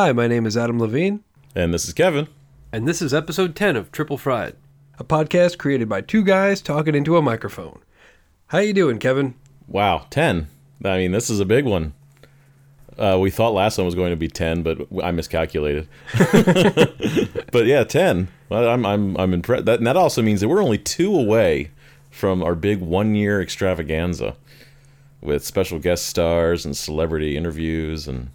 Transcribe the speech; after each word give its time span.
Hi, 0.00 0.12
my 0.12 0.28
name 0.28 0.46
is 0.46 0.56
Adam 0.56 0.78
Levine, 0.78 1.22
And 1.54 1.74
this 1.74 1.86
is 1.86 1.92
Kevin. 1.92 2.26
and 2.72 2.88
this 2.88 3.02
is 3.02 3.12
episode 3.12 3.54
10 3.54 3.76
of 3.76 3.92
Triple 3.92 4.16
Fried, 4.16 4.56
a 4.98 5.04
podcast 5.04 5.58
created 5.58 5.90
by 5.90 6.00
two 6.00 6.24
guys 6.24 6.62
talking 6.62 6.94
into 6.94 7.18
a 7.18 7.22
microphone. 7.22 7.80
How 8.46 8.60
you 8.60 8.72
doing, 8.72 8.98
Kevin? 8.98 9.34
Wow, 9.68 10.06
10. 10.08 10.46
I 10.86 10.96
mean, 10.96 11.12
this 11.12 11.28
is 11.28 11.38
a 11.38 11.44
big 11.44 11.66
one. 11.66 11.92
Uh, 12.96 13.18
we 13.20 13.30
thought 13.30 13.52
last 13.52 13.76
one 13.76 13.84
was 13.84 13.94
going 13.94 14.08
to 14.08 14.16
be 14.16 14.26
10, 14.26 14.62
but 14.62 14.86
I 15.04 15.10
miscalculated. 15.10 15.86
but 17.52 17.66
yeah, 17.66 17.84
10. 17.84 18.28
Well, 18.48 18.70
I'm, 18.70 18.86
I'm, 18.86 19.18
I'm 19.18 19.34
impressed. 19.34 19.66
That, 19.66 19.82
that 19.84 19.98
also 19.98 20.22
means 20.22 20.40
that 20.40 20.48
we're 20.48 20.62
only 20.64 20.78
two 20.78 21.14
away 21.14 21.72
from 22.10 22.42
our 22.42 22.54
big 22.54 22.80
one 22.80 23.14
year 23.14 23.42
extravaganza 23.42 24.34
with 25.20 25.44
special 25.44 25.78
guest 25.78 26.06
stars 26.06 26.64
and 26.64 26.74
celebrity 26.74 27.36
interviews 27.36 28.08
and 28.08 28.30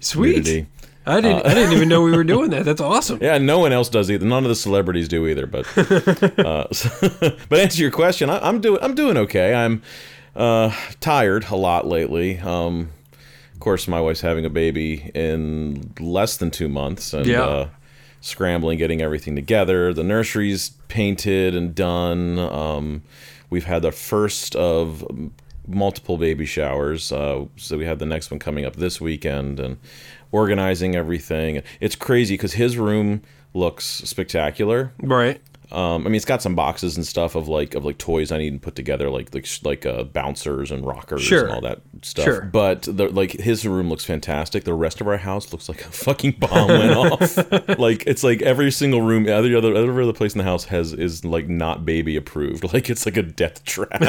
Sweet. 0.00 0.36
nudity. 0.36 0.66
I 1.06 1.20
didn't. 1.20 1.44
I 1.46 1.52
didn't 1.54 1.72
even 1.74 1.88
know 1.88 2.02
we 2.02 2.12
were 2.16 2.24
doing 2.24 2.50
that. 2.50 2.64
That's 2.64 2.80
awesome. 2.80 3.18
Yeah, 3.20 3.36
no 3.38 3.58
one 3.58 3.72
else 3.72 3.88
does 3.88 4.10
either. 4.10 4.24
None 4.24 4.44
of 4.44 4.48
the 4.48 4.54
celebrities 4.54 5.06
do 5.08 5.26
either. 5.26 5.46
But 5.46 5.66
uh, 6.38 6.66
but 7.48 7.58
answer 7.60 7.82
your 7.82 7.90
question, 7.90 8.30
I, 8.30 8.38
I'm 8.46 8.60
doing 8.60 8.78
I'm 8.82 8.94
doing 8.94 9.16
okay. 9.18 9.54
I'm 9.54 9.82
uh, 10.34 10.74
tired 11.00 11.46
a 11.50 11.56
lot 11.56 11.86
lately. 11.86 12.38
Um, 12.38 12.90
of 13.52 13.60
course, 13.60 13.86
my 13.86 14.00
wife's 14.00 14.22
having 14.22 14.44
a 14.44 14.50
baby 14.50 15.10
in 15.14 15.92
less 16.00 16.36
than 16.38 16.50
two 16.50 16.68
months, 16.68 17.12
and 17.12 17.26
Yeah. 17.26 17.42
uh, 17.42 17.68
scrambling 18.20 18.78
getting 18.78 19.02
everything 19.02 19.36
together. 19.36 19.92
The 19.92 20.04
nursery's 20.04 20.70
painted 20.88 21.54
and 21.54 21.74
done. 21.74 22.38
Um, 22.38 23.02
we've 23.50 23.64
had 23.64 23.82
the 23.82 23.92
first 23.92 24.56
of 24.56 25.04
multiple 25.66 26.16
baby 26.18 26.46
showers. 26.46 27.12
Uh, 27.12 27.44
so 27.56 27.76
we 27.78 27.84
have 27.84 27.98
the 27.98 28.06
next 28.06 28.30
one 28.30 28.38
coming 28.38 28.64
up 28.64 28.76
this 28.76 29.00
weekend 29.00 29.60
and 29.60 29.76
organizing 30.34 30.96
everything. 30.96 31.62
It's 31.80 31.94
crazy 31.94 32.34
because 32.34 32.54
his 32.54 32.76
room 32.76 33.22
looks 33.54 33.84
spectacular. 33.84 34.92
Right. 35.00 35.40
Um, 35.72 36.02
I 36.02 36.04
mean, 36.04 36.14
it's 36.16 36.24
got 36.26 36.42
some 36.42 36.54
boxes 36.54 36.96
and 36.96 37.04
stuff 37.06 37.34
of 37.34 37.48
like 37.48 37.74
of 37.74 37.84
like 37.84 37.98
toys 37.98 38.30
I 38.30 38.38
need 38.38 38.52
to 38.52 38.58
put 38.60 38.76
together, 38.76 39.10
like 39.10 39.34
like 39.34 39.46
like 39.64 39.86
uh, 39.86 40.04
bouncers 40.04 40.70
and 40.70 40.86
rockers 40.86 41.22
Sure. 41.22 41.44
and 41.46 41.52
all 41.54 41.60
that 41.62 41.80
stuff. 42.02 42.24
Sure. 42.26 42.42
But 42.42 42.82
the, 42.82 43.08
like 43.08 43.32
his 43.32 43.66
room 43.66 43.88
looks 43.88 44.04
fantastic. 44.04 44.64
The 44.64 44.74
rest 44.74 45.00
of 45.00 45.08
our 45.08 45.16
house 45.16 45.52
looks 45.52 45.68
like 45.68 45.80
a 45.80 45.90
fucking 45.90 46.36
bomb 46.38 46.68
went 46.68 46.96
off. 46.96 47.78
Like 47.78 48.04
it's 48.06 48.22
like 48.22 48.40
every 48.42 48.70
single 48.70 49.00
room, 49.02 49.26
every 49.26 49.54
other 49.56 49.74
every 49.74 50.02
other 50.04 50.12
place 50.12 50.34
in 50.34 50.38
the 50.38 50.44
house 50.44 50.64
has 50.66 50.92
is 50.92 51.24
like 51.24 51.48
not 51.48 51.84
baby 51.84 52.14
approved. 52.16 52.62
Like 52.74 52.90
it's 52.90 53.06
like 53.06 53.16
a 53.16 53.22
death 53.22 53.64
trap. 53.64 53.98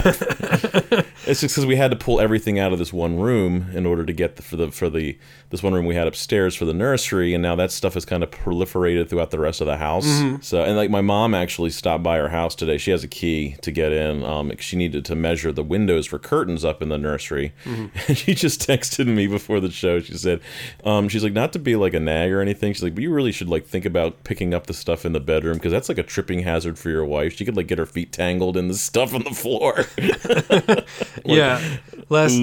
it's 1.26 1.42
just 1.42 1.56
because 1.56 1.66
we 1.66 1.76
had 1.76 1.89
to 1.92 1.98
pull 1.98 2.20
everything 2.20 2.60
out 2.60 2.73
of 2.73 2.80
this 2.80 2.92
one 2.92 3.20
room 3.20 3.67
in 3.73 3.86
order 3.86 4.06
to 4.06 4.14
get 4.14 4.36
the, 4.36 4.42
for 4.42 4.56
the 4.58 4.72
for 4.72 4.89
the 4.89 5.17
this 5.50 5.62
one 5.64 5.74
room 5.74 5.86
we 5.86 5.96
had 5.96 6.08
upstairs 6.08 6.56
for 6.56 6.66
the 6.66 6.74
nursery, 6.74 7.34
and 7.34 7.42
now 7.42 7.56
that 7.56 7.72
stuff 7.72 7.94
has 7.94 8.06
kind 8.06 8.24
of 8.24 8.32
proliferated 8.32 9.10
throughout 9.10 9.32
the 9.32 9.40
rest 9.40 9.62
of 9.62 9.68
the 9.68 9.78
house. 9.78 10.06
So 10.42 10.64
and 10.64 10.76
like 10.76 10.90
my 10.90 11.02
mom 11.02 11.34
actually 11.34 11.70
stopped 11.70 12.04
by 12.04 12.20
our 12.20 12.30
house 12.30 12.56
today. 12.56 12.78
She 12.78 12.92
has 12.92 13.04
a 13.04 13.08
key 13.08 13.56
to 13.62 13.72
get 13.72 13.92
in. 13.92 14.23
Um, 14.23 14.52
she 14.60 14.76
needed 14.76 15.06
to 15.06 15.16
measure 15.16 15.52
the 15.52 15.64
windows 15.64 16.08
for 16.08 16.20
curtains 16.20 16.66
up 16.66 16.82
in 16.82 16.90
the 16.90 16.98
nursery, 16.98 17.54
and 17.66 17.92
she 18.18 18.34
just 18.34 18.68
texted 18.68 19.08
me 19.08 19.28
before 19.28 19.60
the 19.60 19.72
show. 19.72 20.00
She 20.00 20.18
said, 20.18 20.42
um, 20.84 21.10
"She's 21.10 21.23
like 21.23 21.34
not 21.34 21.54
to 21.54 21.60
be 21.60 21.76
like 21.76 21.94
a 21.94 22.00
nag 22.00 22.32
or 22.32 22.42
anything. 22.42 22.73
She's 22.73 22.84
like, 22.84 22.96
but 22.96 23.04
you 23.04 23.14
really 23.14 23.32
should 23.32 23.50
like 23.50 23.66
think 23.66 23.86
about 23.86 24.23
picking 24.23 24.54
up 24.54 24.68
the 24.68 24.73
stuff 24.73 25.06
in 25.06 25.14
the 25.14 25.20
bedroom 25.20 25.56
because 25.56 25.72
that's 25.72 25.90
like 25.90 25.98
a 25.98 26.04
tripping 26.04 26.40
hazard 26.40 26.78
for 26.80 26.90
your 26.90 27.06
wife. 27.06 27.36
She 27.36 27.46
could 27.46 27.56
like 27.56 27.68
get 27.68 27.78
her 27.78 27.86
feet 27.86 28.12
tangled 28.12 28.58
in 28.58 28.68
the 28.68 28.73
stuff 28.76 29.14
on 29.14 29.23
the 29.23 29.32
floor." 29.32 29.86
yeah. 31.26 31.78
Last 32.10 32.36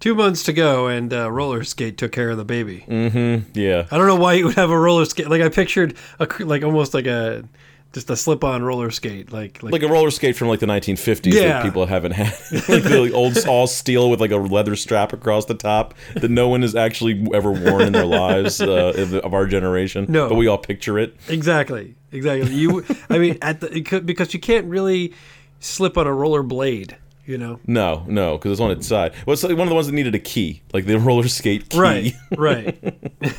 two 0.00 0.14
months 0.14 0.42
to 0.44 0.52
go, 0.52 0.88
and 0.88 1.12
uh, 1.12 1.30
roller 1.34 1.64
skate 1.64 1.98
took 1.98 2.12
care 2.12 2.30
of 2.30 2.36
the 2.38 2.44
baby. 2.44 2.84
Mm-hmm. 2.88 3.50
Yeah. 3.58 3.86
I 3.90 3.98
don't 3.98 4.06
know 4.06 4.16
why 4.16 4.34
you 4.34 4.46
would 4.46 4.54
have 4.56 4.70
a 4.70 4.78
roller 4.78 5.04
skate. 5.04 5.28
Like 5.28 5.42
I 5.42 5.48
pictured 5.48 5.96
a 6.18 6.26
like 6.40 6.62
almost 6.62 6.94
like 6.94 7.06
a 7.06 7.44
just 7.92 8.10
a 8.10 8.16
slip-on 8.16 8.62
roller 8.64 8.90
skate. 8.90 9.32
Like 9.32 9.62
like, 9.62 9.72
like 9.72 9.82
a 9.82 9.88
roller 9.88 10.10
skate 10.10 10.34
from 10.36 10.48
like 10.48 10.58
the 10.60 10.66
1950s 10.66 11.32
Yeah. 11.32 11.48
that 11.48 11.62
people 11.64 11.86
haven't 11.86 12.12
had 12.12 12.32
like 12.68 12.82
the 12.82 13.02
like, 13.04 13.12
old 13.12 13.36
all 13.46 13.66
steel 13.66 14.10
with 14.10 14.20
like 14.20 14.32
a 14.32 14.36
leather 14.36 14.74
strap 14.76 15.12
across 15.12 15.44
the 15.44 15.54
top 15.54 15.94
that 16.14 16.30
no 16.30 16.48
one 16.48 16.62
has 16.62 16.74
actually 16.74 17.24
ever 17.32 17.52
worn 17.52 17.82
in 17.82 17.92
their 17.92 18.04
lives 18.06 18.60
uh, 18.60 18.92
of, 18.96 19.14
of 19.14 19.32
our 19.34 19.46
generation 19.46 20.06
No. 20.08 20.28
but 20.28 20.34
we 20.34 20.46
all 20.48 20.58
picture 20.58 20.98
it 20.98 21.14
exactly 21.28 21.94
exactly. 22.10 22.52
You 22.52 22.84
I 23.10 23.18
mean 23.18 23.38
at 23.42 23.60
the 23.60 23.80
could, 23.82 24.06
because 24.06 24.34
you 24.34 24.40
can't 24.40 24.66
really 24.66 25.12
slip 25.60 25.96
on 25.96 26.06
a 26.06 26.12
roller 26.12 26.42
blade. 26.42 26.96
You 27.26 27.38
know. 27.38 27.58
no 27.66 28.04
no 28.06 28.36
because 28.36 28.52
it's 28.52 28.60
on 28.60 28.70
its 28.70 28.86
side 28.86 29.14
well 29.26 29.32
it's 29.32 29.42
like 29.42 29.56
one 29.56 29.66
of 29.66 29.70
the 29.70 29.74
ones 29.74 29.86
that 29.86 29.94
needed 29.94 30.14
a 30.14 30.18
key 30.18 30.62
like 30.72 30.84
the 30.86 30.98
roller 30.98 31.28
skate 31.28 31.68
key 31.70 31.78
Right. 31.78 32.12
Right. 32.36 32.76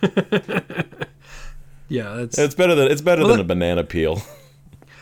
yeah, 1.88 2.14
that's 2.16 2.38
it's 2.38 2.54
better 2.54 2.74
than 2.74 2.90
it's 2.90 3.00
better 3.00 3.22
Well, 3.22 3.28
than 3.28 3.38
that- 3.38 3.44
a 3.44 3.46
banana 3.46 3.84
peel 3.84 4.22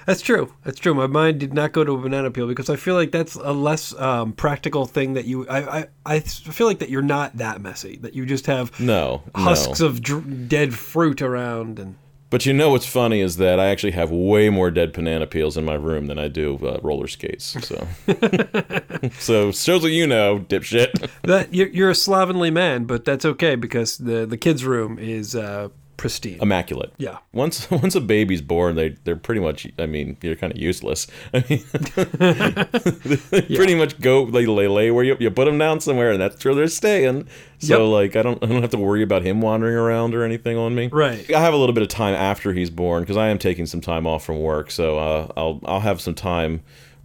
That's 0.07 0.21
true. 0.23 0.53
That's 0.63 0.79
true. 0.79 0.95
My 0.95 1.09
mind 1.09 1.41
did 1.41 1.53
not 1.53 1.73
go 1.73 1.83
to 1.83 1.91
a 1.95 1.99
banana 1.99 2.31
peel 2.31 2.47
because 2.47 2.71
I 2.71 2.77
feel 2.77 2.95
like 2.95 3.11
that's 3.11 3.35
a 3.35 3.51
less 3.53 3.93
um, 3.99 4.35
practical 4.35 4.87
thing 4.87 5.15
that 5.15 5.25
you. 5.25 5.49
I, 5.49 5.79
I 5.81 5.87
I 6.07 6.21
feel 6.21 6.69
like 6.69 6.79
that 6.79 6.91
you're 6.91 7.03
not 7.03 7.37
that 7.39 7.61
messy. 7.61 7.97
That 7.97 8.15
you 8.15 8.25
just 8.25 8.47
have 8.47 8.79
no 8.79 9.25
husks 9.35 9.81
no. 9.81 9.87
of 9.87 10.01
dr- 10.01 10.49
dead 10.49 10.75
fruit 10.75 11.23
around 11.23 11.81
and. 11.81 11.97
But 12.31 12.45
you 12.47 12.53
know 12.53 12.71
what's 12.71 12.87
funny 12.87 13.21
is 13.21 13.37
that 13.37 13.61
I 13.61 13.67
actually 13.67 13.93
have 13.93 14.11
way 14.11 14.51
more 14.51 14.71
dead 14.71 14.93
banana 14.93 15.27
peels 15.27 15.57
in 15.57 15.65
my 15.65 15.75
room 15.75 16.07
than 16.07 16.19
I 16.19 16.29
do 16.29 16.57
uh, 16.63 16.79
roller 16.83 17.07
skates 17.07 17.57
so. 17.67 17.87
So 19.19 19.53
shows 19.53 19.83
what 19.83 19.93
you 19.93 20.07
know 20.07 20.39
dipshit. 20.39 21.11
That 21.23 21.55
you're, 21.55 21.69
you're 21.69 21.91
a 21.91 21.95
slovenly 21.95 22.51
man, 22.51 22.85
but 22.85 23.05
that's 23.05 23.25
okay 23.25 23.55
because 23.55 23.99
the 23.99 24.27
the 24.27 24.37
kids' 24.37 24.65
room 24.65 24.99
is 24.99 25.35
uh, 25.37 25.69
pristine. 25.97 26.39
immaculate 26.43 26.93
yeah. 26.99 27.19
Once 27.33 27.71
once 27.83 27.95
a 27.95 28.01
baby's 28.01 28.43
born, 28.43 28.75
they 28.77 28.91
they're 29.05 29.17
pretty 29.17 29.41
much. 29.41 29.67
I 29.79 29.87
mean, 29.87 30.17
you're 30.23 30.37
kind 30.37 30.53
of 30.53 30.59
useless. 30.59 31.07
I 31.35 31.45
mean, 31.49 31.65
they 33.31 33.43
pretty 33.57 33.75
much 33.75 34.01
go 34.01 34.27
they 34.31 34.47
lay, 34.47 34.69
lay 34.69 34.91
where 34.91 35.05
you 35.05 35.17
you 35.19 35.31
put 35.31 35.47
them 35.47 35.59
down 35.59 35.81
somewhere, 35.81 36.11
and 36.11 36.21
that's 36.21 36.45
where 36.45 36.55
they're 36.55 36.69
staying. 36.69 37.27
So 37.59 37.85
Yep. 37.85 37.93
like, 37.93 38.17
I 38.17 38.23
don't 38.23 38.43
I 38.43 38.47
don't 38.47 38.63
have 38.63 38.71
to 38.71 38.79
worry 38.79 39.03
about 39.03 39.23
him 39.23 39.41
wandering 39.41 39.75
around 39.77 40.15
or 40.15 40.23
anything 40.25 40.57
on 40.57 40.75
me. 40.75 40.89
Right. 40.93 41.31
I 41.33 41.41
have 41.41 41.55
a 41.55 41.57
little 41.57 41.75
bit 41.75 41.83
of 41.83 41.89
time 41.89 42.15
after 42.15 42.53
he's 42.53 42.71
born 42.71 43.03
because 43.03 43.17
I 43.17 43.29
am 43.29 43.39
taking 43.39 43.67
some 43.67 43.81
time 43.81 44.07
off 44.07 44.25
from 44.25 44.41
work. 44.41 44.71
So 44.71 44.99
uh, 44.99 45.33
I'll 45.37 45.61
I'll 45.65 45.81
have 45.81 46.01
some 46.01 46.15
time 46.15 46.63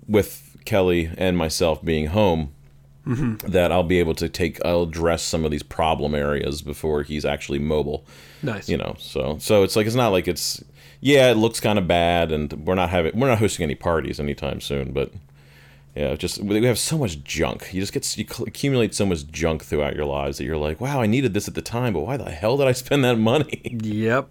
with 0.07 0.57
Kelly 0.65 1.09
and 1.17 1.37
myself 1.37 1.83
being 1.83 2.07
home. 2.07 2.53
Mm-hmm. 3.07 3.47
That 3.49 3.71
I'll 3.71 3.81
be 3.83 3.99
able 3.99 4.13
to 4.15 4.29
take, 4.29 4.63
I'll 4.63 4.83
address 4.83 5.23
some 5.23 5.43
of 5.43 5.49
these 5.49 5.63
problem 5.63 6.13
areas 6.13 6.61
before 6.61 7.01
he's 7.01 7.25
actually 7.25 7.57
mobile 7.57 8.05
Nice. 8.43 8.69
you 8.69 8.77
know 8.77 8.95
so 8.99 9.37
so 9.39 9.63
it's 9.63 9.75
like 9.75 9.87
it's 9.87 9.95
not 9.95 10.09
like 10.09 10.27
it's 10.27 10.63
yeah 10.99 11.31
it 11.31 11.35
looks 11.37 11.59
kind 11.59 11.79
of 11.79 11.87
bad 11.87 12.31
and 12.31 12.53
we're 12.65 12.75
not 12.75 12.89
having 12.91 13.19
we're 13.19 13.27
not 13.27 13.39
hosting 13.39 13.63
any 13.63 13.73
parties 13.75 14.19
anytime 14.19 14.61
soon 14.61 14.91
but 14.93 15.11
yeah 15.95 16.13
just 16.15 16.43
we 16.43 16.63
have 16.65 16.77
so 16.79 16.97
much 16.97 17.23
junk 17.23 17.73
you 17.73 17.81
just 17.81 17.91
get 17.93 18.17
you 18.17 18.25
accumulate 18.45 18.93
so 18.93 19.05
much 19.05 19.27
junk 19.31 19.63
throughout 19.63 19.95
your 19.95 20.05
lives 20.05 20.37
that 20.37 20.43
you're 20.43 20.57
like 20.57 20.79
wow 20.79 21.01
i 21.01 21.07
needed 21.07 21.33
this 21.33 21.47
at 21.47 21.55
the 21.55 21.61
time 21.61 21.93
but 21.93 22.01
why 22.01 22.17
the 22.17 22.29
hell 22.31 22.55
did 22.57 22.67
i 22.67 22.71
spend 22.71 23.03
that 23.03 23.17
money 23.17 23.77
Yep. 23.83 24.29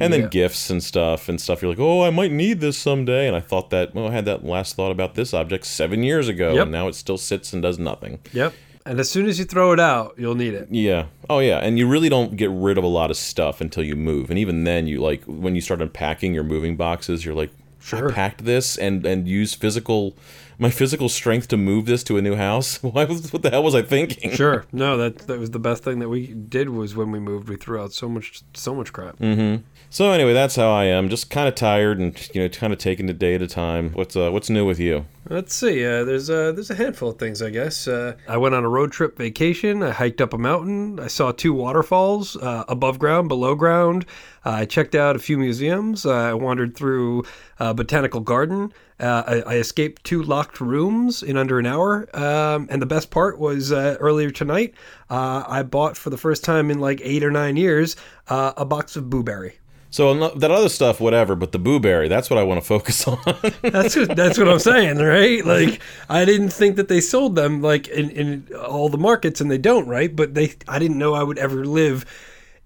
And 0.00 0.12
then 0.12 0.22
Yeah. 0.22 0.26
gifts 0.28 0.70
and 0.70 0.82
stuff 0.82 1.28
and 1.28 1.40
stuff 1.40 1.62
you're 1.62 1.70
like 1.70 1.78
oh 1.78 2.02
i 2.02 2.10
might 2.10 2.32
need 2.32 2.60
this 2.60 2.76
someday 2.78 3.26
and 3.28 3.36
i 3.36 3.40
thought 3.40 3.70
that 3.70 3.94
well 3.94 4.08
i 4.08 4.12
had 4.12 4.24
that 4.24 4.44
last 4.44 4.74
thought 4.76 4.90
about 4.90 5.14
this 5.14 5.32
object 5.34 5.64
seven 5.66 6.02
years 6.02 6.26
ago 6.28 6.54
Yep. 6.54 6.62
and 6.62 6.72
now 6.72 6.88
it 6.88 6.94
still 6.94 7.18
sits 7.18 7.52
and 7.52 7.62
does 7.62 7.78
nothing 7.78 8.18
Yep. 8.32 8.54
And 8.86 8.98
as 8.98 9.10
soon 9.10 9.26
as 9.26 9.38
you 9.38 9.44
throw 9.44 9.72
it 9.72 9.78
out, 9.78 10.14
you'll 10.16 10.34
need 10.34 10.54
it. 10.54 10.68
Yeah. 10.70 11.04
Oh 11.28 11.40
yeah. 11.40 11.58
And 11.58 11.78
you 11.78 11.86
really 11.86 12.08
don't 12.08 12.34
get 12.34 12.48
rid 12.50 12.78
of 12.78 12.82
a 12.82 12.88
lot 12.88 13.10
of 13.10 13.18
stuff 13.18 13.60
until 13.60 13.84
you 13.84 13.94
move. 13.94 14.30
And 14.30 14.38
even 14.38 14.64
then 14.64 14.86
you 14.86 15.00
like 15.02 15.22
when 15.26 15.54
you 15.54 15.60
start 15.60 15.82
unpacking 15.82 16.32
your 16.32 16.44
moving 16.44 16.76
boxes, 16.76 17.22
you're 17.22 17.34
like, 17.34 17.50
Sure. 17.78 18.10
I 18.10 18.14
packed 18.14 18.46
this 18.46 18.78
and 18.78 19.04
and 19.04 19.28
use 19.28 19.52
physical 19.54 20.16
my 20.58 20.70
physical 20.70 21.08
strength 21.10 21.46
to 21.48 21.56
move 21.58 21.84
this 21.84 22.02
to 22.04 22.16
a 22.16 22.22
new 22.22 22.36
house. 22.36 22.82
Why 22.82 23.04
was 23.04 23.30
what 23.34 23.42
the 23.42 23.50
hell 23.50 23.62
was 23.62 23.74
I 23.74 23.82
thinking? 23.82 24.32
Sure. 24.32 24.64
No, 24.72 24.96
that 24.96 25.18
that 25.28 25.38
was 25.38 25.50
the 25.50 25.58
best 25.60 25.84
thing 25.84 25.98
that 25.98 26.08
we 26.08 26.28
did 26.28 26.70
was 26.70 26.96
when 26.96 27.10
we 27.12 27.18
moved. 27.20 27.50
We 27.50 27.56
threw 27.56 27.78
out 27.82 27.92
so 27.92 28.08
much 28.08 28.40
so 28.54 28.74
much 28.74 28.94
crap. 28.94 29.18
Mm-hmm. 29.18 29.62
So 29.92 30.12
anyway, 30.12 30.32
that's 30.32 30.54
how 30.54 30.70
I 30.70 30.84
am. 30.84 31.08
Just 31.08 31.30
kind 31.30 31.48
of 31.48 31.56
tired 31.56 31.98
and 31.98 32.16
you 32.32 32.40
know, 32.40 32.48
kind 32.48 32.72
of 32.72 32.78
taking 32.78 33.08
it 33.08 33.18
day 33.18 33.34
at 33.34 33.42
a 33.42 33.48
time. 33.48 33.90
What's 33.90 34.14
uh 34.14 34.30
what's 34.30 34.48
new 34.48 34.64
with 34.64 34.78
you? 34.78 35.06
Let's 35.28 35.52
see. 35.52 35.84
Uh, 35.84 36.04
there's 36.04 36.30
uh, 36.30 36.52
there's 36.52 36.70
a 36.70 36.76
handful 36.76 37.10
of 37.10 37.18
things, 37.18 37.42
I 37.42 37.50
guess. 37.50 37.88
Uh, 37.88 38.14
I 38.28 38.36
went 38.36 38.54
on 38.54 38.64
a 38.64 38.68
road 38.68 38.92
trip 38.92 39.18
vacation. 39.18 39.82
I 39.82 39.90
hiked 39.90 40.20
up 40.20 40.32
a 40.32 40.38
mountain. 40.38 40.98
I 40.98 41.08
saw 41.08 41.30
two 41.32 41.52
waterfalls, 41.52 42.36
uh, 42.36 42.64
above 42.68 42.98
ground, 42.98 43.28
below 43.28 43.54
ground. 43.54 44.06
I 44.44 44.64
checked 44.64 44.94
out 44.94 45.16
a 45.16 45.18
few 45.18 45.38
museums. 45.38 46.06
I 46.06 46.34
wandered 46.34 46.76
through 46.76 47.24
a 47.58 47.74
botanical 47.74 48.20
garden. 48.20 48.72
I, 48.98 49.42
I 49.46 49.54
escaped 49.56 50.04
two 50.04 50.22
locked 50.22 50.60
rooms 50.60 51.22
in 51.22 51.36
under 51.36 51.58
an 51.58 51.66
hour. 51.66 52.08
Um, 52.16 52.66
and 52.70 52.80
the 52.80 52.86
best 52.86 53.10
part 53.10 53.38
was 53.38 53.72
earlier 53.72 54.30
tonight, 54.30 54.74
I 55.10 55.62
bought 55.62 55.96
for 55.96 56.10
the 56.10 56.18
first 56.18 56.42
time 56.42 56.70
in 56.70 56.80
like 56.80 57.00
eight 57.04 57.22
or 57.22 57.30
nine 57.30 57.56
years 57.56 57.96
a 58.28 58.64
box 58.64 58.96
of 58.96 59.10
Boo 59.10 59.22
Berry. 59.22 59.59
So 59.90 60.28
that 60.28 60.50
other 60.52 60.68
stuff, 60.68 61.00
whatever, 61.00 61.34
but 61.34 61.50
the 61.50 61.58
Boo 61.58 61.80
Berry, 61.80 62.06
that's 62.06 62.30
what 62.30 62.38
I 62.38 62.44
want 62.44 62.60
to 62.60 62.66
focus 62.66 63.06
on. 63.08 63.18
That's 63.62 63.96
what, 63.96 64.16
that's 64.16 64.38
what 64.38 64.48
I'm 64.48 64.60
saying, 64.60 64.98
right? 64.98 65.44
Like 65.44 65.82
I 66.08 66.24
didn't 66.24 66.50
think 66.50 66.76
that 66.76 66.88
they 66.88 67.00
sold 67.00 67.34
them 67.34 67.60
like 67.60 67.88
in, 67.88 68.10
in 68.10 68.48
all 68.54 68.88
the 68.88 68.98
markets, 68.98 69.40
and 69.40 69.50
they 69.50 69.58
don't, 69.58 69.88
right? 69.88 70.14
But 70.14 70.34
they, 70.34 70.54
I 70.68 70.78
didn't 70.78 70.98
know 70.98 71.14
I 71.14 71.24
would 71.24 71.38
ever 71.38 71.64
live 71.64 72.04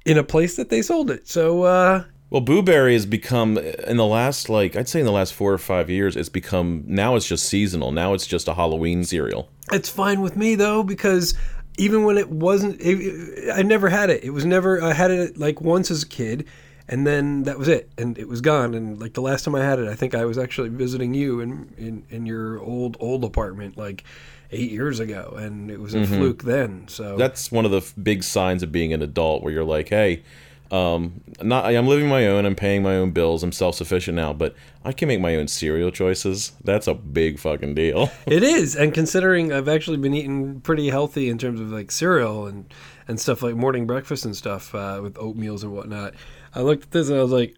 in 0.05 0.19
a 0.19 0.23
place 0.23 0.57
that 0.57 0.69
they 0.69 0.83
sold 0.83 1.11
it. 1.11 1.27
So 1.27 1.63
uh, 1.63 2.05
well, 2.31 2.41
Boo 2.41 2.63
Berry 2.63 2.95
has 2.95 3.07
become 3.07 3.57
in 3.59 3.97
the 3.97 4.05
last 4.05 4.49
like 4.49 4.77
I'd 4.77 4.89
say 4.89 5.01
in 5.01 5.07
the 5.07 5.13
last 5.13 5.35
four 5.35 5.53
or 5.53 5.59
five 5.59 5.89
years, 5.89 6.17
it's 6.17 6.29
become 6.29 6.85
now 6.87 7.17
it's 7.17 7.27
just 7.27 7.49
seasonal. 7.49 7.93
Now 7.93 8.13
it's 8.13 8.27
just 8.27 8.49
a 8.49 8.55
Halloween 8.55 9.05
cereal. 9.05 9.49
it's 9.73 9.89
fine 9.89 10.21
with 10.21 10.37
me 10.37 10.57
though 10.57 10.83
because 10.83 11.35
even 11.79 12.05
when 12.05 12.19
it 12.19 12.31
wasn't, 12.31 12.81
it, 12.81 13.53
I 13.53 13.63
never 13.63 13.89
had 13.89 14.11
it. 14.11 14.23
It 14.25 14.31
was 14.31 14.45
never. 14.45 14.83
I 14.83 14.93
had 14.93 15.11
it 15.11 15.39
like 15.39 15.61
once 15.61 15.91
as 15.91 16.03
a 16.03 16.07
kid. 16.09 16.47
And 16.87 17.07
then 17.07 17.45
that 17.45 17.59
was 17.59 17.67
it, 17.69 17.91
and 17.97 18.19
it 18.19 18.29
was 18.29 18.41
gone. 18.43 18.75
And 18.75 19.01
like 19.01 19.15
the 19.15 19.23
last 19.23 19.45
time 19.45 19.55
I 19.55 19.65
had 19.65 19.79
it, 19.79 19.89
I 19.89 19.95
think 19.95 20.15
I 20.15 20.27
was 20.27 20.37
actually 20.37 20.69
visiting 20.69 21.15
you 21.15 21.41
in 21.41 21.73
in, 21.79 22.05
in 22.11 22.27
your 22.27 22.61
old 22.61 22.97
old 23.01 23.25
apartment, 23.25 23.79
like 23.79 24.05
eight 24.51 24.71
years 24.71 25.01
ago, 25.01 25.35
and 25.37 25.71
it 25.71 25.81
was 25.81 25.95
a 25.95 26.07
fluke 26.07 26.43
then. 26.45 26.87
So 26.89 27.17
That's 27.17 27.51
one 27.51 27.65
of 27.65 27.71
the 27.71 27.79
f- 27.79 27.95
big 28.01 28.23
signs 28.23 28.63
of 28.63 28.71
being 28.71 28.93
an 28.93 29.03
adult, 29.03 29.43
where 29.43 29.53
you're 29.53 29.65
like, 29.65 29.89
hey. 29.89 30.23
Um, 30.71 31.21
not 31.43 31.67
I'm 31.67 31.87
living 31.87 32.09
my 32.09 32.27
own. 32.27 32.47
I'm 32.47 32.57
paying 32.57 32.83
my 32.83 32.97
own 32.97 33.13
bills. 33.13 33.43
I'm 33.45 33.53
self 33.53 33.77
sufficient 33.77 34.17
now, 34.17 34.33
but 34.33 34.57
I 34.85 34.93
can 34.93 35.07
make 35.09 35.21
my 35.21 35.37
own 35.37 35.47
cereal 35.47 35.91
choices. 35.91 36.53
That's 36.65 36.87
a 36.89 36.95
big 36.95 37.39
fucking 37.39 37.75
deal. 37.75 38.11
It 38.27 38.43
is, 38.43 38.75
and 38.75 38.93
considering 38.93 39.53
I've 39.53 39.69
actually 39.69 39.99
been 39.99 40.15
eating 40.15 40.61
pretty 40.63 40.89
healthy 40.89 41.29
in 41.29 41.39
terms 41.39 41.61
of 41.61 41.71
like 41.71 41.93
cereal 41.93 42.47
and 42.47 42.65
and 43.07 43.21
stuff 43.21 43.43
like 43.43 43.55
morning 43.55 43.87
breakfast 43.87 44.25
and 44.25 44.35
stuff 44.35 44.75
uh, 44.75 44.99
with 45.03 45.15
oatmeals 45.15 45.63
and 45.63 45.73
whatnot, 45.73 46.15
I 46.55 46.61
looked 46.61 46.85
at 46.85 46.91
this 46.93 47.09
and 47.09 47.19
I 47.19 47.23
was 47.23 47.33
like, 47.33 47.57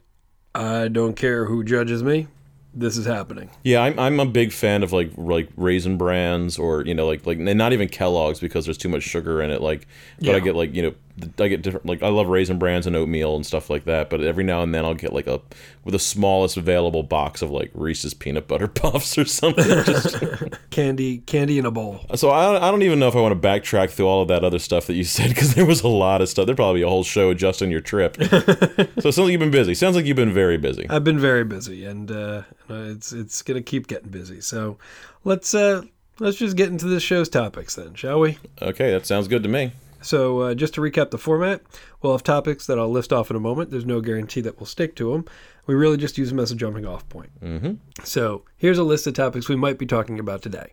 I 0.54 0.88
don't 0.88 1.14
care 1.14 1.44
who 1.44 1.62
judges 1.64 2.02
me, 2.02 2.28
this 2.72 2.96
is 2.96 3.06
happening. 3.06 3.50
Yeah, 3.62 3.82
I'm, 3.82 3.98
I'm 3.98 4.20
a 4.20 4.26
big 4.26 4.52
fan 4.52 4.82
of 4.82 4.92
like 4.92 5.10
like 5.16 5.48
Raisin 5.56 5.96
Brans 5.96 6.58
or 6.58 6.82
you 6.82 6.94
know 6.94 7.06
like 7.06 7.26
like 7.26 7.38
and 7.38 7.58
not 7.58 7.72
even 7.72 7.88
Kellogg's 7.88 8.40
because 8.40 8.66
there's 8.66 8.78
too 8.78 8.88
much 8.88 9.02
sugar 9.02 9.42
in 9.42 9.50
it. 9.50 9.60
Like, 9.60 9.86
but 10.20 10.34
I 10.34 10.40
get 10.40 10.54
like 10.54 10.74
you 10.74 10.82
know 10.82 10.94
I 11.38 11.48
get 11.48 11.62
different 11.62 11.86
like 11.86 12.02
I 12.02 12.08
love 12.08 12.28
Raisin 12.28 12.58
Brans 12.58 12.86
and 12.86 12.94
oatmeal 12.94 13.36
and 13.36 13.46
stuff 13.46 13.70
like 13.70 13.84
that. 13.86 14.10
But 14.10 14.20
every 14.22 14.44
now 14.44 14.62
and 14.62 14.74
then 14.74 14.84
I'll 14.84 14.94
get 14.94 15.12
like 15.12 15.26
a 15.26 15.40
with 15.84 15.92
the 15.92 15.98
smallest 15.98 16.56
available 16.56 17.02
box 17.02 17.40
of 17.40 17.50
like 17.50 17.70
Reese's 17.72 18.12
peanut 18.12 18.46
butter 18.46 18.66
puffs 18.82 19.16
or 19.16 19.24
something. 19.24 19.64
Just, 19.64 20.22
Candy, 20.70 21.18
candy 21.18 21.58
in 21.58 21.64
a 21.64 21.70
bowl. 21.70 22.04
so 22.16 22.28
I 22.30 22.56
I 22.68 22.70
don't 22.70 22.82
even 22.82 22.98
know 22.98 23.08
if 23.08 23.16
I 23.16 23.20
want 23.20 23.40
to 23.40 23.48
backtrack 23.48 23.90
through 23.90 24.06
all 24.06 24.22
of 24.22 24.28
that 24.28 24.44
other 24.44 24.58
stuff 24.58 24.86
that 24.88 24.94
you 24.94 25.04
said 25.16 25.28
because 25.30 25.54
there 25.54 25.64
was 25.64 25.82
a 25.82 25.88
lot 25.88 26.20
of 26.20 26.28
stuff. 26.28 26.46
There'd 26.46 26.56
probably 26.56 26.80
be 26.80 26.84
a 26.84 26.88
whole 26.88 27.04
show 27.04 27.32
just 27.34 27.62
on 27.62 27.70
your 27.70 27.80
trip. 27.80 28.16
so 28.16 28.28
it 28.28 29.02
sounds 29.02 29.18
like 29.18 29.30
you've 29.30 29.40
been 29.40 29.50
busy. 29.50 29.74
Sounds 29.74 29.96
like 29.96 30.04
you've 30.04 30.16
been 30.16 30.32
very 30.34 30.58
busy. 30.58 30.86
I've 30.90 31.04
been 31.04 31.18
very 31.18 31.44
busy, 31.44 31.84
and 31.86 32.10
uh, 32.10 32.42
it's 32.68 33.12
it's 33.12 33.42
gonna 33.42 33.62
keep 33.62 33.86
getting 33.86 34.10
busy. 34.10 34.40
So 34.42 34.76
let's 35.24 35.54
uh, 35.54 35.82
let's 36.18 36.36
just 36.36 36.56
get 36.56 36.68
into 36.68 36.86
this 36.86 37.02
show's 37.02 37.28
topics 37.28 37.74
then, 37.74 37.94
shall 37.94 38.20
we? 38.20 38.38
Okay, 38.60 38.90
that 38.92 39.06
sounds 39.06 39.28
good 39.28 39.42
to 39.42 39.48
me. 39.48 39.72
So, 40.02 40.40
uh, 40.40 40.54
just 40.54 40.74
to 40.74 40.80
recap 40.80 41.10
the 41.10 41.18
format, 41.18 41.62
we'll 42.00 42.12
have 42.12 42.22
topics 42.22 42.66
that 42.66 42.78
I'll 42.78 42.90
list 42.90 43.12
off 43.12 43.30
in 43.30 43.36
a 43.36 43.40
moment. 43.40 43.70
There's 43.70 43.86
no 43.86 44.00
guarantee 44.00 44.40
that 44.42 44.58
we'll 44.58 44.66
stick 44.66 44.94
to 44.96 45.12
them. 45.12 45.24
We 45.66 45.74
really 45.74 45.96
just 45.96 46.18
use 46.18 46.28
them 46.28 46.38
as 46.38 46.52
a 46.52 46.54
jumping 46.54 46.86
off 46.86 47.08
point. 47.08 47.30
Mm-hmm. 47.40 47.74
So, 48.04 48.44
here's 48.56 48.78
a 48.78 48.84
list 48.84 49.06
of 49.06 49.14
topics 49.14 49.48
we 49.48 49.56
might 49.56 49.78
be 49.78 49.86
talking 49.86 50.18
about 50.18 50.42
today 50.42 50.72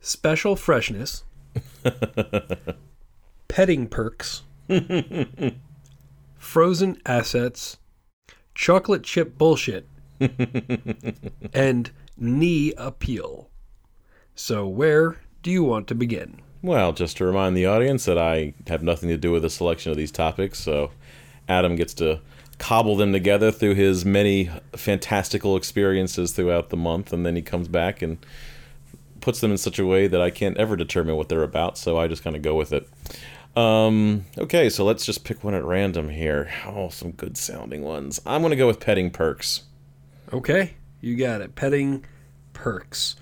special 0.00 0.56
freshness, 0.56 1.24
petting 3.48 3.86
perks, 3.86 4.42
frozen 6.38 7.00
assets, 7.06 7.78
chocolate 8.54 9.04
chip 9.04 9.38
bullshit, 9.38 9.88
and 11.54 11.90
knee 12.16 12.72
appeal. 12.76 13.50
So, 14.34 14.66
where 14.66 15.20
do 15.42 15.50
you 15.50 15.64
want 15.64 15.86
to 15.88 15.94
begin? 15.94 16.40
Well, 16.62 16.92
just 16.92 17.16
to 17.16 17.24
remind 17.24 17.56
the 17.56 17.66
audience 17.66 18.04
that 18.04 18.18
I 18.18 18.54
have 18.66 18.82
nothing 18.82 19.08
to 19.08 19.16
do 19.16 19.32
with 19.32 19.42
the 19.42 19.50
selection 19.50 19.90
of 19.90 19.96
these 19.96 20.12
topics, 20.12 20.58
so 20.58 20.90
Adam 21.48 21.74
gets 21.74 21.94
to 21.94 22.20
cobble 22.58 22.96
them 22.96 23.12
together 23.12 23.50
through 23.50 23.74
his 23.74 24.04
many 24.04 24.50
fantastical 24.76 25.56
experiences 25.56 26.32
throughout 26.32 26.68
the 26.68 26.76
month, 26.76 27.12
and 27.12 27.24
then 27.24 27.34
he 27.34 27.42
comes 27.42 27.68
back 27.68 28.02
and 28.02 28.18
puts 29.22 29.40
them 29.40 29.50
in 29.50 29.58
such 29.58 29.78
a 29.78 29.86
way 29.86 30.06
that 30.06 30.20
I 30.20 30.30
can't 30.30 30.56
ever 30.58 30.76
determine 30.76 31.16
what 31.16 31.30
they're 31.30 31.42
about, 31.42 31.78
so 31.78 31.98
I 31.98 32.08
just 32.08 32.22
kind 32.22 32.36
of 32.36 32.42
go 32.42 32.54
with 32.54 32.72
it. 32.72 32.88
Um, 33.56 34.26
okay, 34.38 34.68
so 34.68 34.84
let's 34.84 35.04
just 35.04 35.24
pick 35.24 35.42
one 35.42 35.54
at 35.54 35.64
random 35.64 36.10
here. 36.10 36.50
Oh, 36.66 36.90
some 36.90 37.12
good 37.12 37.36
sounding 37.36 37.82
ones. 37.82 38.20
I'm 38.26 38.42
going 38.42 38.50
to 38.50 38.56
go 38.56 38.66
with 38.66 38.80
petting 38.80 39.10
perks. 39.10 39.62
Okay, 40.32 40.74
you 41.00 41.16
got 41.16 41.40
it. 41.40 41.54
Petting 41.54 42.04
perks. 42.52 43.16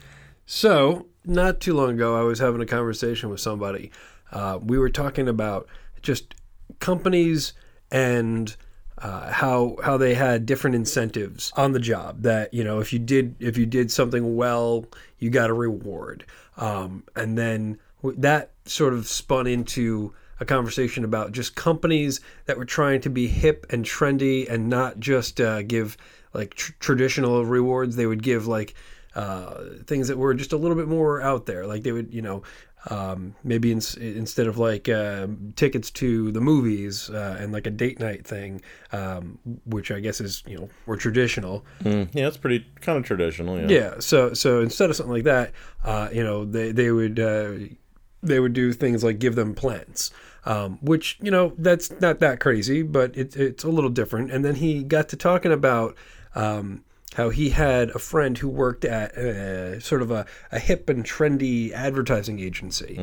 So, 0.44 1.06
not 1.28 1.60
too 1.60 1.74
long 1.74 1.90
ago, 1.90 2.18
I 2.18 2.22
was 2.22 2.38
having 2.38 2.60
a 2.60 2.66
conversation 2.66 3.28
with 3.28 3.40
somebody. 3.40 3.90
Uh, 4.32 4.58
we 4.62 4.78
were 4.78 4.90
talking 4.90 5.28
about 5.28 5.68
just 6.02 6.34
companies 6.80 7.52
and 7.90 8.54
uh, 8.98 9.30
how 9.30 9.76
how 9.84 9.96
they 9.96 10.14
had 10.14 10.46
different 10.46 10.74
incentives 10.74 11.52
on 11.56 11.72
the 11.72 11.80
job. 11.80 12.22
That 12.22 12.52
you 12.52 12.64
know, 12.64 12.80
if 12.80 12.92
you 12.92 12.98
did 12.98 13.36
if 13.38 13.56
you 13.56 13.66
did 13.66 13.90
something 13.92 14.36
well, 14.36 14.86
you 15.18 15.30
got 15.30 15.50
a 15.50 15.54
reward. 15.54 16.24
Um, 16.56 17.04
and 17.14 17.38
then 17.38 17.78
that 18.02 18.50
sort 18.64 18.92
of 18.92 19.06
spun 19.06 19.46
into 19.46 20.14
a 20.40 20.44
conversation 20.44 21.04
about 21.04 21.32
just 21.32 21.54
companies 21.54 22.20
that 22.46 22.56
were 22.56 22.64
trying 22.64 23.00
to 23.02 23.10
be 23.10 23.26
hip 23.26 23.66
and 23.70 23.84
trendy 23.84 24.48
and 24.48 24.68
not 24.68 24.98
just 24.98 25.40
uh, 25.40 25.62
give 25.62 25.96
like 26.32 26.54
tr- 26.54 26.72
traditional 26.80 27.44
rewards. 27.44 27.96
They 27.96 28.06
would 28.06 28.22
give 28.22 28.46
like 28.46 28.74
uh, 29.18 29.64
things 29.84 30.06
that 30.06 30.16
were 30.16 30.32
just 30.32 30.52
a 30.52 30.56
little 30.56 30.76
bit 30.76 30.86
more 30.86 31.20
out 31.20 31.44
there. 31.44 31.66
Like 31.66 31.82
they 31.82 31.90
would, 31.90 32.14
you 32.14 32.22
know, 32.22 32.44
um, 32.88 33.34
maybe 33.42 33.72
in, 33.72 33.80
instead 34.00 34.46
of 34.46 34.58
like 34.58 34.88
uh, 34.88 35.26
tickets 35.56 35.90
to 35.90 36.30
the 36.30 36.40
movies 36.40 37.10
uh, 37.10 37.36
and 37.40 37.52
like 37.52 37.66
a 37.66 37.70
date 37.70 37.98
night 37.98 38.24
thing, 38.24 38.62
um, 38.92 39.40
which 39.66 39.90
I 39.90 39.98
guess 39.98 40.20
is 40.20 40.44
you 40.46 40.56
know 40.56 40.68
more 40.86 40.96
traditional. 40.96 41.64
Mm, 41.82 42.08
yeah, 42.14 42.28
it's 42.28 42.36
pretty 42.36 42.64
kind 42.80 42.96
of 42.96 43.04
traditional. 43.04 43.58
Yeah. 43.58 43.66
Yeah. 43.68 43.94
So 43.98 44.34
so 44.34 44.60
instead 44.60 44.88
of 44.88 44.94
something 44.94 45.14
like 45.14 45.24
that, 45.24 45.50
uh, 45.82 46.10
you 46.12 46.22
know, 46.22 46.44
they 46.44 46.70
they 46.70 46.92
would 46.92 47.18
uh, 47.18 47.54
they 48.22 48.38
would 48.38 48.52
do 48.52 48.72
things 48.72 49.02
like 49.02 49.18
give 49.18 49.34
them 49.34 49.52
plants. 49.52 50.12
Um, 50.44 50.78
which 50.80 51.18
you 51.20 51.32
know 51.32 51.54
that's 51.58 51.90
not 52.00 52.20
that 52.20 52.38
crazy, 52.38 52.82
but 52.82 53.16
it, 53.16 53.36
it's 53.36 53.64
a 53.64 53.68
little 53.68 53.90
different. 53.90 54.30
And 54.30 54.44
then 54.44 54.54
he 54.54 54.84
got 54.84 55.08
to 55.08 55.16
talking 55.16 55.52
about 55.52 55.96
um, 56.36 56.84
how 57.14 57.30
he 57.30 57.50
had 57.50 57.90
a 57.90 57.98
friend 57.98 58.36
who 58.38 58.48
worked 58.48 58.84
at 58.84 59.16
uh, 59.16 59.80
sort 59.80 60.02
of 60.02 60.10
a, 60.10 60.26
a 60.52 60.58
hip 60.58 60.88
and 60.88 61.04
trendy 61.04 61.72
advertising 61.72 62.38
agency, 62.38 62.96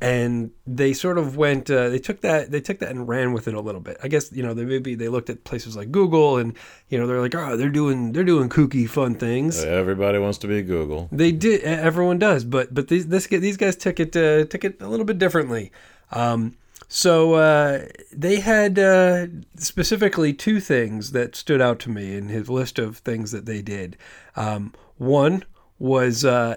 and 0.00 0.50
they 0.66 0.92
sort 0.92 1.18
of 1.18 1.36
went. 1.36 1.70
Uh, 1.70 1.88
they 1.88 1.98
took 1.98 2.20
that. 2.20 2.50
They 2.50 2.60
took 2.60 2.78
that 2.80 2.90
and 2.90 3.08
ran 3.08 3.32
with 3.32 3.48
it 3.48 3.54
a 3.54 3.60
little 3.60 3.80
bit. 3.80 3.96
I 4.02 4.08
guess 4.08 4.30
you 4.30 4.42
know 4.42 4.54
they 4.54 4.64
maybe 4.64 4.94
they 4.94 5.08
looked 5.08 5.30
at 5.30 5.44
places 5.44 5.76
like 5.76 5.90
Google, 5.90 6.36
and 6.36 6.54
you 6.88 6.98
know 6.98 7.06
they're 7.06 7.20
like, 7.20 7.34
oh, 7.34 7.56
they're 7.56 7.70
doing 7.70 8.12
they're 8.12 8.24
doing 8.24 8.48
kooky 8.48 8.88
fun 8.88 9.14
things. 9.14 9.64
Everybody 9.64 10.18
wants 10.18 10.38
to 10.38 10.46
be 10.46 10.62
Google. 10.62 11.08
They 11.10 11.32
did. 11.32 11.62
Everyone 11.62 12.18
does, 12.18 12.44
but 12.44 12.74
but 12.74 12.88
these 12.88 13.08
this 13.08 13.26
these 13.26 13.56
guys 13.56 13.76
took 13.76 13.98
it 13.98 14.14
uh, 14.16 14.44
took 14.44 14.64
it 14.64 14.80
a 14.80 14.88
little 14.88 15.06
bit 15.06 15.18
differently. 15.18 15.72
Um, 16.12 16.56
so 16.88 17.34
uh, 17.34 17.86
they 18.12 18.40
had 18.40 18.78
uh, 18.78 19.26
specifically 19.56 20.32
two 20.32 20.60
things 20.60 21.12
that 21.12 21.34
stood 21.34 21.60
out 21.60 21.78
to 21.80 21.90
me 21.90 22.16
in 22.16 22.28
his 22.28 22.48
list 22.48 22.78
of 22.78 22.98
things 22.98 23.32
that 23.32 23.46
they 23.46 23.62
did. 23.62 23.96
Um, 24.36 24.72
one 24.96 25.44
was 25.78 26.24
uh, 26.24 26.56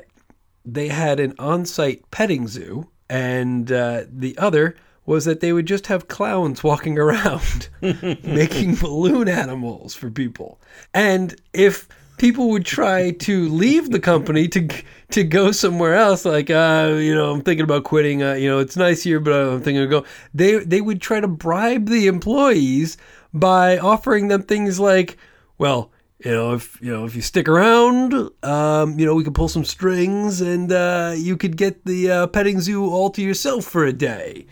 they 0.64 0.90
had 0.90 1.20
an 1.20 1.34
on-site 1.40 2.10
petting 2.12 2.48
zoo, 2.48 2.90
and 3.10 3.72
uh, 3.72 4.04
the 4.08 4.38
other 4.38 4.76
was 5.06 5.26
that 5.26 5.40
they 5.40 5.52
would 5.52 5.66
just 5.66 5.88
have 5.88 6.08
clowns 6.08 6.64
walking 6.64 7.00
around 7.00 7.70
making 7.82 8.76
balloon 8.76 9.28
animals 9.28 9.96
for 9.96 10.12
people. 10.12 10.62
And 10.94 11.36
if 11.54 11.88
people 12.20 12.50
would 12.50 12.66
try 12.66 13.12
to 13.12 13.50
leave 13.50 13.90
the 13.90 14.00
company 14.00 14.48
to 14.50 14.68
to 15.12 15.24
go 15.24 15.52
somewhere 15.52 15.96
else, 15.96 16.26
like 16.26 16.52
uh, 16.52 16.96
you 16.98 17.16
know, 17.16 17.32
I'm 17.32 17.42
thinking 17.42 17.64
about 17.64 17.86
quitting. 17.86 18.22
Uh, 18.22 18.34
you 18.34 18.48
know, 18.48 18.60
it's 18.60 18.78
nice 18.78 19.02
here, 19.02 19.20
but 19.20 19.34
I'm 19.34 19.62
thinking 19.62 19.82
of 19.84 19.90
go. 19.90 20.06
They 20.34 20.60
they 20.60 20.82
would 20.82 21.02
try 21.02 21.20
to 21.20 21.28
bribe 21.28 21.88
the 21.88 22.08
employees 22.08 22.98
by 23.34 23.80
offering 23.80 24.28
them 24.28 24.44
things 24.44 24.80
like, 24.80 25.18
well. 25.58 25.92
You 26.26 26.32
know, 26.32 26.54
if 26.54 26.78
you 26.82 26.92
know 26.92 27.06
if 27.06 27.16
you 27.16 27.22
stick 27.22 27.48
around, 27.48 28.14
um, 28.44 29.00
you 29.00 29.06
know 29.06 29.16
we 29.16 29.24
could 29.24 29.34
pull 29.34 29.48
some 29.48 29.64
strings, 29.64 30.42
and 30.42 30.70
uh, 30.70 31.14
you 31.16 31.38
could 31.38 31.56
get 31.56 31.86
the 31.86 32.12
uh, 32.12 32.28
petting 32.28 32.60
zoo 32.60 32.84
all 32.90 33.10
to 33.12 33.22
yourself 33.22 33.64
for 33.64 33.86
a 33.86 33.94
day. 33.94 34.46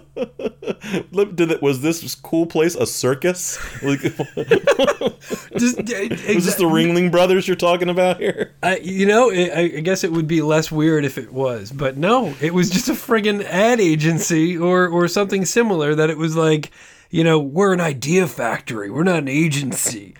Did 0.14 1.50
it, 1.50 1.62
was 1.62 1.80
this 1.82 2.14
cool 2.14 2.46
place 2.46 2.74
a 2.74 2.86
circus? 2.86 3.58
Like, 3.82 4.00
Just, 5.58 5.78
is 5.90 6.44
this 6.44 6.54
the 6.56 6.64
Ringling 6.64 7.10
Brothers 7.10 7.46
you're 7.48 7.56
talking 7.56 7.88
about 7.88 8.18
here? 8.18 8.54
I, 8.62 8.76
you 8.78 9.06
know, 9.06 9.30
it, 9.30 9.50
I, 9.50 9.60
I 9.78 9.80
guess 9.80 10.04
it 10.04 10.12
would 10.12 10.26
be 10.28 10.42
less 10.42 10.70
weird 10.70 11.04
if 11.04 11.18
it 11.18 11.32
was, 11.32 11.72
but 11.72 11.96
no, 11.96 12.34
it 12.40 12.54
was 12.54 12.70
just 12.70 12.88
a 12.88 12.92
friggin' 12.92 13.44
ad 13.44 13.80
agency 13.80 14.56
or 14.56 14.86
or 14.88 15.08
something 15.08 15.44
similar. 15.44 15.94
That 15.94 16.10
it 16.10 16.18
was 16.18 16.36
like, 16.36 16.70
you 17.10 17.24
know, 17.24 17.38
we're 17.38 17.72
an 17.72 17.80
idea 17.80 18.26
factory. 18.26 18.90
We're 18.90 19.02
not 19.04 19.18
an 19.18 19.28
agency. 19.28 20.14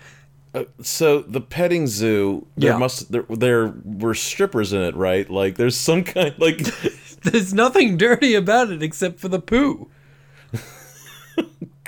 Uh, 0.53 0.63
so 0.81 1.19
the 1.21 1.41
petting 1.41 1.85
zoo, 1.87 2.47
there 2.55 2.71
Yeah. 2.71 2.77
must 2.77 3.11
there 3.11 3.25
there 3.29 3.73
were 3.83 4.13
strippers 4.13 4.71
in 4.73 4.81
it, 4.81 4.95
right? 4.95 5.29
Like 5.29 5.55
there's 5.55 5.75
some 5.77 6.03
kind 6.03 6.33
like 6.37 6.59
There's 7.25 7.53
nothing 7.53 7.97
dirty 7.97 8.35
about 8.35 8.71
it 8.71 8.83
except 8.83 9.19
for 9.19 9.27
the 9.27 9.39
poo. 9.39 9.89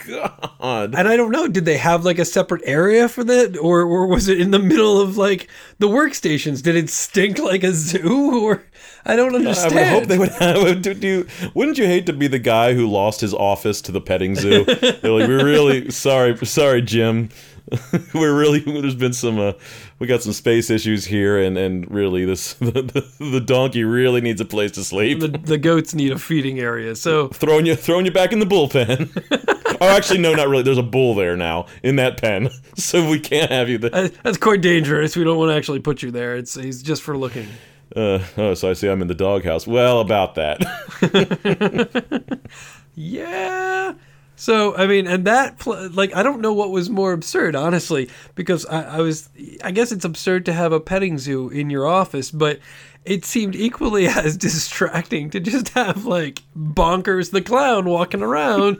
God. 0.08 0.96
And 0.96 1.08
I 1.08 1.17
don't 1.17 1.32
know, 1.32 1.48
did 1.48 1.65
they 1.65 1.77
have 1.77 2.06
like 2.06 2.20
a 2.20 2.25
separate 2.25 2.62
area 2.65 3.10
for 3.10 3.24
that? 3.25 3.58
Or, 3.58 3.82
or 3.82 4.08
was 4.08 4.27
it 4.29 4.39
in 4.39 4.51
the 4.51 4.60
middle 4.60 5.01
of 5.01 5.17
like 5.17 5.50
the 5.79 5.88
workstations? 5.88 6.63
Did 6.63 6.75
it 6.75 6.89
stink 6.89 7.39
like 7.39 7.63
a 7.63 7.74
zoo? 7.74 8.46
Or 8.46 8.63
I 9.06 9.15
don't 9.15 9.36
understand. 9.36 9.74
I 9.77 9.94
would 9.94 10.00
hope 10.00 10.08
they 10.08 10.17
would 10.17 10.29
have. 10.29 10.82
Do, 10.82 10.94
do 10.94 11.27
wouldn't 11.53 11.77
you 11.77 11.86
hate 11.86 12.06
to 12.06 12.13
be 12.13 12.27
the 12.27 12.39
guy 12.39 12.74
who 12.74 12.88
lost 12.88 13.22
his 13.22 13.34
office 13.34 13.82
to 13.82 13.91
the 13.91 14.01
petting 14.01 14.36
zoo? 14.36 14.63
They're 14.65 15.12
like, 15.12 15.27
we're 15.27 15.46
really 15.46 15.91
sorry, 15.91 16.38
sorry, 16.46 16.82
Jim. 16.82 17.29
we're 18.14 18.38
really 18.38 18.60
there's 18.60 18.96
been 18.96 19.14
some 19.14 19.40
uh, 19.40 19.54
we 20.00 20.08
got 20.08 20.22
some 20.22 20.34
space 20.34 20.70
issues 20.70 21.06
here, 21.06 21.38
and 21.38 21.58
and 21.58 21.90
really 21.92 22.26
this 22.26 22.54
the, 22.56 22.72
the, 22.72 23.26
the 23.32 23.42
donkey 23.42 23.84
really 23.84 24.22
needs 24.22 24.40
a 24.40 24.46
place 24.46 24.72
to 24.72 24.84
sleep. 24.84 25.20
the, 25.20 25.28
the 25.28 25.58
goats 25.58 25.94
need 25.94 26.12
a 26.12 26.20
feeding 26.20 26.60
area. 26.60 26.96
So 26.96 27.28
throwing 27.30 27.66
you 27.66 27.76
throwing 27.76 28.06
you 28.06 28.12
back 28.12 28.32
in 28.32 28.40
the 28.40 28.46
bullpen. 28.46 29.12
oh, 29.82 29.88
actually, 29.88 30.20
no, 30.20 30.34
not 30.34 30.48
really. 30.48 30.64
There's 30.64 30.78
a 30.78 30.84
bull 30.84 31.16
there 31.16 31.36
now 31.36 31.66
in 31.84 31.98
that 31.98 32.20
pen, 32.20 32.50
so 32.76 33.10
we 33.10 33.20
can't 33.20 33.52
have 33.52 33.70
you 33.70 33.78
there. 33.78 34.10
that's 34.10 34.38
quite 34.38 34.62
dangerous. 34.62 35.16
We 35.16 35.24
don't 35.24 35.38
want 35.38 35.52
to 35.52 35.56
actually 35.56 35.80
put 35.80 36.02
you 36.02 36.12
there. 36.12 36.36
It's 36.36 36.56
he's 36.56 36.82
just 36.82 37.02
for 37.02 37.18
looking. 37.18 37.48
Uh, 37.96 38.24
oh, 38.38 38.54
so 38.54 38.70
I 38.70 38.74
see 38.74 38.88
I'm 38.88 39.02
in 39.02 39.08
the 39.08 39.16
doghouse. 39.16 39.66
Well, 39.66 40.02
about 40.02 40.36
that. 40.36 40.60
Yeah. 43.00 43.94
So 44.39 44.75
I 44.77 44.86
mean, 44.86 45.08
and 45.08 45.25
that 45.25 45.65
like 45.65 46.15
I 46.15 46.22
don't 46.22 46.41
know 46.41 46.53
what 46.53 46.70
was 46.70 46.91
more 46.91 47.12
absurd, 47.12 47.56
honestly, 47.56 48.08
because 48.36 48.67
I, 48.67 48.98
I 48.98 49.01
was 49.01 49.29
I 49.63 49.72
guess 49.72 49.91
it's 49.91 50.06
absurd 50.06 50.46
to 50.46 50.53
have 50.53 50.72
a 50.72 50.79
petting 50.79 51.17
zoo 51.17 51.50
in 51.50 51.72
your 51.72 51.88
office, 51.88 52.29
but 52.29 52.60
it 53.08 53.26
seemed 53.26 53.56
equally 53.56 54.08
as 54.08 54.38
distracting 54.38 55.30
to 55.32 55.40
just 55.40 55.70
have 55.70 56.06
like 56.06 56.44
bonkers 56.56 57.32
the 57.32 57.42
clown 57.42 57.86
walking 57.86 58.22
around, 58.22 58.78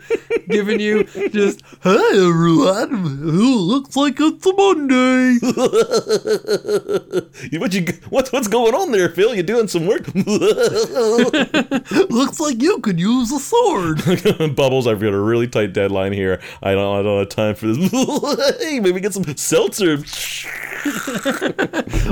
giving 0.50 0.79
you 0.79 1.03
just 1.29 1.62
hi 1.81 2.17
everyone, 2.17 3.19
Ooh, 3.24 3.57
looks 3.57 3.96
like 3.96 4.17
it's 4.19 4.46
a 4.46 4.53
Monday. 4.53 5.38
what 7.57 7.74
you 7.74 7.86
what's 8.10 8.31
what's 8.31 8.48
going 8.48 8.75
on 8.75 8.91
there, 8.91 9.10
Phil? 9.10 9.34
You 9.36 9.43
doing 9.43 9.67
some 9.67 9.86
work? 9.88 10.07
looks 12.10 12.39
like 12.39 12.62
you 12.62 12.79
could 12.79 13.00
use 13.00 13.31
a 13.31 13.39
sword. 13.39 14.03
Bubbles, 14.55 14.88
I've 14.88 15.00
got 15.00 15.13
a 15.13 15.19
really 15.19 15.48
tight 15.48 15.74
deadline 15.74 16.13
here. 16.13 16.41
I 16.62 16.74
don't 16.74 17.00
I 17.00 17.03
don't 17.03 17.19
have 17.19 17.29
time 17.29 17.55
for 17.55 17.67
this. 17.67 18.57
hey, 18.60 18.79
maybe 18.79 19.00
get 19.00 19.13
some 19.13 19.24
seltzer. 19.38 19.98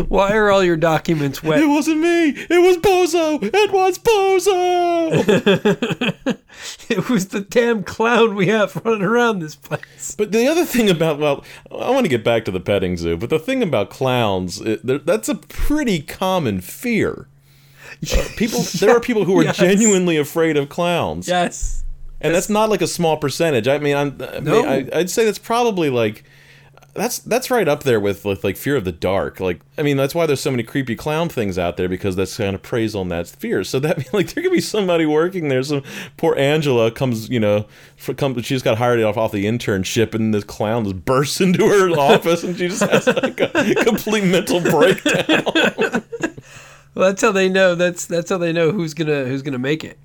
Why 0.07 0.33
are 0.33 0.51
all 0.51 0.63
your 0.63 0.77
documents 0.77 1.43
wet 1.43 1.61
It 1.61 1.67
wasn't 1.67 2.01
me. 2.05 2.29
It 2.49 2.59
was 2.61 2.77
Bozo. 2.77 3.39
It 3.53 3.71
was 3.71 3.99
Bozo. 3.99 6.05
It 6.89 7.09
was 7.09 7.27
the 7.29 7.41
damn 7.41 7.83
clown 7.83 8.35
we 8.35 8.47
have 8.47 8.75
running 8.85 9.01
around 9.01 9.39
this 9.39 9.55
place. 9.55 10.15
But 10.17 10.31
the 10.31 10.47
other 10.47 10.63
thing 10.65 10.89
about 10.89 11.19
well, 11.19 11.43
I 11.71 11.89
want 11.91 12.05
to 12.05 12.09
get 12.09 12.23
back 12.23 12.45
to 12.45 12.51
the 12.51 12.59
petting 12.61 12.95
zoo. 12.95 13.17
But 13.17 13.29
the 13.29 13.39
thing 13.39 13.61
about 13.61 13.89
clowns, 13.89 14.61
it, 14.61 15.05
that's 15.05 15.27
a 15.27 15.35
pretty 15.35 15.99
common 16.01 16.61
fear. 16.61 17.27
Uh, 18.13 18.23
people, 18.37 18.61
there 18.79 18.95
are 18.95 18.99
people 19.01 19.25
who 19.25 19.37
are 19.39 19.43
Yes. 19.43 19.57
genuinely 19.57 20.15
afraid 20.17 20.55
of 20.57 20.69
clowns, 20.69 21.27
Yes. 21.27 21.83
and 22.21 22.33
that's 22.33 22.49
not 22.49 22.69
like 22.69 22.81
a 22.81 22.87
small 22.87 23.17
percentage. 23.17 23.67
I 23.67 23.77
mean, 23.79 23.95
I'm, 23.97 24.21
I 24.21 24.35
mean, 24.35 24.43
No. 24.45 24.65
I, 24.65 24.87
I'd 24.93 25.09
say 25.09 25.25
that's 25.25 25.39
probably 25.39 25.89
like. 25.89 26.23
That's 26.95 27.19
that's 27.19 27.51
right 27.51 27.67
up 27.67 27.83
there 27.83 27.99
with, 27.99 28.23
with 28.23 28.45
like 28.45 28.55
fear 28.55 28.77
of 28.77 28.85
the 28.85 28.91
dark. 28.93 29.41
Like 29.41 29.59
I 29.77 29.83
mean, 29.83 29.97
that's 29.97 30.15
why 30.15 30.25
there's 30.25 30.39
so 30.39 30.49
many 30.49 30.63
creepy 30.63 30.95
clown 30.95 31.27
things 31.27 31.59
out 31.59 31.75
there 31.75 31.89
because 31.89 32.15
that's 32.15 32.37
kind 32.37 32.55
of 32.55 32.61
preys 32.61 32.95
on 32.95 33.09
that 33.09 33.27
fear. 33.27 33.65
So 33.65 33.79
that 33.81 33.97
like 34.13 34.33
there 34.33 34.41
could 34.41 34.53
be 34.53 34.61
somebody 34.61 35.05
working 35.05 35.49
there. 35.49 35.61
Some 35.61 35.83
poor 36.15 36.35
Angela 36.37 36.89
comes, 36.91 37.29
you 37.29 37.39
know, 37.39 37.65
for, 37.97 38.13
come, 38.13 38.33
she 38.41 38.55
just 38.55 38.63
got 38.63 38.77
hired 38.77 39.01
off 39.03 39.17
off 39.17 39.33
the 39.33 39.45
internship, 39.45 40.15
and 40.15 40.33
this 40.33 40.45
clown 40.45 40.85
just 40.85 41.03
bursts 41.03 41.41
into 41.41 41.67
her 41.67 41.89
office, 41.91 42.43
and 42.43 42.57
she 42.57 42.69
just 42.69 42.81
has 42.83 43.07
like 43.07 43.41
a 43.41 43.75
complete 43.83 44.23
mental 44.23 44.61
breakdown. 44.61 46.03
Well, 46.95 47.09
that's 47.09 47.21
how 47.21 47.33
they 47.33 47.49
know. 47.49 47.75
That's 47.75 48.05
that's 48.05 48.29
how 48.29 48.37
they 48.37 48.53
know 48.53 48.71
who's 48.71 48.93
gonna 48.93 49.25
who's 49.25 49.41
gonna 49.41 49.59
make 49.59 49.83
it. 49.83 49.99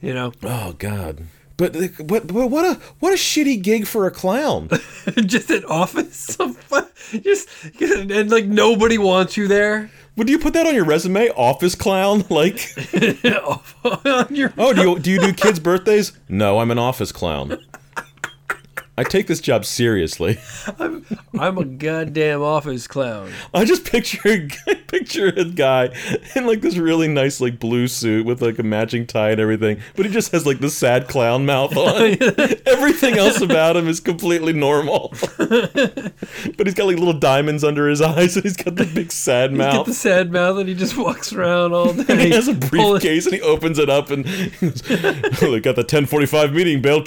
You 0.00 0.14
know, 0.14 0.32
Oh 0.44 0.72
God. 0.78 1.26
But 1.58 1.74
like, 1.74 1.96
what, 1.96 2.30
what 2.32 2.64
a 2.64 2.74
what 3.00 3.12
a 3.12 3.16
shitty 3.16 3.60
gig 3.62 3.86
for 3.86 4.06
a 4.06 4.10
clown. 4.10 4.68
just 5.26 5.50
an 5.50 5.64
office. 5.66 6.36
just 7.22 7.48
and 7.80 8.30
like 8.30 8.46
nobody 8.46 8.96
wants 8.96 9.36
you 9.36 9.48
there. 9.48 9.90
Would 10.16 10.28
you 10.30 10.38
put 10.38 10.52
that 10.54 10.66
on 10.66 10.74
your 10.74 10.84
resume? 10.84 11.28
Office 11.30 11.74
clown? 11.74 12.24
Like 12.30 12.60
On 13.84 14.34
your- 14.34 14.52
Oh, 14.56 14.72
do 14.72 14.82
you 14.82 14.98
do 14.98 15.10
you 15.10 15.20
do 15.20 15.32
kids' 15.32 15.58
birthdays? 15.60 16.12
No, 16.28 16.58
I'm 16.60 16.70
an 16.70 16.78
office 16.78 17.12
clown. 17.12 17.58
I 18.98 19.04
take 19.04 19.28
this 19.28 19.40
job 19.40 19.64
seriously. 19.64 20.40
I'm 21.38 21.56
a 21.56 21.64
goddamn 21.64 22.42
office 22.42 22.88
clown. 22.88 23.30
I 23.54 23.64
just 23.64 23.84
picture 23.84 24.48
picture 24.88 25.28
a 25.28 25.44
guy 25.44 25.90
in 26.34 26.48
like 26.48 26.62
this 26.62 26.76
really 26.76 27.06
nice 27.06 27.40
like 27.40 27.60
blue 27.60 27.86
suit 27.86 28.26
with 28.26 28.42
like 28.42 28.58
a 28.58 28.64
matching 28.64 29.06
tie 29.06 29.30
and 29.30 29.40
everything, 29.40 29.80
but 29.94 30.04
he 30.04 30.10
just 30.10 30.32
has 30.32 30.46
like 30.46 30.58
the 30.58 30.68
sad 30.68 31.06
clown 31.06 31.46
mouth 31.46 31.76
on. 31.76 31.94
Everything 32.66 33.16
else 33.16 33.40
about 33.40 33.76
him 33.76 33.86
is 33.86 34.00
completely 34.00 34.52
normal. 34.52 35.14
but 35.38 36.64
he's 36.64 36.74
got 36.74 36.86
like 36.88 36.98
little 36.98 37.12
diamonds 37.12 37.62
under 37.62 37.88
his 37.88 38.00
eyes 38.02 38.34
and 38.34 38.42
he's 38.42 38.56
got 38.56 38.74
the 38.74 38.84
big 38.84 39.12
sad 39.12 39.52
mouth. 39.52 39.86
the 39.86 39.94
sad 39.94 40.32
mouth, 40.32 40.58
and 40.58 40.68
he 40.68 40.74
just 40.74 40.96
walks 40.96 41.32
around 41.32 41.72
all 41.72 41.92
day. 41.92 42.04
and 42.08 42.20
he 42.20 42.30
has 42.30 42.48
a 42.48 42.54
briefcase 42.54 43.26
and 43.26 43.34
he 43.36 43.40
opens 43.42 43.78
it 43.78 43.88
up 43.88 44.10
and 44.10 44.26
oh, 44.26 45.52
they 45.52 45.60
got 45.60 45.76
the 45.76 45.86
1045 45.86 46.52
meeting 46.52 46.82
bell. 46.82 47.04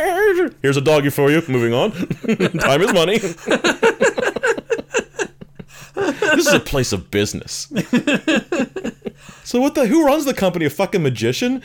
Here's 0.62 0.76
a 0.76 0.80
doggy 0.80 1.10
for 1.10 1.30
you. 1.30 1.42
Moving 1.48 1.72
on. 1.74 1.92
Time 2.60 2.82
is 2.82 2.92
money. 2.92 3.18
this 5.94 6.46
is 6.46 6.52
a 6.54 6.60
place 6.60 6.92
of 6.92 7.10
business. 7.10 7.66
so 9.44 9.60
what 9.60 9.74
the 9.74 9.86
who 9.88 10.04
runs 10.06 10.24
the 10.24 10.34
company? 10.34 10.64
A 10.64 10.70
fucking 10.70 11.02
magician? 11.02 11.62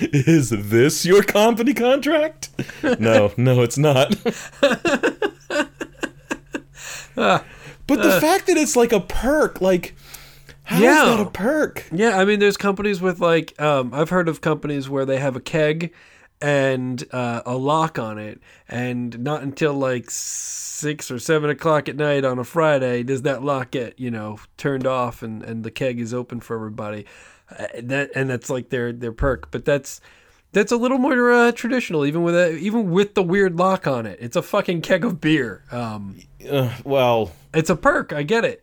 is 0.00 0.50
this 0.50 1.04
your 1.04 1.22
company 1.22 1.74
contract? 1.74 2.48
No, 2.98 3.32
no, 3.36 3.62
it's 3.62 3.78
not. 3.78 4.14
But 7.16 8.02
the 8.02 8.18
fact 8.20 8.46
that 8.46 8.56
it's 8.56 8.76
like 8.76 8.92
a 8.92 9.00
perk, 9.00 9.60
like, 9.60 9.94
how 10.64 10.76
is 10.76 10.82
Yeah. 10.82 11.04
that 11.04 11.20
a 11.20 11.26
perk? 11.30 11.84
Yeah, 11.92 12.18
I 12.18 12.24
mean, 12.24 12.38
there's 12.40 12.56
companies 12.56 13.00
with 13.02 13.20
like, 13.20 13.60
um, 13.60 13.92
I've 13.92 14.08
heard 14.10 14.28
of 14.28 14.40
companies 14.40 14.88
where 14.88 15.04
they 15.04 15.18
have 15.18 15.36
a 15.36 15.40
keg 15.40 15.92
and 16.44 17.02
uh, 17.10 17.40
a 17.46 17.56
lock 17.56 17.98
on 17.98 18.18
it, 18.18 18.38
and 18.68 19.18
not 19.18 19.42
until 19.42 19.72
like 19.72 20.10
six 20.10 21.10
or 21.10 21.18
seven 21.18 21.48
o'clock 21.48 21.88
at 21.88 21.96
night 21.96 22.22
on 22.22 22.38
a 22.38 22.44
Friday 22.44 23.02
does 23.02 23.22
that 23.22 23.42
lock 23.42 23.70
get 23.70 23.98
you 23.98 24.10
know 24.10 24.38
turned 24.58 24.86
off, 24.86 25.22
and, 25.22 25.42
and 25.42 25.64
the 25.64 25.70
keg 25.70 25.98
is 25.98 26.12
open 26.12 26.40
for 26.40 26.54
everybody. 26.54 27.06
Uh, 27.50 27.66
that 27.82 28.10
and 28.14 28.28
that's 28.28 28.50
like 28.50 28.68
their 28.68 28.92
their 28.92 29.12
perk, 29.12 29.50
but 29.50 29.64
that's. 29.64 30.00
That's 30.52 30.70
a 30.70 30.76
little 30.76 30.98
more 30.98 31.32
uh, 31.32 31.50
traditional, 31.50 32.06
even 32.06 32.22
with 32.22 32.36
a, 32.36 32.56
even 32.58 32.92
with 32.92 33.14
the 33.14 33.24
weird 33.24 33.56
lock 33.56 33.88
on 33.88 34.06
it. 34.06 34.18
It's 34.20 34.36
a 34.36 34.42
fucking 34.42 34.82
keg 34.82 35.04
of 35.04 35.20
beer. 35.20 35.64
Um, 35.72 36.20
Uh, 36.48 36.72
well, 36.84 37.32
it's 37.52 37.70
a 37.70 37.74
perk. 37.74 38.12
I 38.12 38.22
get 38.22 38.44
it. 38.44 38.62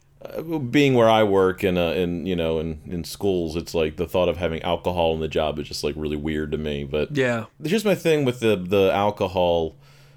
Being 0.69 0.93
where 0.93 1.09
I 1.09 1.23
work 1.23 1.63
in, 1.63 1.77
uh, 1.77 1.91
in 1.91 2.25
you 2.25 2.35
know, 2.35 2.59
in, 2.59 2.79
in 2.85 3.03
schools, 3.03 3.55
it's 3.55 3.73
like 3.73 3.95
the 3.97 4.07
thought 4.07 4.29
of 4.29 4.37
having 4.37 4.61
alcohol 4.61 5.13
in 5.13 5.19
the 5.19 5.27
job 5.27 5.57
is 5.59 5.67
just 5.67 5.83
like 5.83 5.95
really 5.97 6.15
weird 6.17 6.51
to 6.51 6.57
me. 6.57 6.83
But 6.83 7.15
Yeah. 7.15 7.45
here's 7.63 7.85
my 7.85 7.95
thing 7.95 8.23
with 8.25 8.39
the 8.39 8.55
the 8.55 8.91
alcohol, 8.93 9.75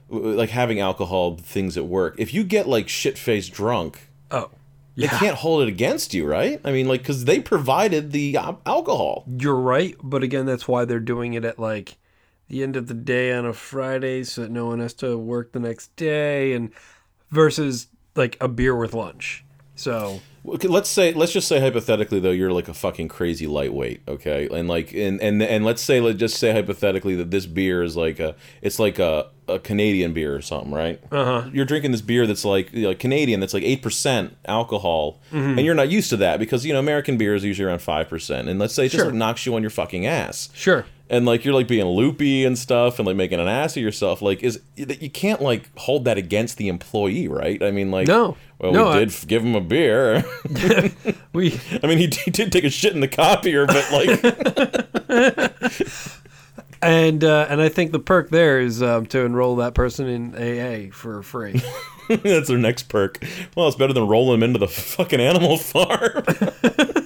like 0.08 0.50
having 0.50 0.80
alcohol 0.80 1.37
things 1.37 1.76
at 1.76 1.87
work. 1.87 2.14
If 2.18 2.34
you 2.34 2.44
get 2.44 2.68
like 2.68 2.88
shit 2.88 3.16
faced 3.16 3.52
drunk, 3.52 4.08
Oh. 4.30 4.50
they 4.96 5.06
can't 5.08 5.37
hold 5.37 5.62
it 5.62 5.68
against 5.68 6.12
you, 6.14 6.26
right? 6.26 6.61
I 6.64 6.70
mean, 6.73 6.87
like 6.87 7.00
because 7.00 7.25
they 7.25 7.40
provided 7.40 8.12
the 8.12 8.37
al- 8.37 8.61
alcohol. 8.66 9.25
You're 9.38 9.54
right, 9.56 9.96
but 10.02 10.23
again, 10.23 10.44
that's 10.46 10.68
why 10.68 10.84
they're 10.84 11.00
doing 11.00 11.34
it 11.34 11.44
at 11.44 11.58
like 11.58 11.96
the 12.49 12.62
end 12.62 12.76
of 12.76 12.88
the 12.88 12.94
day 12.94 13.32
on 13.32 13.46
a 13.46 13.54
Friday, 13.54 14.23
so 14.23 14.42
that 14.42 14.50
no 14.50 14.66
one 14.66 14.80
has 14.80 14.92
to 14.94 15.16
work 15.16 15.52
the 15.52 15.61
next 15.61 15.96
day, 15.96 16.52
and 16.52 16.70
versus 17.30 17.88
like 18.14 18.37
a 18.40 18.46
beer 18.49 18.76
with 18.76 18.92
lunch. 18.94 19.43
So 19.76 20.21
let's 20.45 20.90
say 20.90 21.12
let's 21.14 21.33
just 21.33 21.49
say 21.49 21.59
hypothetically 21.59 22.21
though 22.21 22.31
you're 22.31 22.52
like 22.52 22.69
a 22.69 22.75
fucking 22.75 23.09
crazy 23.09 23.47
lightweight 23.47 24.02
okay? 24.07 24.49
And 24.52 24.69
like 24.69 24.93
and 24.93 25.21
and 25.21 25.43
and 25.43 25.64
let's 25.64 25.83
say 25.83 26.00
let's 26.00 26.19
just 26.19 26.38
say 26.38 26.52
hypothetically 26.52 27.14
that 27.16 27.31
this 27.31 27.47
beer 27.47 27.83
is 27.83 27.97
like 27.97 28.21
a 28.21 28.37
it's 28.62 28.78
like 28.78 28.99
a, 28.99 29.31
a 29.48 29.58
canadian 29.58 30.12
beer 30.12 30.34
or 30.34 30.40
something 30.40 30.72
right? 30.72 31.00
Uh-huh. 31.12 31.48
You're 31.52 31.64
drinking 31.66 31.92
this 31.92 32.00
beer 32.00 32.26
that's 32.26 32.44
like 32.44 32.70
like 32.72 32.98
canadian 32.98 33.40
that's 33.40 33.54
like 33.54 33.62
8% 33.64 34.30
alcohol 34.46 35.20
Mm-hmm. 35.32 35.58
and 35.58 35.60
you're 35.66 35.74
not 35.74 35.88
used 35.88 36.10
to 36.10 36.16
that 36.18 36.38
because 36.38 36.64
you 36.64 36.72
know 36.72 36.78
american 36.78 37.16
beer 37.16 37.34
is 37.34 37.44
usually 37.44 37.66
around 37.68 37.78
5% 37.80 38.48
and 38.48 38.58
let's 38.58 38.72
say 38.74 38.86
it 38.86 38.90
just 38.90 39.04
like, 39.06 39.14
knocks 39.14 39.44
you 39.46 39.54
on 39.54 39.62
your 39.62 39.70
fucking 39.70 40.06
ass. 40.06 40.48
Sure, 40.54 40.86
and 41.10 41.26
like 41.26 41.44
you're 41.44 41.52
like 41.54 41.68
being 41.68 41.84
loopy 41.86 42.44
and 42.44 42.56
stuff 42.56 42.98
and 42.98 43.06
like 43.06 43.16
making 43.16 43.38
an 43.40 43.48
ass 43.48 43.76
of 43.76 43.82
yourself 43.82 44.22
like 44.22 44.42
is 44.42 44.60
that 44.76 45.02
you 45.02 45.10
can't 45.10 45.42
like 45.42 45.68
hold 45.76 46.04
that 46.06 46.16
against 46.16 46.56
the 46.56 46.68
employee 46.68 47.28
right? 47.28 47.62
I 47.62 47.70
mean 47.72 47.90
like 47.90 48.06
No. 48.08 48.36
well 48.58 48.72
No, 48.72 48.92
we 48.92 49.04
did 49.04 49.14
give 49.26 49.42
him 49.44 49.54
a 49.54 49.60
beer. 49.60 50.24
We 51.32 51.60
i 51.82 51.86
mean 51.88 51.98
he, 51.98 52.06
he 52.24 52.30
did 52.30 52.52
take 52.52 52.62
a 52.64 52.70
shit 52.70 52.92
in 52.94 53.00
the 53.00 53.08
copier 53.08 53.66
but 53.66 53.90
like 53.90 54.20
and 56.84 57.24
uh, 57.24 57.46
and 57.48 57.60
I 57.60 57.68
think 57.68 57.92
the 57.92 57.98
perk 57.98 58.30
there 58.30 58.60
is 58.60 58.82
um, 58.82 59.06
to 59.06 59.20
enroll 59.20 59.56
that 59.56 59.74
person 59.74 60.06
in 60.06 60.34
AA 60.34 60.92
for 60.94 61.22
free. 61.22 61.60
that's 62.08 62.48
their 62.48 62.58
next 62.58 62.90
perk 62.90 63.24
well 63.56 63.66
it's 63.66 63.78
better 63.78 63.94
than 63.94 64.06
rolling 64.06 64.38
them 64.38 64.42
into 64.42 64.58
the 64.58 64.68
fucking 64.68 65.20
animal 65.20 65.56
farm 65.56 66.22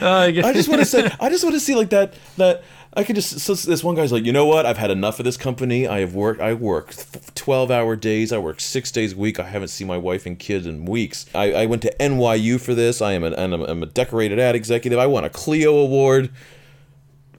Uh, 0.00 0.06
I 0.06 0.26
I 0.26 0.52
just 0.52 0.68
want 0.68 0.80
to 0.80 0.86
say, 0.86 1.10
I 1.20 1.28
just 1.28 1.42
want 1.42 1.54
to 1.54 1.60
see 1.60 1.74
like 1.74 1.90
that. 1.90 2.14
That 2.36 2.62
I 2.94 3.02
could 3.02 3.16
just. 3.16 3.40
So 3.40 3.54
this 3.54 3.82
one 3.82 3.96
guy's 3.96 4.12
like, 4.12 4.24
you 4.24 4.32
know 4.32 4.46
what? 4.46 4.64
I've 4.64 4.78
had 4.78 4.90
enough 4.90 5.18
of 5.18 5.24
this 5.24 5.36
company. 5.36 5.88
I 5.88 6.00
have 6.00 6.14
worked. 6.14 6.40
I 6.40 6.54
work 6.54 6.94
twelve 7.34 7.70
hour 7.70 7.96
days. 7.96 8.32
I 8.32 8.38
work 8.38 8.60
six 8.60 8.92
days 8.92 9.12
a 9.14 9.16
week. 9.16 9.40
I 9.40 9.48
haven't 9.48 9.68
seen 9.68 9.88
my 9.88 9.96
wife 9.96 10.24
and 10.24 10.38
kids 10.38 10.66
in 10.66 10.84
weeks. 10.84 11.26
I, 11.34 11.52
I 11.52 11.66
went 11.66 11.82
to 11.82 11.94
NYU 11.98 12.60
for 12.60 12.74
this. 12.74 13.02
I 13.02 13.12
am 13.12 13.24
an 13.24 13.34
I'm, 13.34 13.52
I'm 13.52 13.82
a 13.82 13.86
decorated 13.86 14.38
ad 14.38 14.54
executive. 14.54 14.98
I 15.00 15.06
won 15.06 15.24
a 15.24 15.30
Clio 15.30 15.76
award. 15.76 16.30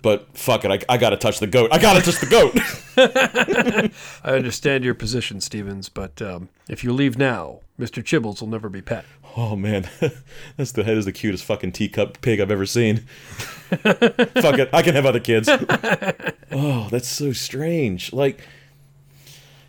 But 0.01 0.27
fuck 0.37 0.63
it, 0.63 0.71
I, 0.71 0.93
I 0.93 0.97
gotta 0.97 1.17
touch 1.17 1.39
the 1.39 1.47
goat. 1.47 1.69
I 1.73 1.77
gotta 1.79 2.01
touch 2.01 2.19
the 2.19 2.25
goat. 2.25 2.55
I 4.23 4.35
understand 4.35 4.83
your 4.83 4.93
position, 4.93 5.41
Stevens, 5.41 5.89
but 5.89 6.21
um, 6.21 6.49
if 6.69 6.83
you 6.83 6.93
leave 6.93 7.17
now, 7.17 7.59
Mr. 7.79 8.03
Chibbles 8.03 8.39
will 8.41 8.47
never 8.47 8.69
be 8.69 8.81
pet. 8.81 9.05
Oh 9.35 9.55
man, 9.55 9.89
that's 10.57 10.71
the 10.71 10.83
head 10.83 10.97
is 10.97 11.05
the 11.05 11.11
cutest 11.11 11.43
fucking 11.43 11.71
teacup 11.73 12.21
pig 12.21 12.39
I've 12.39 12.51
ever 12.51 12.65
seen. 12.65 12.97
Fuck 13.69 14.57
it, 14.59 14.69
I 14.73 14.81
can 14.81 14.95
have 14.95 15.05
other 15.05 15.19
kids. 15.19 15.47
oh, 16.51 16.87
that's 16.89 17.07
so 17.07 17.31
strange. 17.33 18.11
Like, 18.11 18.41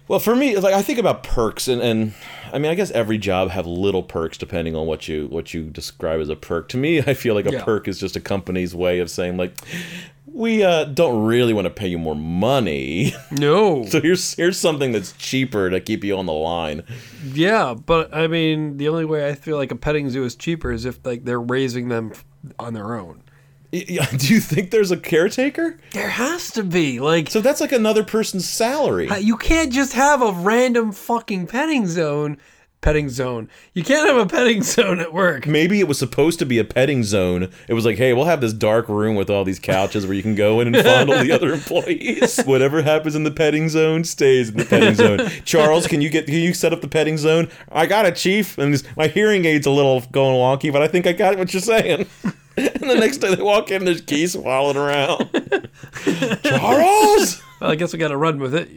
well, 0.09 0.19
for 0.19 0.35
me, 0.35 0.57
like 0.57 0.75
I 0.75 0.83
think 0.83 0.99
about 0.99 1.23
perks, 1.23 1.69
and 1.69 1.81
and 1.83 2.15
I 2.53 2.59
mean, 2.59 2.71
I 2.71 2.75
guess 2.75 2.91
every 2.93 3.19
job 3.19 3.51
have 3.51 3.67
little 3.67 4.03
perks 4.03 4.39
depending 4.39 4.75
on 4.75 4.87
what 4.87 5.07
you 5.09 5.27
what 5.29 5.53
you 5.55 5.65
describe 5.65 6.21
as 6.21 6.29
a 6.29 6.37
perk. 6.37 6.69
To 6.71 6.77
me, 6.77 6.99
I 7.01 7.15
feel 7.15 7.35
like 7.35 7.47
a 7.47 7.53
Yeah. 7.53 7.65
perk 7.65 7.87
is 7.87 7.99
just 8.01 8.17
a 8.17 8.21
company's 8.21 8.75
way 8.75 9.01
of 9.01 9.11
saying 9.11 9.37
like. 9.37 9.53
We 10.33 10.63
uh, 10.63 10.85
don't 10.85 11.25
really 11.27 11.53
want 11.53 11.67
to 11.67 11.71
pay 11.71 11.89
you 11.89 11.99
more 11.99 12.15
money, 12.17 13.13
No. 13.31 13.85
so 13.87 14.01
here's 14.01 14.35
here's 14.35 14.59
something 14.59 14.93
that's 14.93 15.13
cheaper 15.13 15.69
to 15.71 15.81
keep 15.81 16.05
you 16.05 16.17
on 16.17 16.27
the 16.27 16.33
line. 16.33 16.83
yeah, 17.33 17.75
but 17.75 18.15
I 18.15 18.27
mean, 18.27 18.77
the 18.77 18.89
only 18.89 19.05
way 19.05 19.29
I 19.29 19.35
feel 19.35 19.57
like 19.57 19.71
a 19.71 19.77
petting 19.77 20.09
zoo 20.09 20.25
is 20.25 20.37
cheaper 20.37 20.71
is 20.73 20.85
if 20.85 21.05
like 21.05 21.25
they're 21.25 21.41
raising 21.41 21.89
them 21.89 22.13
on 22.59 22.75
their 22.75 22.95
own. 22.95 23.23
Y- 23.73 23.85
y- 23.89 24.09
Do 24.17 24.33
you 24.33 24.41
think 24.41 24.71
there's 24.71 24.91
a 24.91 24.97
caretaker? 24.97 25.79
There 25.93 26.09
has 26.09 26.51
to 26.53 26.63
be 26.63 27.01
like 27.01 27.29
So 27.31 27.41
that's 27.41 27.61
like 27.61 27.73
another 27.73 28.03
person's 28.05 28.49
salary. 28.49 29.09
you 29.21 29.37
can't 29.37 29.73
just 29.73 29.93
have 29.95 30.23
a 30.23 30.33
random 30.33 30.93
fucking 30.93 31.49
petting 31.49 31.87
zone. 31.87 32.39
Petting 32.83 33.11
zone. 33.11 33.51
You 33.75 33.85
can't 33.85 34.09
have 34.09 34.17
a 34.17 34.27
petting 34.27 34.63
zone 34.63 35.01
at 35.01 35.13
work. 35.13 35.47
Maybe 35.47 35.81
it 35.81 35.89
was 35.89 35.99
supposed 35.99 36.39
to 36.39 36.47
be 36.47 36.59
a 36.59 36.65
petting 36.65 37.03
zone. 37.05 37.51
It 37.69 37.75
was 37.75 37.85
like, 37.85 37.99
hey, 37.99 38.15
we'll 38.15 38.25
have 38.25 38.41
this 38.41 38.55
dark 38.55 38.89
room 38.89 39.17
with 39.17 39.29
all 39.29 39.45
these 39.45 39.59
couches 39.59 40.07
where 40.07 40.15
you 40.15 40.23
can 40.23 40.35
go 40.35 40.61
in 40.61 40.75
and 40.75 40.85
fondle 40.85 41.19
the 41.23 41.31
other 41.35 41.53
employees. 41.53 42.41
Whatever 42.45 42.81
happens 42.81 43.15
in 43.15 43.25
the 43.25 43.31
petting 43.31 43.69
zone 43.69 44.05
stays 44.05 44.49
in 44.49 44.57
the 44.57 44.65
petting 44.65 44.95
zone. 44.95 45.29
Charles, 45.45 45.87
can 45.87 46.01
you 46.01 46.09
get 46.09 46.25
can 46.25 46.37
you 46.37 46.55
set 46.55 46.73
up 46.73 46.81
the 46.81 46.89
petting 46.89 47.19
zone? 47.19 47.51
I 47.71 47.85
got 47.85 48.07
it, 48.07 48.17
chief. 48.17 48.57
And 48.57 48.83
my 48.97 49.09
hearing 49.09 49.45
aid's 49.45 49.67
a 49.67 49.71
little 49.71 50.01
going 50.13 50.37
wonky, 50.37 50.73
but 50.73 50.81
I 50.81 50.89
think 50.89 51.07
I 51.07 51.13
got 51.13 51.37
what 51.37 51.53
you're 51.53 51.61
saying. 51.61 52.07
And 52.57 52.91
the 52.91 52.97
next 52.97 53.19
day 53.19 53.35
they 53.35 53.43
walk 53.43 53.71
in, 53.71 53.85
there's 53.85 54.01
geese 54.01 54.33
swallowing 54.33 54.77
around. 54.77 55.29
Charles. 56.43 57.43
Well, 57.61 57.71
I 57.71 57.75
guess 57.75 57.93
we 57.93 57.99
got 57.99 58.09
to 58.09 58.17
run 58.17 58.39
with 58.39 58.55
it. 58.55 58.69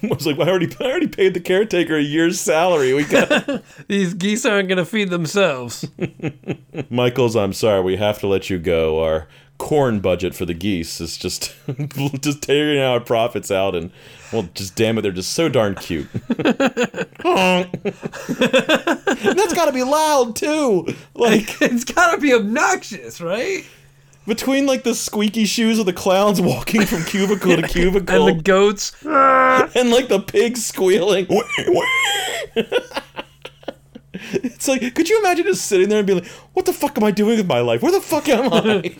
I 0.02 0.14
was 0.14 0.26
like, 0.26 0.38
I 0.38 0.48
already, 0.48 0.68
I 0.80 0.84
already 0.84 1.08
paid 1.08 1.34
the 1.34 1.40
caretaker 1.40 1.96
a 1.96 2.02
year's 2.02 2.40
salary. 2.40 2.94
We 2.94 3.04
got 3.04 3.64
These 3.88 4.14
geese 4.14 4.46
aren't 4.46 4.68
going 4.68 4.78
to 4.78 4.84
feed 4.84 5.10
themselves. 5.10 5.84
Michaels, 6.90 7.34
I'm 7.34 7.52
sorry, 7.52 7.82
we 7.82 7.96
have 7.96 8.20
to 8.20 8.28
let 8.28 8.48
you 8.48 8.58
go. 8.58 9.02
Our 9.02 9.26
corn 9.58 9.98
budget 9.98 10.36
for 10.36 10.44
the 10.46 10.54
geese 10.54 11.00
is 11.00 11.16
just 11.18 11.52
just 12.20 12.42
tearing 12.42 12.78
our 12.78 13.00
profits 13.00 13.50
out, 13.50 13.74
and 13.74 13.90
well, 14.32 14.48
just 14.54 14.76
damn 14.76 14.98
it, 14.98 15.02
they're 15.02 15.10
just 15.10 15.32
so 15.32 15.48
darn 15.48 15.74
cute. 15.74 16.06
That's 16.28 17.04
got 19.54 19.64
to 19.64 19.72
be 19.72 19.82
loud 19.82 20.36
too. 20.36 20.86
Like 21.14 21.60
it's 21.60 21.82
got 21.84 22.14
to 22.14 22.20
be 22.20 22.32
obnoxious, 22.32 23.20
right? 23.20 23.64
Between 24.28 24.66
like 24.66 24.84
the 24.84 24.94
squeaky 24.94 25.44
shoes 25.44 25.78
of 25.80 25.86
the 25.86 25.92
clowns 25.92 26.40
walking 26.52 26.86
from 26.86 27.02
cubicle 27.04 27.56
to 27.56 27.62
cubicle, 27.68 28.28
And 28.28 28.38
the 28.38 28.42
goats. 28.42 28.92
Ah. 29.04 29.68
and 29.74 29.90
like 29.90 30.08
the 30.08 30.20
pigs 30.20 30.64
squealing. 30.64 31.26
it's 34.32 34.68
like, 34.68 34.94
could 34.94 35.08
you 35.08 35.18
imagine 35.18 35.46
just 35.46 35.66
sitting 35.66 35.88
there 35.88 35.98
and 35.98 36.06
being 36.06 36.20
like, 36.20 36.28
"What 36.52 36.66
the 36.66 36.72
fuck 36.72 36.96
am 36.96 37.04
I 37.04 37.10
doing 37.10 37.38
with 37.38 37.46
my 37.46 37.60
life? 37.60 37.82
Where 37.82 37.92
the 37.92 38.00
fuck 38.00 38.28
am 38.28 38.52
I?" 38.52 38.96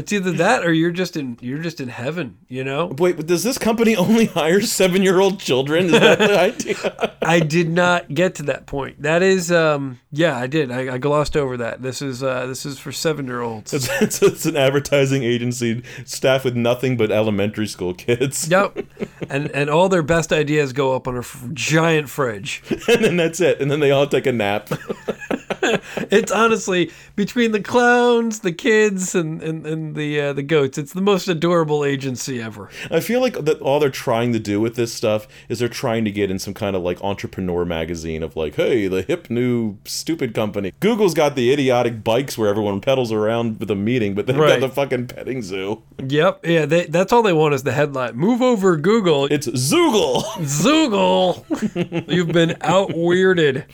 It's 0.00 0.12
either 0.14 0.32
that 0.32 0.64
or 0.64 0.72
you're 0.72 0.90
just 0.90 1.14
in 1.16 1.36
you're 1.42 1.58
just 1.58 1.78
in 1.78 1.88
heaven, 1.88 2.38
you 2.48 2.64
know? 2.64 2.86
Wait, 2.98 3.16
but 3.16 3.26
does 3.26 3.42
this 3.42 3.58
company 3.58 3.94
only 3.96 4.24
hire 4.24 4.62
seven-year-old 4.62 5.38
children? 5.38 5.86
Is 5.86 5.92
that 5.92 6.18
the 6.18 6.40
idea? 6.40 7.16
I 7.22 7.40
did 7.40 7.68
not 7.68 8.08
get 8.14 8.34
to 8.36 8.42
that 8.44 8.64
point. 8.66 9.02
That 9.02 9.22
is 9.22 9.52
um 9.52 10.00
yeah, 10.10 10.38
I 10.38 10.46
did. 10.46 10.70
I, 10.72 10.94
I 10.94 10.98
glossed 10.98 11.36
over 11.36 11.58
that. 11.58 11.82
This 11.82 12.00
is 12.00 12.22
uh 12.22 12.46
this 12.46 12.64
is 12.64 12.78
for 12.78 12.90
7-year-olds. 12.92 13.74
It's, 13.74 13.88
it's, 14.00 14.22
it's 14.22 14.46
an 14.46 14.56
advertising 14.56 15.22
agency 15.22 15.82
staffed 16.06 16.46
with 16.46 16.56
nothing 16.56 16.96
but 16.96 17.10
elementary 17.12 17.66
school 17.66 17.92
kids, 17.92 18.48
Yep. 18.48 18.78
And 19.28 19.50
and 19.52 19.68
all 19.68 19.88
their 19.90 20.02
best 20.02 20.32
ideas 20.32 20.72
go 20.72 20.96
up 20.96 21.06
on 21.06 21.16
a 21.16 21.20
f- 21.20 21.44
giant 21.52 22.08
fridge. 22.08 22.62
and 22.88 23.04
then 23.04 23.16
that's 23.16 23.40
it. 23.40 23.60
And 23.60 23.70
then 23.70 23.80
they 23.80 23.90
all 23.90 24.06
take 24.06 24.26
a 24.26 24.32
nap. 24.32 24.70
It's 26.10 26.32
honestly 26.32 26.90
between 27.16 27.52
the 27.52 27.60
clowns, 27.60 28.40
the 28.40 28.52
kids 28.52 29.14
and 29.14 29.42
and, 29.42 29.66
and 29.66 29.94
the 29.94 30.20
uh, 30.20 30.32
the 30.32 30.42
goats. 30.42 30.78
It's 30.78 30.92
the 30.92 31.00
most 31.00 31.28
adorable 31.28 31.84
agency 31.84 32.40
ever. 32.40 32.70
I 32.90 33.00
feel 33.00 33.20
like 33.20 33.44
that 33.44 33.60
all 33.60 33.78
they're 33.80 33.90
trying 33.90 34.32
to 34.32 34.38
do 34.38 34.60
with 34.60 34.76
this 34.76 34.92
stuff 34.92 35.26
is 35.48 35.58
they're 35.60 35.68
trying 35.68 36.04
to 36.04 36.10
get 36.10 36.30
in 36.30 36.38
some 36.38 36.54
kind 36.54 36.74
of 36.76 36.82
like 36.82 37.02
entrepreneur 37.02 37.64
magazine 37.64 38.22
of 38.22 38.36
like, 38.36 38.54
hey, 38.56 38.88
the 38.88 39.02
hip 39.02 39.30
new 39.30 39.76
stupid 39.84 40.34
company. 40.34 40.72
Google's 40.80 41.14
got 41.14 41.36
the 41.36 41.52
idiotic 41.52 42.02
bikes 42.02 42.36
where 42.38 42.48
everyone 42.48 42.80
pedals 42.80 43.12
around 43.12 43.60
with 43.60 43.70
a 43.70 43.74
meeting, 43.76 44.14
but 44.14 44.26
they've 44.26 44.36
Right. 44.36 44.58
got 44.58 44.66
the 44.68 44.74
fucking 44.74 45.06
petting 45.08 45.42
zoo. 45.42 45.82
Yep. 46.06 46.46
Yeah, 46.46 46.66
they, 46.66 46.86
that's 46.86 47.12
all 47.12 47.22
they 47.22 47.32
want 47.32 47.54
is 47.54 47.62
the 47.62 47.72
headline. 47.72 48.16
Move 48.16 48.40
over 48.42 48.76
Google. 48.76 49.26
It's 49.26 49.46
Zoogle. 49.46 50.22
Zoogle. 50.40 52.08
You've 52.10 52.28
been 52.32 52.56
out 52.62 52.90
weirded. 52.90 53.64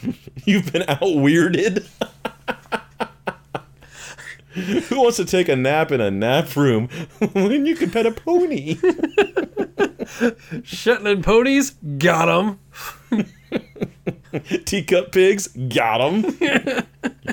You've 0.45 0.73
been 0.73 0.83
out 0.89 1.01
weirded. 1.01 1.86
Who 4.89 5.03
wants 5.03 5.19
to 5.19 5.27
take 5.27 5.51
a 5.51 5.57
nap 5.57 5.93
in 5.93 6.01
a 6.01 6.11
nap 6.11 6.57
room 6.57 6.89
when 7.33 7.67
you 7.67 7.77
can 7.77 7.91
pet 7.91 8.07
a 8.07 8.11
pony? 8.11 8.79
Shetland 10.65 11.25
ponies, 11.25 11.73
got 11.99 12.29
'em. 12.31 12.59
Teacup 14.65 15.13
pigs, 15.13 15.49
got 15.49 16.01
'em. 16.01 16.23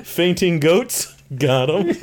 Fainting 0.02 0.60
goats, 0.60 1.16
got 1.34 1.70
'em. 1.70 1.94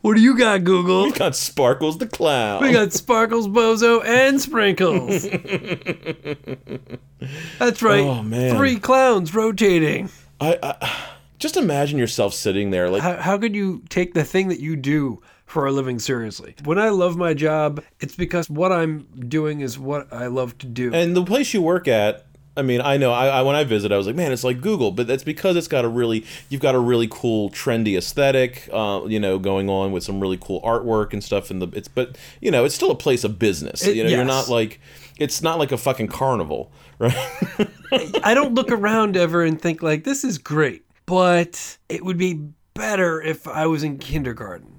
What 0.00 0.14
do 0.14 0.22
you 0.22 0.38
got, 0.38 0.64
Google? 0.64 1.02
We 1.04 1.12
got 1.12 1.36
Sparkles 1.36 1.98
the 1.98 2.06
clown. 2.06 2.62
We 2.62 2.72
got 2.72 2.92
Sparkles, 2.94 3.46
Bozo, 3.48 4.02
and 4.06 4.40
Sprinkles. 4.40 5.24
That's 7.58 7.82
right. 7.82 8.00
Oh, 8.00 8.22
man. 8.22 8.56
Three 8.56 8.78
clowns 8.78 9.34
rotating. 9.34 10.08
I, 10.40 10.56
I 10.62 10.96
just 11.38 11.56
imagine 11.56 11.98
yourself 11.98 12.34
sitting 12.34 12.70
there 12.70 12.90
like 12.90 13.02
How, 13.02 13.16
how 13.16 13.38
could 13.38 13.54
you 13.54 13.82
take 13.88 14.14
the 14.14 14.24
thing 14.24 14.48
that 14.48 14.60
you 14.60 14.76
do 14.76 15.22
for 15.46 15.66
a 15.66 15.72
living 15.72 15.98
seriously? 15.98 16.54
When 16.64 16.78
I 16.78 16.90
love 16.90 17.16
my 17.16 17.32
job, 17.34 17.82
it's 18.00 18.14
because 18.16 18.50
what 18.50 18.72
I'm 18.72 19.06
doing 19.28 19.60
is 19.60 19.78
what 19.78 20.12
I 20.12 20.26
love 20.26 20.58
to 20.58 20.66
do. 20.66 20.92
and 20.92 21.16
the 21.16 21.24
place 21.24 21.54
you 21.54 21.62
work 21.62 21.88
at 21.88 22.24
I 22.56 22.62
mean, 22.62 22.80
I 22.80 22.96
know. 22.96 23.12
I, 23.12 23.28
I 23.28 23.42
when 23.42 23.54
I 23.54 23.62
visit, 23.62 23.92
I 23.92 23.96
was 23.96 24.08
like, 24.08 24.16
man, 24.16 24.32
it's 24.32 24.42
like 24.42 24.60
Google, 24.60 24.90
but 24.90 25.06
that's 25.06 25.22
because 25.22 25.54
it's 25.54 25.68
got 25.68 25.84
a 25.84 25.88
really, 25.88 26.26
you've 26.48 26.60
got 26.60 26.74
a 26.74 26.78
really 26.80 27.06
cool, 27.08 27.50
trendy 27.50 27.96
aesthetic, 27.96 28.68
uh, 28.72 29.02
you 29.06 29.20
know, 29.20 29.38
going 29.38 29.70
on 29.70 29.92
with 29.92 30.02
some 30.02 30.18
really 30.18 30.38
cool 30.40 30.60
artwork 30.62 31.12
and 31.12 31.22
stuff. 31.22 31.52
In 31.52 31.60
the, 31.60 31.68
it's, 31.68 31.86
but 31.86 32.18
you 32.40 32.50
know, 32.50 32.64
it's 32.64 32.74
still 32.74 32.90
a 32.90 32.96
place 32.96 33.22
of 33.22 33.38
business. 33.38 33.86
It- 33.86 33.94
you 33.94 34.02
know, 34.02 34.10
you're 34.10 34.24
not 34.24 34.48
like, 34.48 34.80
it's 35.20 35.40
not 35.40 35.60
like 35.60 35.70
a 35.70 35.76
fucking 35.76 36.08
carnival, 36.08 36.72
right? 36.98 37.14
I 38.24 38.34
don't 38.34 38.54
look 38.54 38.72
around 38.72 39.16
ever 39.16 39.44
and 39.44 39.62
think 39.62 39.80
like 39.80 40.02
this 40.02 40.24
is 40.24 40.36
great, 40.36 40.84
but 41.08 41.78
it 41.88 42.04
would 42.04 42.18
be 42.18 42.38
better 42.74 43.22
if 43.22 43.48
I 43.48 43.66
was 43.66 43.82
in 43.82 43.96
kindergarten. 43.96 44.78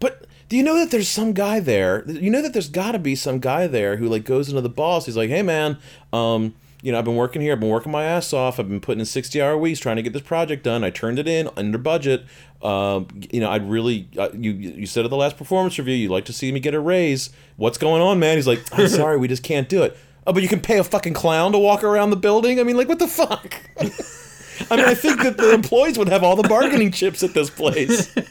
But 0.00 0.26
do 0.48 0.56
you 0.56 0.62
know 0.62 0.78
that 0.78 0.90
there's 0.90 1.08
some 1.08 1.34
guy 1.34 1.60
there? 1.60 2.08
You 2.08 2.30
know 2.30 2.40
that 2.40 2.54
there's 2.54 2.70
got 2.70 2.92
to 2.92 2.98
be 2.98 3.14
some 3.14 3.38
guy 3.38 3.66
there 3.66 3.98
who 3.98 4.08
like 4.08 4.24
goes 4.24 4.48
into 4.48 4.62
the 4.62 4.70
boss. 4.70 5.04
He's 5.04 5.16
like, 5.16 5.28
"Hey 5.28 5.42
man, 5.42 5.76
um, 6.10 6.54
you 6.80 6.90
know, 6.90 6.98
I've 6.98 7.04
been 7.04 7.16
working 7.16 7.42
here. 7.42 7.52
I've 7.52 7.60
been 7.60 7.68
working 7.68 7.92
my 7.92 8.04
ass 8.04 8.32
off. 8.32 8.58
I've 8.58 8.70
been 8.70 8.80
putting 8.80 9.00
in 9.00 9.06
60 9.06 9.42
hour 9.42 9.58
weeks 9.58 9.78
trying 9.78 9.96
to 9.96 10.02
get 10.02 10.14
this 10.14 10.22
project 10.22 10.64
done. 10.64 10.82
I 10.84 10.88
turned 10.88 11.18
it 11.18 11.28
in 11.28 11.50
under 11.54 11.76
budget. 11.76 12.24
Um, 12.62 13.06
you 13.30 13.40
know, 13.40 13.50
I'd 13.50 13.68
really, 13.68 14.08
uh, 14.16 14.30
you, 14.32 14.52
you 14.52 14.86
said 14.86 15.04
at 15.04 15.10
the 15.10 15.16
last 15.16 15.36
performance 15.36 15.78
review, 15.78 15.94
you'd 15.94 16.10
like 16.10 16.24
to 16.24 16.32
see 16.32 16.50
me 16.50 16.60
get 16.60 16.74
a 16.74 16.80
raise. 16.80 17.28
What's 17.56 17.76
going 17.76 18.00
on, 18.00 18.18
man? 18.18 18.36
He's 18.36 18.46
like, 18.46 18.62
I'm 18.72 18.88
sorry, 18.88 19.18
we 19.18 19.28
just 19.28 19.42
can't 19.42 19.68
do 19.68 19.82
it. 19.82 19.98
Oh, 20.26 20.32
but 20.32 20.42
you 20.42 20.48
can 20.48 20.60
pay 20.60 20.78
a 20.78 20.84
fucking 20.84 21.14
clown 21.14 21.52
to 21.52 21.58
walk 21.58 21.84
around 21.84 22.10
the 22.10 22.16
building? 22.16 22.58
I 22.58 22.62
mean, 22.62 22.76
like, 22.76 22.88
what 22.88 22.98
the 22.98 23.06
fuck? 23.06 23.60
I 24.70 24.76
mean, 24.76 24.84
I 24.86 24.94
think 24.94 25.22
that 25.22 25.36
the 25.36 25.52
employees 25.54 25.98
would 25.98 26.08
have 26.08 26.22
all 26.22 26.36
the 26.36 26.48
bargaining 26.48 26.92
chips 26.92 27.22
at 27.22 27.34
this 27.34 27.50
place. 27.50 28.14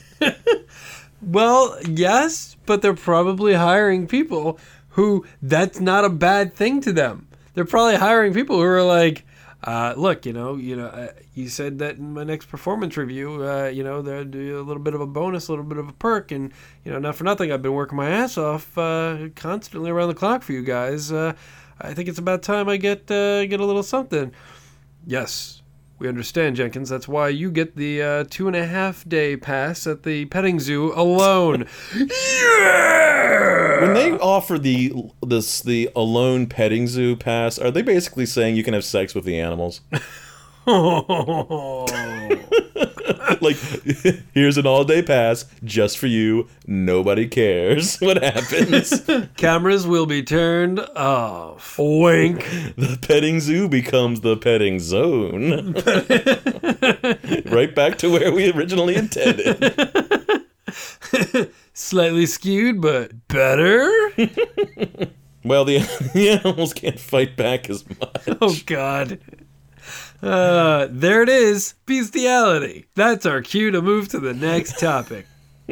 Well, 1.21 1.77
yes, 1.87 2.55
but 2.65 2.81
they're 2.81 2.93
probably 2.93 3.53
hiring 3.55 4.07
people 4.07 4.59
who 4.89 5.25
that's 5.41 5.79
not 5.79 6.05
a 6.05 6.09
bad 6.09 6.53
thing 6.53 6.79
to 6.81 6.93
them. 6.93 7.27
They're 7.53 7.65
probably 7.65 7.95
hiring 7.95 8.33
people 8.33 8.57
who 8.57 8.63
are 8.63 8.83
like, 8.83 9.25
uh, 9.63 9.95
look, 9.97 10.27
you 10.27 10.33
know, 10.33 10.55
you 10.55 10.75
know, 10.75 10.85
uh, 10.85 11.11
you 11.33 11.49
said 11.49 11.79
that 11.79 11.97
in 11.97 12.13
my 12.13 12.23
next 12.23 12.45
performance 12.45 12.95
review, 12.97 13.43
uh, 13.43 13.65
you 13.65 13.83
know, 13.83 14.03
there'd 14.03 14.29
be 14.29 14.51
a 14.51 14.61
little 14.61 14.81
bit 14.81 14.93
of 14.93 15.01
a 15.01 15.07
bonus, 15.07 15.47
a 15.47 15.51
little 15.51 15.65
bit 15.65 15.79
of 15.79 15.89
a 15.89 15.93
perk, 15.93 16.31
and 16.31 16.53
you 16.85 16.91
know, 16.91 16.99
not 16.99 17.15
for 17.15 17.23
nothing, 17.23 17.51
I've 17.51 17.63
been 17.63 17.73
working 17.73 17.97
my 17.97 18.09
ass 18.09 18.37
off 18.37 18.77
uh, 18.77 19.29
constantly 19.35 19.89
around 19.89 20.09
the 20.09 20.15
clock 20.15 20.43
for 20.43 20.53
you 20.53 20.61
guys. 20.61 21.11
Uh, 21.11 21.33
I 21.81 21.95
think 21.95 22.09
it's 22.09 22.19
about 22.19 22.43
time 22.43 22.69
I 22.69 22.77
get 22.77 23.09
uh, 23.09 23.45
get 23.47 23.59
a 23.59 23.65
little 23.65 23.83
something. 23.83 24.31
Yes, 25.05 25.63
we 25.99 26.07
understand, 26.07 26.55
Jenkins. 26.55 26.89
That's 26.89 27.07
why 27.07 27.29
you 27.29 27.49
get 27.49 27.75
the 27.75 28.01
uh, 28.01 28.23
two 28.29 28.47
and 28.47 28.55
a 28.55 28.65
half 28.65 29.07
day 29.07 29.35
pass 29.35 29.87
at 29.87 30.03
the 30.03 30.25
petting 30.25 30.59
zoo 30.59 30.93
alone. 30.95 31.67
yeah! 31.95 33.81
When 33.81 33.93
they 33.93 34.11
offer 34.11 34.59
the 34.59 34.93
this 35.25 35.61
the 35.61 35.89
alone 35.95 36.47
petting 36.47 36.87
zoo 36.87 37.15
pass, 37.15 37.57
are 37.57 37.71
they 37.71 37.81
basically 37.81 38.25
saying 38.25 38.55
you 38.55 38.63
can 38.63 38.73
have 38.73 38.85
sex 38.85 39.15
with 39.15 39.25
the 39.25 39.39
animals? 39.39 39.81
like, 43.41 43.55
here's 44.33 44.57
an 44.57 44.67
all 44.67 44.83
day 44.83 45.01
pass 45.01 45.45
just 45.63 45.97
for 45.97 46.07
you. 46.07 46.49
Nobody 46.65 47.25
cares 47.25 47.95
what 47.99 48.21
happens. 48.21 49.01
Cameras 49.37 49.87
will 49.87 50.05
be 50.05 50.23
turned 50.23 50.81
off. 50.95 51.77
Wink. 51.79 52.43
the 52.75 52.99
petting 53.01 53.39
zoo 53.39 53.69
becomes 53.69 54.19
the 54.19 54.35
petting 54.35 54.79
zone. 54.79 55.73
right 57.49 57.73
back 57.73 57.97
to 57.99 58.09
where 58.09 58.33
we 58.33 58.51
originally 58.51 58.95
intended. 58.95 59.73
Slightly 61.73 62.25
skewed, 62.25 62.81
but 62.81 63.25
better. 63.29 63.89
Well, 65.45 65.63
the, 65.63 65.79
the 66.13 66.31
animals 66.31 66.73
can't 66.73 66.99
fight 66.99 67.37
back 67.37 67.69
as 67.69 67.85
oh, 68.01 68.01
much. 68.01 68.37
Oh, 68.41 68.55
God. 68.65 69.19
Uh, 70.21 70.87
there 70.89 71.21
it 71.21 71.29
is. 71.29 71.75
Bestiality. 71.85 72.85
That's 72.95 73.25
our 73.25 73.41
cue 73.41 73.71
to 73.71 73.81
move 73.81 74.07
to 74.09 74.19
the 74.19 74.33
next 74.33 74.79
topic. 74.79 75.27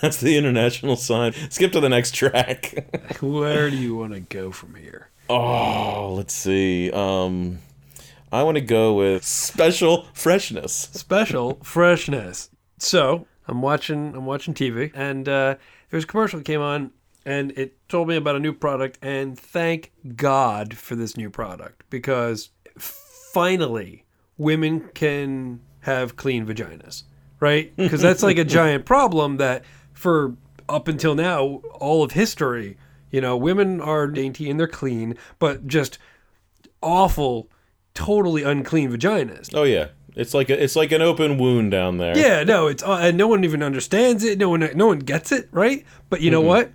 That's 0.00 0.18
the 0.18 0.36
international 0.36 0.96
sign. 0.96 1.32
Skip 1.50 1.72
to 1.72 1.80
the 1.80 1.88
next 1.88 2.14
track. 2.14 3.18
Where 3.20 3.70
do 3.70 3.76
you 3.76 3.94
want 3.96 4.14
to 4.14 4.20
go 4.20 4.50
from 4.50 4.74
here? 4.74 5.10
oh, 5.30 6.14
let's 6.16 6.32
see. 6.32 6.90
Um, 6.90 7.58
I 8.32 8.42
want 8.42 8.56
to 8.56 8.62
go 8.62 8.94
with 8.94 9.24
special 9.24 10.06
freshness. 10.14 10.88
Special 10.92 11.58
freshness. 11.62 12.50
So 12.78 13.26
I'm 13.46 13.60
watching. 13.62 14.14
I'm 14.14 14.24
watching 14.26 14.54
TV, 14.54 14.90
and 14.94 15.28
uh, 15.28 15.56
there's 15.90 16.04
a 16.04 16.06
commercial 16.06 16.38
that 16.38 16.44
came 16.44 16.60
on, 16.62 16.92
and 17.28 17.52
it 17.58 17.76
told 17.90 18.08
me 18.08 18.16
about 18.16 18.36
a 18.36 18.40
new 18.40 18.54
product. 18.54 18.98
And 19.02 19.38
thank 19.38 19.92
God 20.16 20.74
for 20.74 20.96
this 20.96 21.14
new 21.14 21.28
product 21.28 21.84
because 21.90 22.48
finally 22.78 24.06
women 24.38 24.88
can 24.94 25.60
have 25.80 26.16
clean 26.16 26.46
vaginas, 26.46 27.02
right? 27.38 27.76
Because 27.76 28.00
that's 28.00 28.22
like 28.22 28.38
a 28.38 28.44
giant 28.58 28.86
problem 28.86 29.36
that 29.36 29.62
for 29.92 30.36
up 30.70 30.88
until 30.88 31.14
now, 31.14 31.60
all 31.74 32.02
of 32.02 32.12
history, 32.12 32.78
you 33.10 33.20
know, 33.20 33.36
women 33.36 33.78
are 33.82 34.06
dainty 34.06 34.48
and 34.48 34.58
they're 34.58 34.66
clean, 34.66 35.14
but 35.38 35.66
just 35.66 35.98
awful, 36.80 37.50
totally 37.92 38.42
unclean 38.42 38.90
vaginas. 38.90 39.50
Oh 39.52 39.64
yeah, 39.64 39.88
it's 40.16 40.32
like 40.32 40.48
a, 40.48 40.62
it's 40.62 40.76
like 40.76 40.92
an 40.92 41.02
open 41.02 41.36
wound 41.36 41.72
down 41.72 41.98
there. 41.98 42.16
Yeah, 42.16 42.42
no, 42.42 42.68
it's 42.68 42.82
uh, 42.82 42.98
and 43.02 43.18
no 43.18 43.28
one 43.28 43.44
even 43.44 43.62
understands 43.62 44.24
it. 44.24 44.38
No 44.38 44.48
one, 44.48 44.66
no 44.74 44.86
one 44.86 45.00
gets 45.00 45.30
it, 45.30 45.48
right? 45.52 45.84
But 46.08 46.22
you 46.22 46.30
know 46.30 46.40
what? 46.40 46.72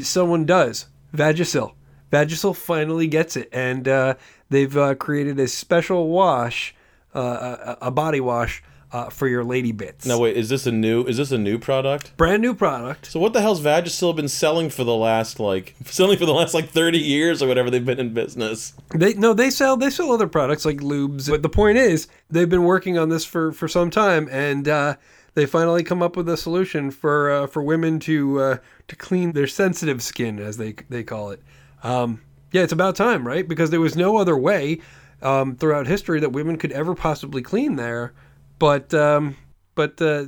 Someone 0.00 0.46
does. 0.46 0.86
Vagisil, 1.14 1.74
Vagisil 2.10 2.56
finally 2.56 3.06
gets 3.06 3.36
it, 3.36 3.48
and 3.52 3.86
uh, 3.86 4.14
they've 4.48 4.76
uh, 4.76 4.94
created 4.94 5.38
a 5.38 5.46
special 5.46 6.08
wash, 6.08 6.74
uh, 7.14 7.76
a, 7.80 7.86
a 7.86 7.90
body 7.90 8.20
wash 8.20 8.62
uh, 8.92 9.08
for 9.08 9.26
your 9.26 9.42
lady 9.42 9.72
bits. 9.72 10.04
Now 10.06 10.18
wait, 10.18 10.36
is 10.36 10.48
this 10.48 10.66
a 10.66 10.72
new 10.72 11.04
is 11.04 11.16
this 11.16 11.32
a 11.32 11.38
new 11.38 11.58
product? 11.58 12.14
brand 12.16 12.42
new 12.42 12.54
product. 12.54 13.06
So 13.06 13.18
what 13.18 13.32
the 13.32 13.40
hell's 13.40 13.60
Vagisil 13.62 14.14
been 14.14 14.28
selling 14.28 14.68
for 14.68 14.84
the 14.84 14.94
last 14.94 15.40
like 15.40 15.74
selling 15.86 16.18
for 16.18 16.26
the 16.26 16.34
last 16.34 16.52
like 16.54 16.68
thirty 16.68 16.98
years 16.98 17.42
or 17.42 17.48
whatever 17.48 17.70
they've 17.70 17.84
been 17.84 18.00
in 18.00 18.12
business? 18.12 18.74
They 18.94 19.14
no, 19.14 19.32
they 19.32 19.50
sell 19.50 19.76
they 19.76 19.90
sell 19.90 20.12
other 20.12 20.28
products 20.28 20.64
like 20.64 20.78
lubes. 20.78 21.28
But 21.28 21.42
the 21.42 21.48
point 21.48 21.78
is, 21.78 22.06
they've 22.30 22.48
been 22.48 22.64
working 22.64 22.98
on 22.98 23.08
this 23.08 23.24
for 23.24 23.52
for 23.52 23.68
some 23.68 23.90
time, 23.90 24.28
and 24.30 24.68
uh, 24.68 24.96
they 25.34 25.46
finally 25.46 25.82
come 25.82 26.02
up 26.02 26.16
with 26.16 26.28
a 26.28 26.36
solution 26.36 26.90
for 26.90 27.30
uh, 27.30 27.46
for 27.46 27.62
women 27.62 27.98
to 28.00 28.40
uh, 28.40 28.56
to 28.88 28.96
clean 28.96 29.32
their 29.32 29.46
sensitive 29.46 30.02
skin, 30.02 30.38
as 30.38 30.56
they 30.56 30.74
they 30.88 31.02
call 31.02 31.30
it. 31.30 31.40
Um, 31.82 32.20
yeah, 32.52 32.62
it's 32.62 32.72
about 32.72 32.96
time, 32.96 33.26
right? 33.26 33.46
Because 33.48 33.70
there 33.70 33.80
was 33.80 33.96
no 33.96 34.18
other 34.18 34.36
way 34.36 34.80
um, 35.22 35.56
throughout 35.56 35.86
history 35.86 36.20
that 36.20 36.30
women 36.32 36.56
could 36.58 36.72
ever 36.72 36.94
possibly 36.94 37.42
clean 37.42 37.76
there. 37.76 38.12
But 38.58 38.92
um, 38.92 39.36
but 39.74 40.00
uh, 40.02 40.26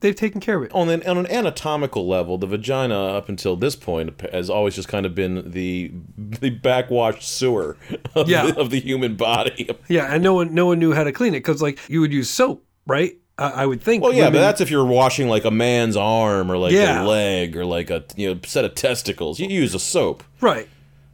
they've 0.00 0.16
taken 0.16 0.40
care 0.40 0.56
of 0.56 0.64
it. 0.64 0.72
On 0.74 0.88
an, 0.88 1.06
on 1.06 1.16
an 1.16 1.28
anatomical 1.30 2.08
level, 2.08 2.38
the 2.38 2.48
vagina 2.48 2.98
up 3.16 3.28
until 3.28 3.54
this 3.54 3.76
point 3.76 4.20
has 4.32 4.50
always 4.50 4.74
just 4.74 4.88
kind 4.88 5.06
of 5.06 5.14
been 5.14 5.48
the 5.52 5.92
the 6.18 6.50
backwashed 6.50 7.22
sewer 7.22 7.76
of, 8.16 8.28
Yeah. 8.28 8.46
the, 8.50 8.58
of 8.58 8.70
the 8.70 8.80
human 8.80 9.14
body. 9.14 9.70
Yeah, 9.88 10.12
and 10.12 10.24
no 10.24 10.34
one 10.34 10.52
no 10.54 10.66
one 10.66 10.80
knew 10.80 10.92
how 10.92 11.04
to 11.04 11.12
clean 11.12 11.34
it 11.34 11.38
because 11.40 11.62
like 11.62 11.78
you 11.88 12.00
would 12.00 12.12
use 12.12 12.28
soap, 12.28 12.64
right? 12.84 13.16
I, 13.48 13.66
would 13.66 13.80
think. 13.82 14.02
Well, 14.02 14.12
yeah, 14.12 14.30
but 14.30 14.38
that's 14.40 14.60
if 14.60 14.70
you're 14.70 14.84
washing 14.84 15.28
like 15.28 15.44
a 15.44 15.50
man's 15.50 15.96
arm 15.96 16.50
or 16.50 16.56
like 16.58 16.72
Yeah. 16.72 17.02
a 17.02 17.06
leg 17.06 17.56
or 17.56 17.64
like 17.64 17.90
a 17.90 18.04
you 18.16 18.34
know 18.34 18.40
set 18.46 18.64
of 18.64 18.74
testicles. 18.74 19.40
You 19.40 19.48
use 19.48 19.74
a 19.74 19.78
soap, 19.80 20.22
right, 20.40 20.68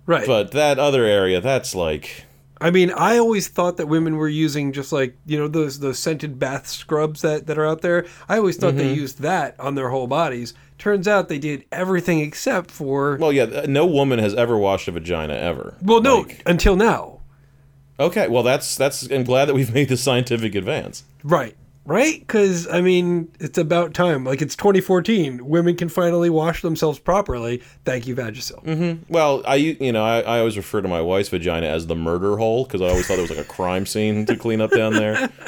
right. 0.07 0.27
but 0.27 0.51
that 0.53 0.79
other 0.79 1.05
area, 1.05 1.41
that's 1.41 1.75
like 1.75 2.25
I 2.61 2.71
mean, 2.71 2.91
I 2.91 3.19
always 3.19 3.49
thought 3.49 3.77
that 3.77 3.87
women 3.87 4.17
were 4.17 4.29
using 4.29 4.73
just 4.73 4.91
like 4.91 5.17
you 5.27 5.39
know 5.39 5.47
those 5.47 5.79
those 5.81 5.99
scented 5.99 6.39
bath 6.39 6.67
scrubs 6.67 7.21
that 7.23 7.47
that 7.47 7.59
are 7.59 7.67
out 7.67 7.83
there. 7.83 8.07
I 8.29 8.39
always 8.39 8.57
thought 8.57 8.75
Mm-hmm. 8.75 8.79
they 8.79 8.93
used 8.95 9.21
that 9.21 9.59
on 9.61 9.75
their 9.75 9.91
whole 9.91 10.07
bodies. 10.07 10.55
Turns 10.79 11.07
out 11.09 11.29
they 11.29 11.39
did 11.39 11.65
everything 11.73 12.21
except 12.21 12.71
for 12.71 13.17
well, 13.21 13.33
yeah. 13.33 13.65
No 13.69 13.87
woman 13.87 14.19
has 14.19 14.35
ever 14.35 14.59
washed 14.59 14.89
a 14.89 14.93
vagina 14.93 15.35
ever. 15.35 15.75
well, 15.83 16.01
no, 16.03 16.19
Like, 16.21 16.43
until 16.47 16.77
now, 16.77 17.21
okay, 18.01 18.29
well 18.29 18.43
that's 18.43 18.77
that's. 18.77 19.11
I'm 19.11 19.25
glad 19.25 19.47
that 19.47 19.55
we've 19.55 19.73
made 19.81 19.89
the 19.89 19.97
scientific 19.97 20.55
advance. 20.55 21.05
right, 21.25 21.55
right? 21.87 22.21
Because 22.21 22.69
I 22.69 22.81
mean, 22.81 23.33
it's 23.41 23.57
about 23.57 23.95
time. 23.95 24.25
Like 24.25 24.43
it's 24.43 24.57
2014, 24.57 25.47
women 25.47 25.77
can 25.77 25.89
finally 25.89 26.29
wash 26.29 26.63
themselves 26.63 26.99
properly. 26.99 27.63
Thank 27.85 28.07
you, 28.07 28.15
Vagisil. 28.15 28.63
Mm-hmm. 28.65 29.13
Well, 29.13 29.43
I 29.47 29.55
you 29.55 29.93
know 29.93 30.05
I, 30.05 30.21
I 30.21 30.39
always 30.41 30.57
refer 30.57 30.83
to 30.83 30.89
my 30.89 31.01
wife's 31.01 31.29
vagina 31.29 31.67
as 31.67 31.87
the 31.87 31.97
murder 31.97 32.37
hole 32.37 32.65
because 32.65 32.83
I 32.83 32.89
always 32.89 33.07
thought 33.07 33.19
it 33.19 33.23
was 33.23 33.31
like 33.31 33.39
a 33.39 33.45
crime 33.45 33.87
scene 33.87 34.27
to 34.27 34.37
clean 34.37 34.61
up 34.61 34.73
down 34.73 34.93
there. 34.95 35.31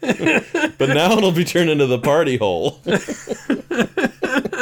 but 0.00 0.88
now 0.90 1.16
it'll 1.16 1.32
be 1.32 1.44
turned 1.44 1.70
into 1.70 1.86
the 1.86 1.98
party 1.98 2.36
hole. 2.36 2.80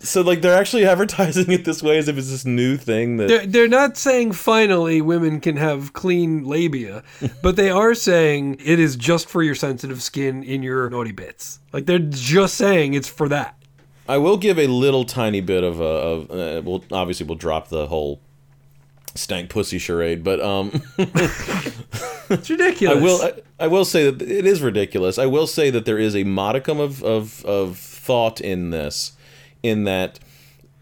so 0.00 0.22
like 0.22 0.42
they're 0.42 0.56
actually 0.56 0.84
advertising 0.86 1.50
it 1.50 1.64
this 1.64 1.82
way 1.82 1.98
as 1.98 2.08
if 2.08 2.18
it's 2.18 2.30
this 2.30 2.44
new 2.44 2.76
thing 2.76 3.16
that 3.18 3.28
They're, 3.28 3.46
they're 3.46 3.68
not 3.68 3.96
saying 3.96 4.32
finally 4.32 5.00
women 5.00 5.40
can 5.40 5.56
have 5.56 5.92
clean 5.92 6.44
labia, 6.44 7.02
but 7.42 7.56
they 7.56 7.70
are 7.70 7.94
saying 7.94 8.58
it 8.64 8.78
is 8.78 8.96
just 8.96 9.28
for 9.28 9.42
your 9.42 9.54
sensitive 9.54 10.02
skin 10.02 10.42
in 10.42 10.62
your 10.62 10.88
naughty 10.90 11.12
bits. 11.12 11.60
Like 11.72 11.86
they're 11.86 11.98
just 11.98 12.54
saying 12.54 12.94
it's 12.94 13.08
for 13.08 13.28
that. 13.28 13.56
I 14.08 14.18
will 14.18 14.36
give 14.36 14.58
a 14.58 14.66
little 14.66 15.04
tiny 15.04 15.40
bit 15.40 15.62
of 15.62 15.80
a 15.80 15.84
of 15.84 16.30
uh, 16.30 16.62
we'll 16.64 16.84
obviously 16.90 17.26
we'll 17.26 17.36
drop 17.36 17.68
the 17.68 17.86
whole 17.86 18.20
stank 19.14 19.50
pussy 19.50 19.78
charade, 19.78 20.24
but 20.24 20.40
um 20.40 20.82
It's 22.30 22.48
ridiculous. 22.48 22.96
I 22.96 23.00
will. 23.02 23.22
I, 23.22 23.32
I 23.64 23.66
will 23.66 23.84
say 23.84 24.08
that 24.10 24.22
it 24.22 24.46
is 24.46 24.62
ridiculous. 24.62 25.18
I 25.18 25.26
will 25.26 25.46
say 25.46 25.70
that 25.70 25.84
there 25.84 25.98
is 25.98 26.14
a 26.14 26.24
modicum 26.24 26.78
of, 26.78 27.02
of, 27.02 27.44
of 27.44 27.76
thought 27.78 28.40
in 28.40 28.70
this, 28.70 29.12
in 29.62 29.84
that 29.84 30.18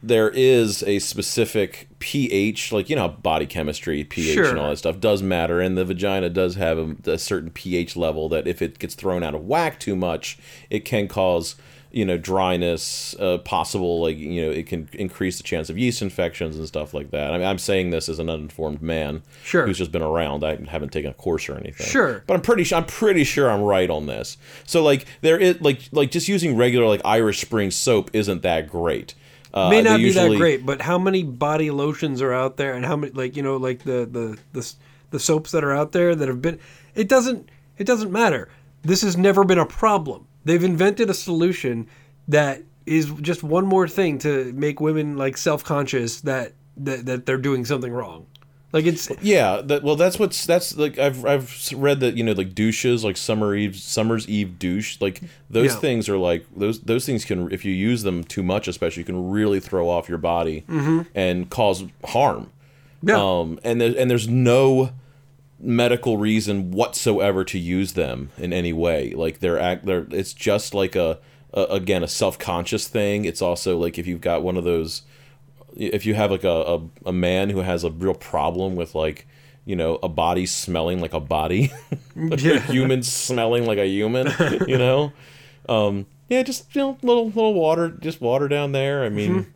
there 0.02 0.30
is 0.30 0.82
a 0.84 1.00
specific 1.00 1.88
pH, 1.98 2.70
like 2.72 2.88
you 2.88 2.94
know, 2.94 3.08
body 3.08 3.46
chemistry, 3.46 4.04
pH, 4.04 4.34
Sure. 4.34 4.50
and 4.50 4.58
all 4.58 4.70
that 4.70 4.76
stuff 4.76 5.00
does 5.00 5.22
matter, 5.22 5.60
and 5.60 5.76
the 5.76 5.84
vagina 5.84 6.30
does 6.30 6.54
have 6.54 6.78
a, 6.78 7.12
a 7.12 7.18
certain 7.18 7.50
pH 7.50 7.96
level 7.96 8.28
that 8.28 8.46
if 8.46 8.62
it 8.62 8.78
gets 8.78 8.94
thrown 8.94 9.24
out 9.24 9.34
of 9.34 9.44
whack 9.44 9.80
too 9.80 9.96
much, 9.96 10.38
it 10.70 10.84
can 10.84 11.08
cause 11.08 11.56
you 11.90 12.04
know 12.04 12.18
dryness 12.18 13.14
uh, 13.18 13.38
possible 13.38 14.02
like 14.02 14.16
you 14.16 14.42
know 14.44 14.50
it 14.50 14.66
can 14.66 14.88
increase 14.92 15.38
the 15.38 15.42
chance 15.42 15.70
of 15.70 15.78
yeast 15.78 16.02
infections 16.02 16.56
and 16.56 16.66
stuff 16.68 16.92
like 16.92 17.10
that 17.10 17.32
i 17.32 17.38
mean 17.38 17.46
i'm 17.46 17.58
saying 17.58 17.90
this 17.90 18.08
as 18.08 18.18
an 18.18 18.28
uninformed 18.28 18.82
man 18.82 19.22
Sure. 19.42 19.66
who's 19.66 19.78
just 19.78 19.90
been 19.90 20.02
around 20.02 20.44
i 20.44 20.56
haven't 20.66 20.92
taken 20.92 21.10
a 21.10 21.14
course 21.14 21.48
or 21.48 21.56
anything 21.56 21.86
Sure. 21.86 22.22
but 22.26 22.34
i'm 22.34 22.42
pretty 22.42 22.64
sure 22.64 22.76
i'm 22.78 22.84
pretty 22.84 23.24
sure 23.24 23.50
i'm 23.50 23.62
right 23.62 23.88
on 23.88 24.06
this 24.06 24.36
so 24.66 24.82
like 24.82 25.06
there 25.22 25.38
is 25.38 25.60
like 25.62 25.80
like 25.92 26.10
just 26.10 26.28
using 26.28 26.56
regular 26.56 26.86
like 26.86 27.00
irish 27.04 27.40
spring 27.40 27.70
soap 27.70 28.10
isn't 28.12 28.42
that 28.42 28.68
great 28.68 29.14
uh, 29.54 29.70
May 29.70 29.80
not 29.80 29.96
be 29.96 30.10
that 30.12 30.36
great, 30.36 30.66
but 30.66 30.82
how 30.82 30.98
many 30.98 31.22
body 31.22 31.70
lotions 31.70 32.20
are 32.20 32.34
out 32.34 32.58
there, 32.58 32.74
and 32.74 32.84
how 32.84 32.96
many 32.96 33.12
like 33.14 33.34
you 33.34 33.42
know 33.42 33.56
like 33.56 33.82
the 33.82 34.04
the 34.04 34.38
the 34.52 34.74
the 35.10 35.18
soaps 35.18 35.52
that 35.52 35.64
are 35.64 35.72
out 35.74 35.92
there 35.92 36.14
that 36.14 36.28
have 36.28 36.42
been? 36.42 36.58
It 36.94 37.08
doesn't 37.08 37.48
it 37.78 37.84
doesn't 37.84 38.12
matter. 38.12 38.50
This 38.82 39.00
has 39.00 39.16
never 39.16 39.44
been 39.44 39.58
a 39.58 39.64
problem. 39.64 40.26
They've 40.48 40.64
invented 40.64 41.10
a 41.10 41.14
solution 41.14 41.86
that 42.28 42.62
is 42.86 43.10
just 43.20 43.42
one 43.42 43.66
more 43.66 43.86
thing 43.86 44.18
to 44.20 44.50
make 44.54 44.80
women 44.80 45.18
like 45.18 45.36
self 45.36 45.62
conscious 45.62 46.22
that, 46.22 46.52
that 46.78 47.04
that 47.04 47.26
they're 47.26 47.36
doing 47.36 47.66
something 47.66 47.92
wrong. 47.92 48.24
Like 48.72 48.86
it's 48.86 49.10
Yeah, 49.20 49.60
that, 49.62 49.82
well, 49.82 49.94
that's 49.96 50.18
what's 50.18 50.46
that's 50.46 50.74
like 50.76 50.98
I've 50.98 51.24
I've 51.26 51.68
read 51.74 52.00
that 52.00 52.16
you 52.16 52.24
know 52.24 52.32
like 52.32 52.54
douches 52.54 53.04
like 53.04 53.16
summer 53.18 53.54
eve 53.54 53.76
summer's 53.76 54.26
eve 54.28 54.58
douche 54.58 54.98
like 55.00 55.20
those 55.50 55.72
Yeah. 55.74 55.80
things 55.80 56.08
are 56.08 56.16
like 56.16 56.46
those 56.56 56.80
those 56.80 57.04
things 57.04 57.24
can 57.26 57.52
if 57.52 57.64
you 57.66 57.72
use 57.72 58.02
them 58.02 58.24
too 58.24 58.42
much 58.42 58.68
especially 58.68 59.02
you 59.02 59.06
can 59.06 59.30
really 59.30 59.60
throw 59.60 59.88
off 59.90 60.08
your 60.08 60.18
body 60.18 60.64
and 61.14 61.50
cause 61.50 61.84
harm. 62.04 62.50
yeah. 63.02 63.16
Um, 63.22 63.58
and 63.64 63.80
there, 63.80 63.94
and 63.98 64.10
there's 64.10 64.28
no 64.28 64.90
medical 65.60 66.16
reason 66.16 66.70
whatsoever 66.70 67.44
to 67.44 67.58
use 67.58 67.94
them 67.94 68.30
in 68.38 68.52
any 68.52 68.72
way. 68.72 69.12
Like 69.12 69.40
they're 69.40 69.58
act 69.58 69.86
they're 69.86 70.06
it's 70.10 70.32
just 70.32 70.74
like 70.74 70.94
a, 70.94 71.18
a 71.52 71.62
again 71.62 72.02
a 72.02 72.08
self 72.08 72.38
conscious 72.38 72.88
thing. 72.88 73.24
It's 73.24 73.42
also 73.42 73.76
like 73.78 73.98
if 73.98 74.06
you've 74.06 74.20
got 74.20 74.42
one 74.42 74.56
of 74.56 74.64
those 74.64 75.02
if 75.76 76.06
you 76.06 76.14
have 76.14 76.30
like 76.30 76.44
a, 76.44 76.48
a, 76.48 76.80
a 77.06 77.12
man 77.12 77.50
who 77.50 77.60
has 77.60 77.84
a 77.84 77.90
real 77.90 78.14
problem 78.14 78.74
with 78.76 78.94
like 78.94 79.26
you 79.64 79.76
know 79.76 79.98
a 80.02 80.08
body 80.08 80.46
smelling 80.46 81.00
like 81.00 81.12
a 81.12 81.20
body 81.20 81.70
like 82.16 82.42
a 82.44 82.58
human 82.60 83.02
smelling 83.02 83.66
like 83.66 83.78
a 83.78 83.86
human 83.86 84.28
you 84.66 84.78
know 84.78 85.12
um 85.68 86.06
yeah 86.28 86.42
just 86.42 86.74
you 86.74 86.80
know 86.80 86.98
little 87.02 87.26
little 87.26 87.52
water 87.54 87.90
just 87.90 88.20
water 88.20 88.48
down 88.48 88.72
there 88.72 89.04
i 89.04 89.08
mean 89.08 89.46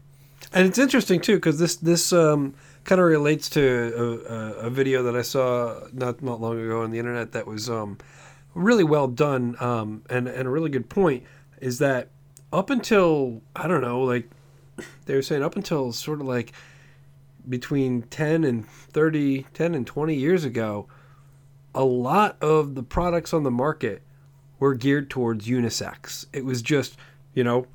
And 0.52 0.68
it's 0.68 0.78
interesting 0.78 1.20
too 1.20 1.36
because 1.36 1.58
this 1.58 1.76
this 1.76 2.12
um, 2.12 2.54
kind 2.84 3.00
of 3.00 3.06
relates 3.06 3.48
to 3.50 4.24
a, 4.28 4.66
a, 4.66 4.70
video 4.70 5.02
that 5.04 5.16
I 5.16 5.22
saw 5.22 5.80
not 5.92 6.22
not 6.22 6.40
long 6.40 6.60
ago 6.60 6.82
on 6.82 6.90
the 6.90 6.98
internet 6.98 7.32
that 7.32 7.46
was 7.46 7.70
um, 7.70 7.98
really 8.54 8.84
well 8.84 9.08
done 9.08 9.56
um, 9.60 10.02
and 10.10 10.28
and 10.28 10.46
a 10.46 10.50
really 10.50 10.70
good 10.70 10.88
point 10.88 11.22
is 11.60 11.78
that 11.78 12.08
up 12.52 12.70
until 12.70 13.40
I 13.54 13.68
don't 13.68 13.82
know 13.82 14.02
like 14.02 14.28
they 15.06 15.14
were 15.14 15.22
saying 15.22 15.42
up 15.42 15.56
until 15.56 15.92
sort 15.92 16.20
of 16.20 16.26
like 16.26 16.52
between 17.48 18.02
10 18.02 18.44
and 18.44 18.68
30 18.68 19.46
10 19.54 19.74
and 19.74 19.86
20 19.86 20.14
years 20.14 20.44
ago 20.44 20.86
a 21.74 21.84
lot 21.84 22.36
of 22.40 22.74
the 22.74 22.82
products 22.82 23.32
on 23.32 23.42
the 23.42 23.50
market 23.50 24.02
were 24.58 24.74
geared 24.74 25.10
towards 25.10 25.46
unisex. 25.46 26.26
It 26.32 26.44
was 26.44 26.62
just 26.62 26.96
you 27.34 27.44
know 27.44 27.66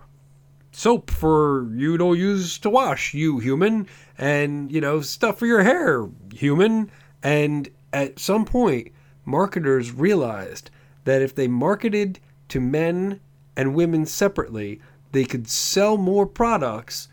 soap 0.77 1.09
for 1.09 1.67
you 1.73 1.97
to 1.97 2.13
use 2.13 2.59
to 2.59 2.69
wash, 2.69 3.11
you 3.11 3.39
human, 3.39 3.87
and 4.15 4.71
you 4.71 4.79
know 4.79 5.01
stuff 5.01 5.39
for 5.39 5.47
your 5.47 5.63
hair, 5.63 6.07
human. 6.31 6.91
And 7.23 7.67
at 7.91 8.19
some 8.19 8.45
point, 8.45 8.89
marketers 9.25 9.91
realized 9.91 10.69
that 11.05 11.23
if 11.23 11.33
they 11.33 11.47
marketed 11.47 12.19
to 12.49 12.61
men 12.61 13.19
and 13.55 13.73
women 13.73 14.05
separately, 14.05 14.79
they 15.13 15.25
could 15.25 15.47
sell 15.49 15.97
more 15.97 16.27
products, 16.27 17.07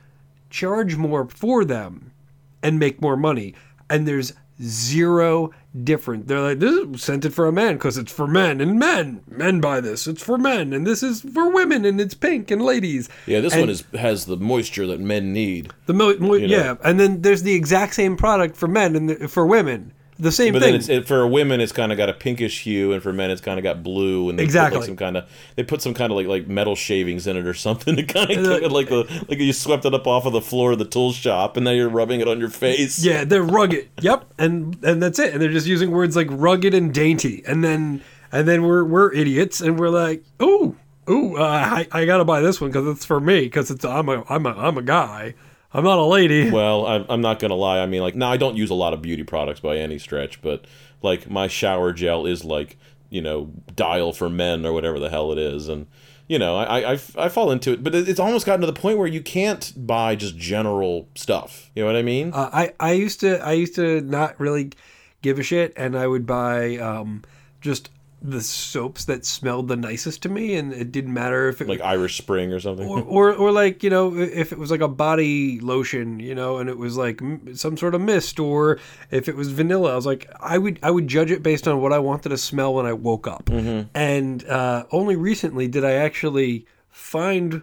charge 0.51 0.97
more 0.97 1.27
for 1.27 1.65
them, 1.65 2.13
and 2.63 2.79
make 2.79 3.01
more 3.01 3.17
money. 3.17 3.55
And 3.89 4.07
there's 4.07 4.35
zero 4.63 5.53
different. 5.83 6.29
They're 6.29 6.41
like, 6.41 6.59
this 6.61 6.73
is 6.73 7.03
scented 7.03 7.35
for 7.35 7.47
a 7.47 7.53
man 7.53 7.75
because 7.75 7.99
it's 7.99 8.13
for 8.13 8.27
men 8.27 8.61
and 8.61 8.79
men. 8.79 9.23
Men 9.29 9.61
buy 9.61 9.81
this. 9.81 10.07
It's 10.07 10.23
for 10.23 10.39
men, 10.39 10.73
and 10.73 10.87
this 10.87 11.03
is 11.03 11.21
for 11.23 11.51
women, 11.53 11.85
and 11.85 12.01
it's 12.01 12.15
pink 12.15 12.51
and 12.51 12.63
ladies. 12.63 13.09
yeah 13.27 13.41
this 13.41 13.53
And 13.53 13.63
one 13.63 13.71
is 13.71 13.85
has 13.99 14.27
the 14.27 14.37
moisture 14.37 14.87
that 14.87 15.01
men 15.01 15.33
need 15.33 15.73
the 15.87 15.95
mo- 15.95 16.17
mo- 16.19 16.35
you 16.35 16.47
know. 16.49 16.57
yeah, 16.57 16.75
and 16.85 17.01
then 17.01 17.23
there's 17.23 17.43
the 17.43 17.55
exact 17.55 17.95
same 17.95 18.17
product 18.17 18.57
for 18.57 18.69
men 18.69 18.95
and 18.97 19.09
the, 19.11 19.29
for 19.29 19.47
women. 19.47 19.93
The 20.19 20.31
same 20.31 20.53
But 20.53 20.63
thing. 20.63 20.73
then 20.73 20.81
it's, 20.81 20.89
it, 20.89 21.09
for 21.09 21.27
women, 21.27 21.61
it's 21.61 21.73
kind 21.73 21.91
of 21.91 21.99
got 21.99 22.09
a 22.09 22.13
pinkish 22.13 22.63
hue, 22.63 22.93
and 22.93 23.03
for 23.03 23.13
men, 23.13 23.31
it's 23.33 23.41
kind 23.41 23.59
of 23.59 23.65
got 23.65 23.83
blue, 23.83 24.29
and 24.29 24.39
they 24.39 24.45
Exactly. 24.45 24.77
put 24.77 24.81
like 24.83 24.87
some 24.89 24.97
kind 24.97 25.17
of 25.17 25.29
they 25.57 25.65
put 25.65 25.83
some 25.83 25.93
kind 25.93 26.13
of 26.13 26.17
like 26.17 26.27
like 26.29 26.47
metal 26.47 26.77
shavings 26.77 27.27
in 27.27 27.37
it 27.37 27.47
or 27.47 27.55
something 27.55 27.97
to 27.97 28.03
kind 28.05 28.31
of 28.31 28.47
Uh, 28.63 28.69
like 28.69 28.89
the 28.89 29.25
like 29.29 29.39
you 29.41 29.53
swept 29.53 29.85
it 29.85 29.93
up 29.93 30.07
off 30.07 30.25
of 30.27 30.33
the 30.33 30.41
floor 30.41 30.73
of 30.73 30.79
the 30.79 30.85
tool 30.85 31.13
shop, 31.13 31.57
and 31.57 31.65
now 31.65 31.73
you're 31.73 31.89
rubbing 31.89 32.21
it 32.21 32.29
on 32.29 32.39
your 32.39 32.49
face. 32.51 33.05
yeah, 33.05 33.25
they're 33.25 33.43
rugged. 33.43 33.89
yep, 34.01 34.25
and 34.39 34.77
and 34.85 35.03
that's 35.03 35.19
it. 35.19 35.33
And 35.33 35.43
they're 35.43 35.51
just 35.51 35.67
using 35.67 35.91
words 35.91 36.15
like 36.15 36.29
rugged 36.31 36.75
and 36.75 36.95
dainty. 36.95 37.43
And 37.47 37.65
then 37.65 38.01
and 38.31 38.47
then 38.47 38.63
we're 38.63 38.85
we're 38.85 39.13
idiots, 39.13 39.61
and 39.61 39.79
we're 39.79 39.91
like, 39.91 40.23
ooh, 40.41 40.77
ooh, 41.11 41.37
uh, 41.37 41.43
I 41.43 41.89
I 41.91 42.05
gotta 42.05 42.25
buy 42.25 42.41
this 42.41 42.61
one 42.61 42.71
because 42.71 42.87
it's 42.87 43.05
for 43.05 43.19
me 43.21 43.41
because 43.41 43.71
it's 43.71 43.85
I'm 43.85 44.09
a 44.09 44.23
I'm 44.29 44.47
a 44.47 44.51
I'm 44.51 44.79
a 44.79 44.83
guy. 44.83 45.35
I'm 45.75 45.85
not 45.85 45.99
a 45.99 46.05
lady. 46.05 46.51
Well, 46.55 46.87
I'm, 46.87 47.05
I'm 47.09 47.21
not 47.21 47.41
gonna 47.41 47.57
lie. 47.57 47.81
I 47.81 47.87
mean, 47.87 48.01
like, 48.01 48.15
now 48.15 48.31
I 48.31 48.37
don't 48.37 48.57
use 48.57 48.71
a 48.71 48.75
lot 48.75 48.95
of 48.95 49.03
beauty 49.03 49.25
products 49.25 49.61
by 49.61 49.77
any 49.77 49.99
stretch, 49.99 50.41
but 50.41 50.67
like 51.03 51.29
my 51.29 51.49
shower 51.49 51.93
gel 51.93 52.27
is 52.27 52.45
like 52.45 52.79
you 53.11 53.21
know 53.21 53.53
dial 53.75 54.13
for 54.13 54.31
men 54.31 54.65
or 54.65 54.73
whatever 54.73 54.99
the 54.99 55.11
hell 55.11 55.33
it 55.33 55.39
is, 55.39 55.69
and 55.69 55.87
you 56.29 56.39
know 56.39 56.57
I 56.57 56.93
I, 56.93 56.99
I 57.17 57.29
fall 57.29 57.51
into 57.51 57.73
it, 57.73 57.83
but 57.83 57.95
it's 57.95 58.21
almost 58.21 58.47
gotten 58.47 58.61
to 58.61 58.67
the 58.67 58.73
point 58.73 58.99
where 58.99 59.09
you 59.09 59.21
can't 59.21 59.73
buy 59.77 60.15
just 60.15 60.37
general 60.37 61.09
stuff. 61.15 61.71
You 61.75 61.83
know 61.83 61.87
what 61.87 61.97
I 61.97 62.03
mean? 62.03 62.33
Uh, 62.33 62.51
I 62.53 62.73
I 62.79 62.93
used 62.93 63.21
to 63.21 63.45
I 63.45 63.53
used 63.53 63.75
to 63.75 64.01
not 64.01 64.39
really 64.39 64.71
give 65.23 65.39
a 65.39 65.43
shit, 65.43 65.73
and 65.77 65.97
I 65.97 66.07
would 66.07 66.27
buy 66.27 66.77
um, 66.77 67.23
just 67.61 67.91
the 68.27 68.41
soaps 68.41 69.05
that 69.05 69.27
smelled 69.27 69.69
the 69.69 69.77
nicest 69.77 70.23
to 70.23 70.31
me, 70.31 70.55
and 70.55 70.73
it 70.73 70.91
didn't 70.91 71.13
matter 71.13 71.47
if 71.51 71.61
it 71.61 71.69
like 71.69 71.83
Irish 71.83 72.17
Spring 72.17 72.55
or 72.55 72.59
something. 72.59 72.89
or, 72.89 73.03
or 73.03 73.35
or 73.35 73.53
like 73.53 73.83
you 73.83 73.91
know 73.91 74.17
if 74.17 74.51
it 74.51 74.57
was 74.59 74.71
like 74.71 74.81
a 74.81 74.89
body 74.89 75.61
lotion 75.61 76.19
you 76.21 76.35
know 76.35 76.57
and 76.57 76.71
it 76.71 76.79
was 76.79 76.97
like 76.97 77.21
m- 77.21 77.55
some 77.55 77.77
sort 77.77 77.95
of 77.95 78.01
mist 78.01 78.41
or 78.41 78.79
if 79.11 79.29
it 79.29 79.37
was 79.37 79.51
vanilla 79.53 79.93
i 79.93 79.95
was 79.97 80.07
like 80.07 80.27
i 80.41 80.57
would 80.57 80.79
i 80.83 80.91
would 80.91 81.07
judge 81.07 81.31
it 81.31 81.43
based 81.43 81.69
on 81.69 81.83
what 81.83 81.93
i 81.93 81.99
wanted 81.99 82.31
to 82.31 82.39
smell 82.39 82.73
when 82.75 82.87
i 82.87 82.93
woke 82.95 83.27
up 83.29 83.51
and 83.95 84.45
uh, 84.47 84.85
only 84.91 85.17
recently 85.17 85.69
did 85.69 85.85
i 85.85 85.93
actually 85.93 86.67
find 86.89 87.63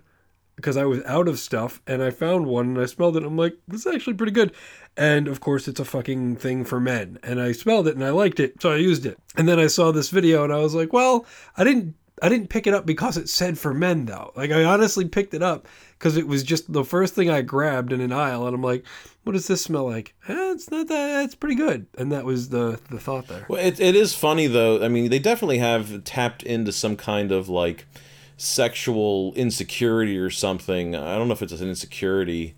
because 0.61 0.77
i 0.77 0.85
was 0.85 1.03
out 1.05 1.27
of 1.27 1.39
stuff 1.39 1.81
and 1.87 2.03
i 2.03 2.09
found 2.09 2.45
one 2.45 2.67
and 2.67 2.79
i 2.79 2.85
smelled 2.85 3.15
it 3.15 3.23
and 3.23 3.27
i'm 3.27 3.37
like 3.37 3.57
this 3.67 3.85
is 3.85 3.93
actually 3.93 4.13
pretty 4.13 4.31
good 4.31 4.53
and 4.95 5.27
of 5.27 5.39
course 5.39 5.67
it's 5.67 5.79
a 5.79 5.85
fucking 5.85 6.35
thing 6.35 6.63
for 6.63 6.79
men 6.79 7.17
and 7.23 7.41
i 7.41 7.51
smelled 7.51 7.87
it 7.87 7.95
and 7.95 8.03
i 8.03 8.09
liked 8.09 8.39
it 8.39 8.61
so 8.61 8.71
i 8.71 8.75
used 8.75 9.05
it 9.05 9.17
and 9.35 9.47
then 9.47 9.59
i 9.59 9.67
saw 9.67 9.91
this 9.91 10.09
video 10.09 10.43
and 10.43 10.53
i 10.53 10.57
was 10.57 10.75
like 10.75 10.93
well 10.93 11.25
i 11.57 11.63
didn't 11.63 11.95
I 12.21 12.29
didn't 12.29 12.49
pick 12.49 12.67
it 12.67 12.73
up 12.73 12.85
because 12.85 13.17
it 13.17 13.29
said 13.29 13.57
for 13.57 13.73
men 13.73 14.05
though. 14.05 14.31
Like 14.35 14.51
I 14.51 14.63
honestly 14.63 15.05
picked 15.05 15.33
it 15.33 15.41
up 15.41 15.67
because 15.97 16.17
it 16.17 16.27
was 16.27 16.43
just 16.43 16.71
the 16.71 16.83
first 16.83 17.15
thing 17.15 17.31
I 17.31 17.41
grabbed 17.41 17.91
in 17.91 17.99
an 17.99 18.11
aisle, 18.11 18.45
and 18.45 18.53
I'm 18.53 18.61
like, 18.61 18.85
"What 19.23 19.33
does 19.33 19.47
this 19.47 19.63
smell 19.63 19.89
like?" 19.89 20.13
Eh, 20.27 20.51
it's 20.51 20.69
not 20.69 20.87
that. 20.87 21.23
It's 21.25 21.35
pretty 21.35 21.55
good, 21.55 21.87
and 21.97 22.11
that 22.11 22.23
was 22.23 22.49
the 22.49 22.79
the 22.91 22.99
thought 22.99 23.27
there. 23.27 23.47
Well, 23.49 23.65
it, 23.65 23.79
it 23.79 23.95
is 23.95 24.13
funny 24.13 24.45
though. 24.45 24.83
I 24.83 24.87
mean, 24.87 25.09
they 25.09 25.19
definitely 25.19 25.57
have 25.57 26.03
tapped 26.03 26.43
into 26.43 26.71
some 26.71 26.95
kind 26.95 27.31
of 27.31 27.49
like 27.49 27.87
sexual 28.41 29.33
insecurity 29.35 30.17
or 30.17 30.29
something. 30.29 30.95
I 30.95 31.15
don't 31.15 31.27
know 31.27 31.33
if 31.33 31.41
it's 31.43 31.53
an 31.53 31.69
insecurity, 31.69 32.55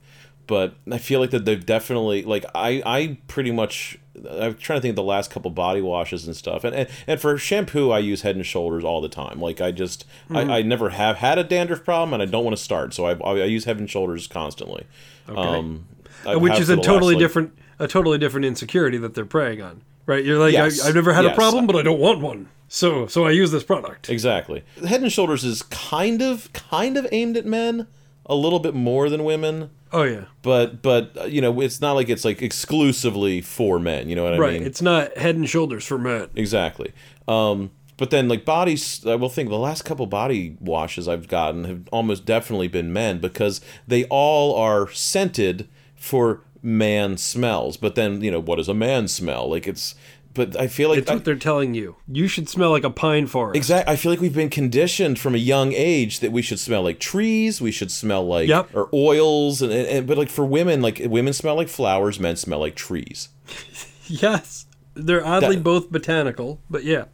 but 0.48 0.76
I 0.89 0.98
feel 0.98 1.19
like 1.19 1.32
that 1.32 1.43
they've 1.46 1.65
definitely 1.65 2.24
like 2.24 2.46
I 2.56 2.82
I 2.86 3.17
pretty 3.28 3.52
much 3.52 4.00
I'm 4.30 4.56
trying 4.56 4.78
to 4.78 4.82
think 4.82 4.91
of 4.91 4.96
the 4.96 5.04
last 5.04 5.30
couple 5.30 5.52
body 5.52 5.82
washes 5.82 6.26
and 6.26 6.36
stuff. 6.36 6.63
And 6.63 6.74
and, 6.74 6.89
and 7.06 7.19
for 7.19 7.38
shampoo, 7.38 7.91
I 7.91 8.00
use 8.00 8.22
Head 8.22 8.36
and 8.38 8.46
Shoulders 8.46 8.84
all 8.86 9.02
the 9.02 9.10
time. 9.10 9.41
Like 9.41 9.60
I 9.60 9.72
just 9.72 10.06
I, 10.30 10.41
I 10.41 10.62
never 10.62 10.89
have 10.89 11.17
had 11.17 11.38
a 11.38 11.43
dandruff 11.43 11.84
problem, 11.84 12.13
and 12.13 12.24
I 12.24 12.28
don't 12.28 12.46
want 12.46 12.56
to 12.56 12.63
start, 12.63 12.93
so 12.93 13.06
I 13.06 13.13
I 13.15 13.46
use 13.46 13.65
Head 13.65 13.80
and 13.80 13.89
Shoulders 13.89 14.28
constantly. 14.28 14.86
Um, 15.28 15.86
I 16.26 16.38
Which 16.38 16.60
is 16.60 16.69
a 16.69 16.74
the 16.74 16.78
last, 16.78 16.86
totally 16.86 17.15
like- 17.15 17.19
different 17.22 17.58
a 17.80 17.88
totally 17.88 18.17
different 18.17 18.46
insecurity 18.46 18.98
that 19.00 19.15
they're 19.15 19.26
preying 19.26 19.62
on, 19.62 19.82
right? 20.06 20.24
You're 20.24 20.39
like, 20.39 20.54
Yes. 20.54 20.84
I, 20.84 20.89
I've 20.89 20.96
never 20.96 21.13
had 21.13 21.26
a 21.26 21.34
problem, 21.34 21.68
but 21.68 21.76
I 21.76 21.82
don't 21.82 22.00
want 22.00 22.20
one, 22.22 22.50
so 22.68 23.08
so 23.08 23.26
I 23.26 23.32
use 23.32 23.52
this 23.52 23.63
product. 23.63 24.10
Exactly. 24.10 24.63
Head 24.88 25.02
and 25.02 25.12
Shoulders 25.12 25.44
is 25.44 25.62
kind 25.63 26.22
of 26.22 26.52
kind 26.54 26.98
of 26.98 27.08
aimed 27.12 27.38
at 27.38 27.46
men 27.46 27.88
a 28.26 28.36
little 28.36 28.60
bit 28.60 28.74
more 28.74 29.10
than 29.10 29.24
women, 29.26 29.70
Oh 29.94 30.04
yeah, 30.04 30.26
but 30.42 30.82
but 30.82 31.16
uh, 31.20 31.24
you 31.26 31.39
know 31.39 31.62
it's 31.62 31.80
not 31.80 31.94
like 31.94 32.10
it's 32.10 32.26
like 32.26 32.42
exclusively 32.42 33.42
for 33.42 33.78
men. 33.80 34.10
You 34.10 34.16
know 34.16 34.24
what 34.24 34.34
I 34.34 34.38
right. 34.39 34.54
mean? 34.54 34.62
Right. 34.62 34.68
It's 34.68 34.82
not 34.82 35.16
Head 35.18 35.36
and 35.36 35.48
Shoulders 35.48 35.86
for 35.86 36.00
men. 36.00 36.30
Exactly. 36.36 36.94
Um, 37.28 37.70
but 37.98 38.10
then 38.10 38.28
like 38.28 38.44
bodies, 38.44 39.06
I 39.06 39.16
will 39.16 39.30
think 39.30 39.50
the 39.50 39.58
last 39.58 39.84
couple 39.84 40.08
body 40.08 40.58
washes 40.60 41.08
I've 41.08 41.28
gotten 41.28 41.66
have 41.66 41.88
almost 41.92 42.26
definitely 42.26 42.68
been 42.68 42.92
men 42.92 43.20
because 43.20 43.62
they 43.88 44.06
all 44.06 44.56
are 44.56 44.89
scented 44.92 45.70
for 45.96 46.42
man 46.63 47.17
smells. 47.17 47.78
But 47.78 47.93
then 47.95 48.21
you 48.21 48.32
know 48.32 48.39
what 48.39 48.56
does 48.56 48.69
a 48.69 48.73
man 48.73 49.08
smell? 49.08 49.47
Like 49.49 49.67
it's 49.67 49.93
but 50.34 50.60
I 50.60 50.65
feel 50.65 50.89
like 50.89 50.97
It's 50.97 51.12
what 51.12 51.26
they're 51.26 51.36
telling 51.36 51.76
you. 51.76 51.95
You 52.12 52.28
should 52.28 52.49
smell 52.49 52.71
like 52.71 52.84
a 52.84 52.89
pine 52.89 53.28
forest. 53.28 53.56
Exactly. 53.56 53.93
I 53.93 53.95
feel 53.95 54.12
like 54.12 54.19
we've 54.19 54.34
been 54.34 54.49
conditioned 54.49 55.19
from 55.19 55.36
a 55.36 55.38
young 55.38 55.73
age 55.73 56.21
that 56.21 56.32
we 56.32 56.41
should 56.41 56.60
smell 56.60 56.82
like 56.82 56.99
trees. 56.99 57.62
We 57.62 57.69
should 57.71 57.91
smell 57.91 58.26
like 58.26 58.49
Yep. 58.49 58.69
or 58.73 58.89
oils, 58.95 59.62
and, 59.62 59.71
and, 59.71 59.88
and- 59.88 60.08
but 60.08 60.17
like 60.17 60.30
for 60.30 60.43
women, 60.43 60.82
like 60.82 60.99
women 61.06 61.34
smell 61.34 61.54
like 61.56 61.67
flowers, 61.69 62.19
men 62.19 62.36
smell 62.36 62.60
like 62.60 62.73
trees. 62.76 63.30
Yes. 64.08 64.65
They're 64.95 65.26
oddly 65.26 65.56
That- 65.56 65.63
both 65.63 65.91
botanical, 65.91 66.62
but 66.69 66.84
yeah. 66.84 67.06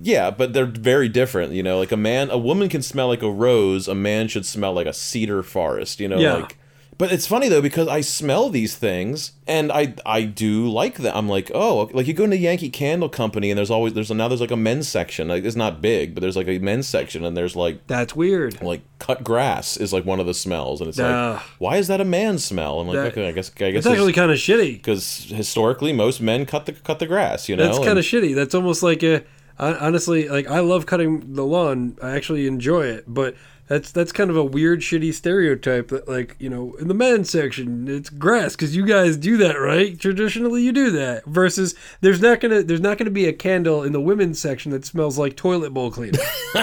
Yeah, 0.00 0.30
but 0.30 0.52
they're 0.52 0.66
very 0.66 1.08
different. 1.08 1.52
You 1.52 1.62
know, 1.62 1.78
like 1.78 1.92
a 1.92 1.96
man, 1.96 2.28
a 2.30 2.36
woman 2.38 2.68
can 2.68 2.82
smell 2.82 3.06
like 3.08 3.22
a 3.22 3.30
rose. 3.30 3.86
A 3.88 3.94
man 3.94 4.26
should 4.28 4.44
smell 4.44 4.72
like 4.72 4.86
a 4.88 4.92
cedar 4.92 5.42
forest. 5.42 6.00
You 6.00 6.08
know, 6.08 6.18
Yeah. 6.18 6.34
like. 6.34 6.58
But 6.96 7.10
it's 7.12 7.26
funny 7.26 7.48
though 7.48 7.60
because 7.62 7.88
I 7.88 8.00
smell 8.02 8.50
these 8.50 8.76
things 8.76 9.32
and 9.46 9.72
I 9.72 9.94
I 10.06 10.22
do 10.22 10.68
like 10.70 10.96
them. 10.98 11.12
I'm 11.16 11.28
like, 11.28 11.50
oh, 11.54 11.90
like 11.92 12.06
you 12.06 12.14
go 12.14 12.24
into 12.24 12.36
Yankee 12.36 12.70
Candle 12.70 13.08
Company 13.08 13.50
and 13.50 13.58
there's 13.58 13.70
always 13.70 13.94
there's 13.94 14.10
now 14.10 14.28
there's 14.28 14.40
like 14.40 14.50
a 14.50 14.56
men's 14.56 14.88
section. 14.88 15.28
Like 15.28 15.44
it's 15.44 15.56
not 15.56 15.80
big, 15.82 16.14
but 16.14 16.20
there's 16.20 16.36
like 16.36 16.46
a 16.48 16.58
men's 16.60 16.86
section 16.88 17.24
and 17.24 17.36
there's 17.36 17.56
like 17.56 17.86
That's 17.88 18.14
weird. 18.14 18.62
like 18.62 18.82
cut 18.98 19.24
grass 19.24 19.76
is 19.76 19.92
like 19.92 20.04
one 20.04 20.20
of 20.20 20.26
the 20.26 20.34
smells 20.34 20.80
and 20.80 20.88
it's 20.88 20.98
Ah. 21.00 21.32
like 21.32 21.42
why 21.58 21.76
is 21.78 21.88
that 21.88 22.00
a 22.00 22.04
man 22.06 22.38
smell 22.38 22.80
i'm 22.80 22.86
like 22.86 22.96
That- 22.96 23.06
okay 23.12 23.28
i 23.28 23.32
guess 23.32 23.50
i 23.60 23.70
guess 23.70 23.78
It's 23.84 23.86
actually 23.86 24.14
kind 24.14 24.30
of 24.30 24.38
shitty. 24.38 24.76
because 24.76 25.24
historically 25.28 25.92
most 25.92 26.22
men 26.22 26.46
cut 26.46 26.64
the 26.64 26.72
cut 26.72 27.00
the 27.00 27.06
grass 27.06 27.46
you 27.48 27.54
know 27.56 27.64
That's 27.66 27.78
kind 27.84 27.98
of 27.98 28.04
shitty. 28.06 28.34
That's 28.34 28.54
almost 28.54 28.82
like 28.82 29.02
a 29.02 29.22
honestly 29.58 30.28
like 30.28 30.48
I 30.48 30.60
love 30.60 30.86
cutting 30.86 31.34
the 31.34 31.44
lawn. 31.44 31.96
I 32.02 32.10
actually 32.12 32.46
enjoy 32.46 32.86
it, 32.86 33.04
but 33.06 33.34
that's 33.66 33.90
that's 33.90 34.12
kind 34.12 34.30
of 34.30 34.36
a 34.36 34.44
weird 34.44 34.80
shitty 34.80 35.14
stereotype 35.14 35.88
that 35.88 36.06
like, 36.08 36.36
you 36.38 36.50
know, 36.50 36.74
in 36.74 36.88
the 36.88 36.94
men's 36.94 37.30
section 37.30 37.88
it's 37.88 38.10
grass 38.10 38.56
cuz 38.56 38.76
you 38.76 38.84
guys 38.84 39.16
do 39.16 39.36
that, 39.38 39.54
right? 39.54 39.98
Traditionally 39.98 40.62
you 40.62 40.72
do 40.72 40.90
that. 40.90 41.24
Versus 41.24 41.74
there's 42.00 42.20
not 42.20 42.40
going 42.40 42.52
to 42.52 42.62
there's 42.62 42.80
not 42.80 42.98
to 42.98 43.10
be 43.10 43.26
a 43.26 43.32
candle 43.32 43.82
in 43.82 43.92
the 43.92 44.00
women's 44.00 44.38
section 44.38 44.70
that 44.72 44.84
smells 44.84 45.18
like 45.18 45.36
toilet 45.36 45.70
bowl 45.70 45.90
cleaner. 45.90 46.18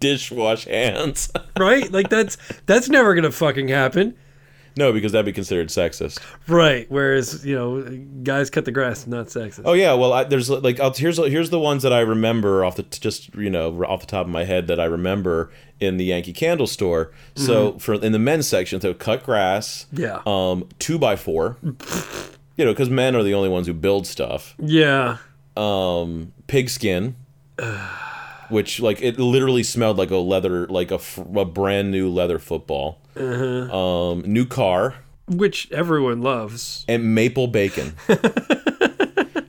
dishwash 0.00 0.66
hands 0.66 1.30
right? 1.58 1.90
Like 1.92 2.08
that's 2.08 2.36
that's 2.66 2.88
never 2.88 3.14
going 3.14 3.24
to 3.24 3.32
fucking 3.32 3.68
happen. 3.68 4.16
No 4.76 4.92
because 4.92 5.12
that'd 5.12 5.26
be 5.26 5.32
considered 5.32 5.68
sexist 5.68 6.18
Right. 6.48 6.86
Whereas, 6.90 7.44
you 7.44 7.54
know, 7.54 7.82
guys 8.22 8.50
cut 8.50 8.64
the 8.64 8.72
grass, 8.72 9.06
not 9.06 9.26
sexist. 9.26 9.62
oh 9.64 9.72
yeah 9.72 9.94
well 9.94 10.12
I, 10.12 10.24
there's 10.24 10.48
like 10.50 10.80
I'll, 10.80 10.92
here's 10.92 11.16
here's 11.18 11.50
the 11.50 11.58
ones 11.58 11.82
that 11.82 11.92
i 11.92 12.00
remember 12.00 12.64
off 12.64 12.76
the 12.76 12.82
just 12.84 13.34
you 13.34 13.50
know 13.50 13.82
off 13.84 14.00
the 14.00 14.06
top 14.06 14.26
of 14.26 14.32
my 14.32 14.44
head 14.44 14.66
that 14.68 14.78
i 14.80 14.84
remember 14.84 15.50
in 15.80 15.96
the 15.96 16.04
yankee 16.04 16.32
candle 16.32 16.66
store 16.66 17.12
so 17.34 17.78
for 17.78 17.94
in 17.94 18.12
the 18.12 18.18
men's 18.18 18.46
section 18.46 18.80
so 18.80 18.92
cut 18.94 19.24
grass 19.24 19.86
Yeah. 19.92 20.20
um 20.26 20.68
two 20.78 20.98
by 20.98 21.16
four 21.16 21.56
you 22.56 22.64
know 22.64 22.72
because 22.72 22.90
men 22.90 23.14
are 23.16 23.22
the 23.22 23.34
only 23.34 23.48
ones 23.48 23.66
who 23.66 23.74
build 23.74 24.06
stuff 24.06 24.54
yeah. 24.58 25.18
um 25.56 26.32
pigskin 26.46 27.16
which 28.50 28.80
like 28.80 29.00
it 29.02 29.18
literally 29.18 29.62
smelled 29.62 29.96
like 29.98 30.10
a 30.10 30.16
leather 30.16 30.66
like 30.68 30.90
a 30.90 30.98
brand 31.44 31.90
new 31.90 32.08
leather 32.08 32.38
football. 32.38 33.00
Um 33.16 34.22
new 34.22 34.46
car. 34.46 34.96
Which 35.26 35.70
everyone 35.70 36.22
loves. 36.22 36.84
and 36.88 37.14
maple 37.14 37.46
bacon. 37.46 37.94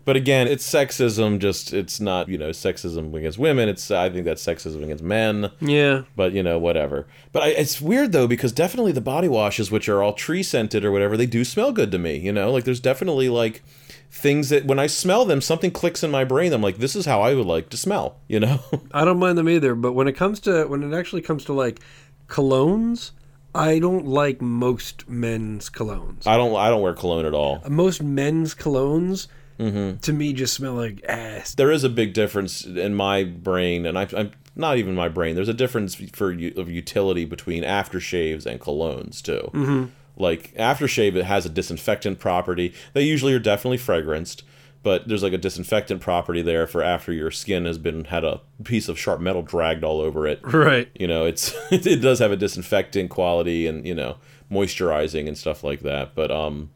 But 0.03 0.15
again 0.15 0.47
it's 0.47 0.67
sexism 0.69 1.39
just 1.39 1.73
it's 1.73 1.99
not 1.99 2.27
you 2.27 2.37
know 2.37 2.49
sexism 2.49 3.13
against 3.13 3.37
women. 3.37 3.69
It's 3.69 3.89
i 3.91 4.09
think 4.09 4.25
that's 4.25 4.43
sexism 4.43 4.83
against 4.83 5.03
men. 5.03 5.51
Yeah. 5.61 6.01
but 6.15 6.33
you 6.33 6.41
know 6.43 6.57
whatever. 6.57 7.07
But 7.31 7.43
I, 7.43 7.47
it's 7.49 7.79
weird 7.79 8.11
though 8.11 8.27
because 8.27 8.51
definitely 8.51 8.91
the 8.93 8.99
body 8.99 9.27
washes 9.27 9.69
which 9.71 9.87
are 9.87 10.01
all 10.01 10.13
tree 10.13 10.43
scented 10.43 10.83
or 10.83 10.91
whatever 10.91 11.15
they 11.15 11.27
do 11.27 11.45
smell 11.45 11.71
good 11.71 11.91
to 11.91 11.99
me 11.99 12.17
you 12.17 12.33
know? 12.33 12.51
Like 12.51 12.63
there's 12.63 12.79
definitely 12.79 13.29
like 13.29 13.63
things 14.11 14.49
that 14.49 14.65
when 14.65 14.77
i 14.77 14.87
smell 14.87 15.23
them 15.23 15.39
something 15.39 15.71
clicks 15.71 16.03
in 16.03 16.11
my 16.11 16.25
brain 16.25 16.51
i'm 16.51 16.61
like 16.61 16.77
this 16.77 16.95
is 16.95 17.05
how 17.05 17.21
i 17.21 17.33
would 17.33 17.45
like 17.45 17.69
to 17.69 17.77
smell 17.77 18.17
you 18.27 18.39
know 18.39 18.59
I 18.91 19.05
don't 19.05 19.19
mind 19.19 19.37
them 19.37 19.47
either, 19.47 19.73
but 19.73 19.93
when 19.93 20.07
it 20.07 20.13
comes 20.13 20.41
to 20.41 20.65
when 20.65 20.83
it 20.83 20.95
actually 20.95 21.21
comes 21.21 21.45
to 21.45 21.53
like 21.53 21.79
colognes, 22.27 23.11
I 23.55 23.79
don't 23.79 24.05
like 24.05 24.41
most 24.41 25.09
men's 25.09 25.69
colognes. 25.69 26.27
i 26.27 26.35
don't 26.37 26.55
i 26.55 26.69
don't 26.69 26.81
wear 26.81 26.93
cologne 26.93 27.25
at 27.25 27.33
all 27.33 27.61
most 27.69 28.03
men's 28.03 28.53
colognes 28.53 29.27
to 29.57 30.13
me 30.13 30.33
just 30.33 30.55
smell 30.55 30.73
like 30.73 31.03
ass. 31.07 31.53
there 31.55 31.71
is 31.71 31.83
a 31.83 31.89
big 31.89 32.13
difference 32.13 32.65
in 32.65 32.95
my 32.95 33.23
brain 33.23 33.85
and 33.85 33.97
I, 33.97 34.07
i'm 34.17 34.31
not 34.55 34.77
even 34.77 34.95
my 34.95 35.07
brain 35.07 35.35
there's 35.35 35.49
a 35.49 35.53
difference 35.53 35.95
for 35.95 36.31
of 36.31 36.69
utility 36.69 37.25
between 37.25 37.63
aftershaves 37.63 38.45
and 38.45 38.59
colognes 38.59 39.21
too 39.21 39.51
mm-hmm. 39.53 39.85
Like 40.21 40.53
aftershave 40.55 41.15
it 41.15 41.25
has 41.25 41.45
a 41.45 41.49
disinfectant 41.49 42.19
property 42.19 42.73
they 42.93 43.03
usually 43.03 43.33
are 43.33 43.39
definitely 43.39 43.77
fragranced 43.77 44.43
but 44.83 45.07
there's 45.07 45.21
like 45.23 45.33
a 45.33 45.37
disinfectant 45.37 46.01
property 46.01 46.41
there 46.41 46.65
for 46.65 46.81
after 46.81 47.11
your 47.13 47.29
skin 47.31 47.65
has 47.65 47.77
been 47.77 48.05
had 48.05 48.23
a 48.23 48.39
piece 48.63 48.87
of 48.89 48.97
sharp 48.97 49.19
metal 49.19 49.41
dragged 49.41 49.83
all 49.83 49.99
over 50.01 50.25
it 50.27 50.39
Right. 50.43 50.89
you 50.95 51.07
know 51.07 51.25
it's 51.25 51.53
it 51.71 52.01
does 52.01 52.19
have 52.19 52.31
a 52.31 52.37
disinfecting 52.37 53.07
quality 53.09 53.67
and 53.67 53.85
you 53.85 53.93
know 53.95 54.17
moisturizing 54.51 55.27
and 55.27 55.37
stuff 55.37 55.63
like 55.63 55.81
that 55.81 56.13
but 56.15 56.31
um 56.31 56.69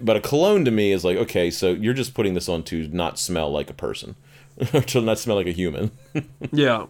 but 0.00 0.16
a 0.16 0.20
cologne 0.20 0.64
to 0.64 0.70
me 0.70 0.92
is 0.92 1.04
like 1.04 1.16
okay 1.16 1.50
so 1.50 1.70
you're 1.72 1.94
just 1.94 2.14
putting 2.14 2.34
this 2.34 2.48
on 2.48 2.62
to 2.64 2.88
not 2.88 3.18
smell 3.18 3.50
like 3.50 3.70
a 3.70 3.74
person 3.74 4.16
or 4.74 4.80
to 4.80 5.00
not 5.00 5.18
smell 5.18 5.36
like 5.36 5.46
a 5.46 5.52
human 5.52 5.90
Yeah. 6.52 6.86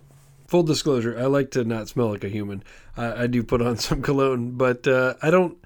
Full 0.49 0.63
disclosure, 0.63 1.19
I 1.19 1.25
like 1.27 1.51
to 1.53 1.65
not 1.65 1.89
smell 1.89 2.11
like 2.11 2.23
a 2.25 2.29
human. 2.29 2.63
I, 2.97 3.25
I 3.25 3.27
do 3.27 3.43
put 3.43 3.61
on 3.63 3.77
some 3.87 4.03
cologne, 4.03 4.53
but 4.53 4.87
uh, 4.87 5.15
I 5.23 5.31
don't. 5.31 5.57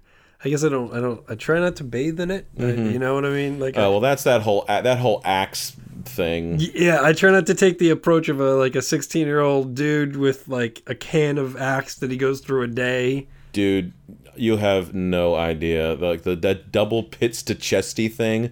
I 0.43 0.49
guess 0.49 0.65
I 0.65 0.71
don't. 0.71 0.93
I 0.95 1.01
don't. 1.01 1.23
I 1.29 1.35
try 1.35 1.59
not 1.61 1.77
to 1.77 1.85
bathe 1.85 2.19
in 2.19 2.31
it. 2.31 2.47
I- 2.59 2.63
you 2.65 2.99
know 2.99 3.15
what 3.15 3.27
I 3.27 3.31
mean? 3.31 3.59
Like, 3.61 3.77
I- 3.77 3.85
oh 3.85 3.91
well 3.93 4.01
that's 4.01 4.25
that 4.25 4.41
whole 4.43 4.65
that 4.69 4.99
whole 4.99 5.21
axe 5.25 5.77
thing 6.05 6.57
Yeah, 6.59 7.01
I 7.03 7.13
try 7.13 7.31
not 7.31 7.45
to 7.47 7.55
take 7.55 7.79
the 7.79 7.91
approach 7.91 8.31
of 8.31 8.41
a 8.41 8.55
like 8.55 8.75
a 8.75 8.81
16 8.81 9.27
year 9.27 9.41
old 9.41 9.75
dude 9.75 10.17
with 10.17 10.49
like 10.49 10.83
a 10.87 10.95
can 10.95 11.37
of 11.37 11.59
Axe 11.59 11.97
that 11.97 12.11
he 12.11 12.17
goes 12.17 12.41
through 12.41 12.63
a 12.63 12.69
day. 12.69 13.29
dude 13.53 13.93
you 14.35 14.57
have 14.57 14.95
no 14.95 15.35
idea 15.35 15.93
like 15.95 16.23
the 16.23 16.35
that 16.37 16.73
double 16.73 17.03
pits 17.03 17.43
to 17.43 17.55
chesty 17.55 18.09
thing 18.09 18.51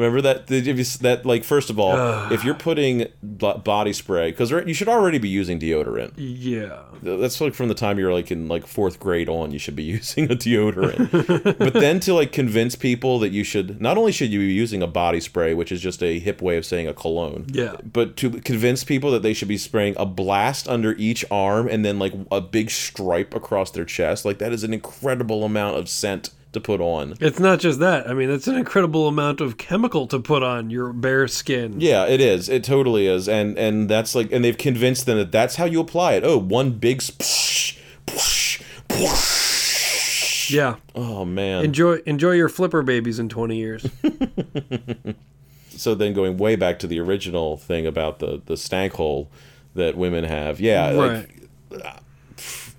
remember 0.00 0.20
that 0.22 0.50
if 0.50 0.66
you 0.78 0.84
that 1.02 1.24
like 1.26 1.44
first 1.44 1.70
of 1.70 1.78
all 1.78 1.96
if 2.32 2.44
you're 2.44 2.54
putting 2.54 3.06
b- 3.36 3.52
body 3.64 3.92
spray 3.92 4.30
because 4.30 4.50
you 4.50 4.74
should 4.74 4.88
already 4.88 5.18
be 5.18 5.28
using 5.28 5.58
deodorant. 5.60 6.12
Yeah, 6.16 6.82
that's 7.02 7.40
like 7.40 7.54
from 7.54 7.68
the 7.68 7.74
time 7.74 7.98
you're 7.98 8.12
like 8.12 8.30
in 8.30 8.48
like 8.48 8.66
fourth 8.66 8.98
grade 8.98 9.28
on 9.28 9.52
you 9.52 9.58
should 9.58 9.76
be 9.76 9.82
using 9.98 10.24
a 10.30 10.34
deodorant. 10.34 11.58
But 11.58 11.74
then 11.74 12.00
to 12.00 12.14
like 12.14 12.32
convince 12.32 12.76
people 12.76 13.18
that 13.20 13.30
you 13.30 13.44
should 13.44 13.80
not 13.80 13.96
only 13.98 14.12
should 14.12 14.30
you 14.30 14.40
be 14.40 14.52
using 14.52 14.82
a 14.82 14.86
body 14.86 15.20
spray 15.20 15.54
which 15.54 15.72
is 15.72 15.80
just 15.80 16.02
a 16.02 16.18
hip 16.18 16.40
way 16.42 16.56
of 16.56 16.64
saying 16.64 16.88
a 16.88 16.94
cologne 16.94 17.46
Yeah. 17.52 17.76
but 17.92 18.16
to 18.18 18.30
convince 18.30 18.84
people 18.84 19.10
that 19.12 19.22
they 19.22 19.32
should 19.34 19.48
be 19.48 19.58
spraying 19.58 19.94
a 19.98 20.06
blast 20.06 20.68
under 20.68 20.94
each 20.98 21.24
arm 21.30 21.68
and 21.68 21.84
then 21.84 21.98
like 21.98 22.12
a 22.30 22.40
big 22.40 22.70
stripe 22.70 23.34
across 23.34 23.70
their 23.70 23.84
chest 23.84 24.24
like 24.24 24.38
that 24.38 24.52
is 24.52 24.64
an 24.64 24.72
incredible 24.74 25.44
amount 25.44 25.76
of 25.76 25.88
scent 25.88 26.30
to 26.52 26.60
put 26.60 26.80
on 26.80 27.14
it's 27.20 27.38
not 27.38 27.60
just 27.60 27.78
that. 27.80 28.08
I 28.08 28.14
mean, 28.14 28.30
it's 28.30 28.48
an 28.48 28.56
incredible 28.56 29.06
amount 29.06 29.40
of 29.40 29.56
chemical 29.56 30.06
to 30.08 30.18
put 30.18 30.42
on 30.42 30.70
your 30.70 30.92
bare 30.92 31.28
skin. 31.28 31.80
Yeah, 31.80 32.06
it 32.06 32.20
is. 32.20 32.48
It 32.48 32.64
totally 32.64 33.06
is. 33.06 33.28
And 33.28 33.58
and 33.58 33.88
that's 33.88 34.14
like 34.14 34.32
and 34.32 34.44
they've 34.44 34.58
convinced 34.58 35.06
them 35.06 35.18
that 35.18 35.32
that's 35.32 35.56
how 35.56 35.64
you 35.64 35.80
apply 35.80 36.14
it. 36.14 36.24
Oh, 36.24 36.38
one 36.38 36.72
big 36.72 37.02
splash, 37.02 37.78
whoosh, 38.08 38.62
whoosh. 38.90 40.50
Yeah. 40.50 40.76
Oh 40.94 41.24
man. 41.24 41.64
Enjoy 41.64 41.98
enjoy 42.06 42.32
your 42.32 42.48
flipper 42.48 42.82
babies 42.82 43.18
in 43.18 43.28
20 43.28 43.56
years. 43.56 43.86
so 45.70 45.94
then 45.94 46.12
going 46.12 46.36
way 46.36 46.56
back 46.56 46.78
to 46.80 46.86
the 46.86 46.98
original 46.98 47.56
thing 47.56 47.86
about 47.86 48.18
the 48.18 48.42
the 48.44 48.56
stank 48.56 48.94
hole 48.94 49.30
that 49.74 49.96
women 49.96 50.24
have. 50.24 50.60
Yeah, 50.60 50.90
like 50.90 51.48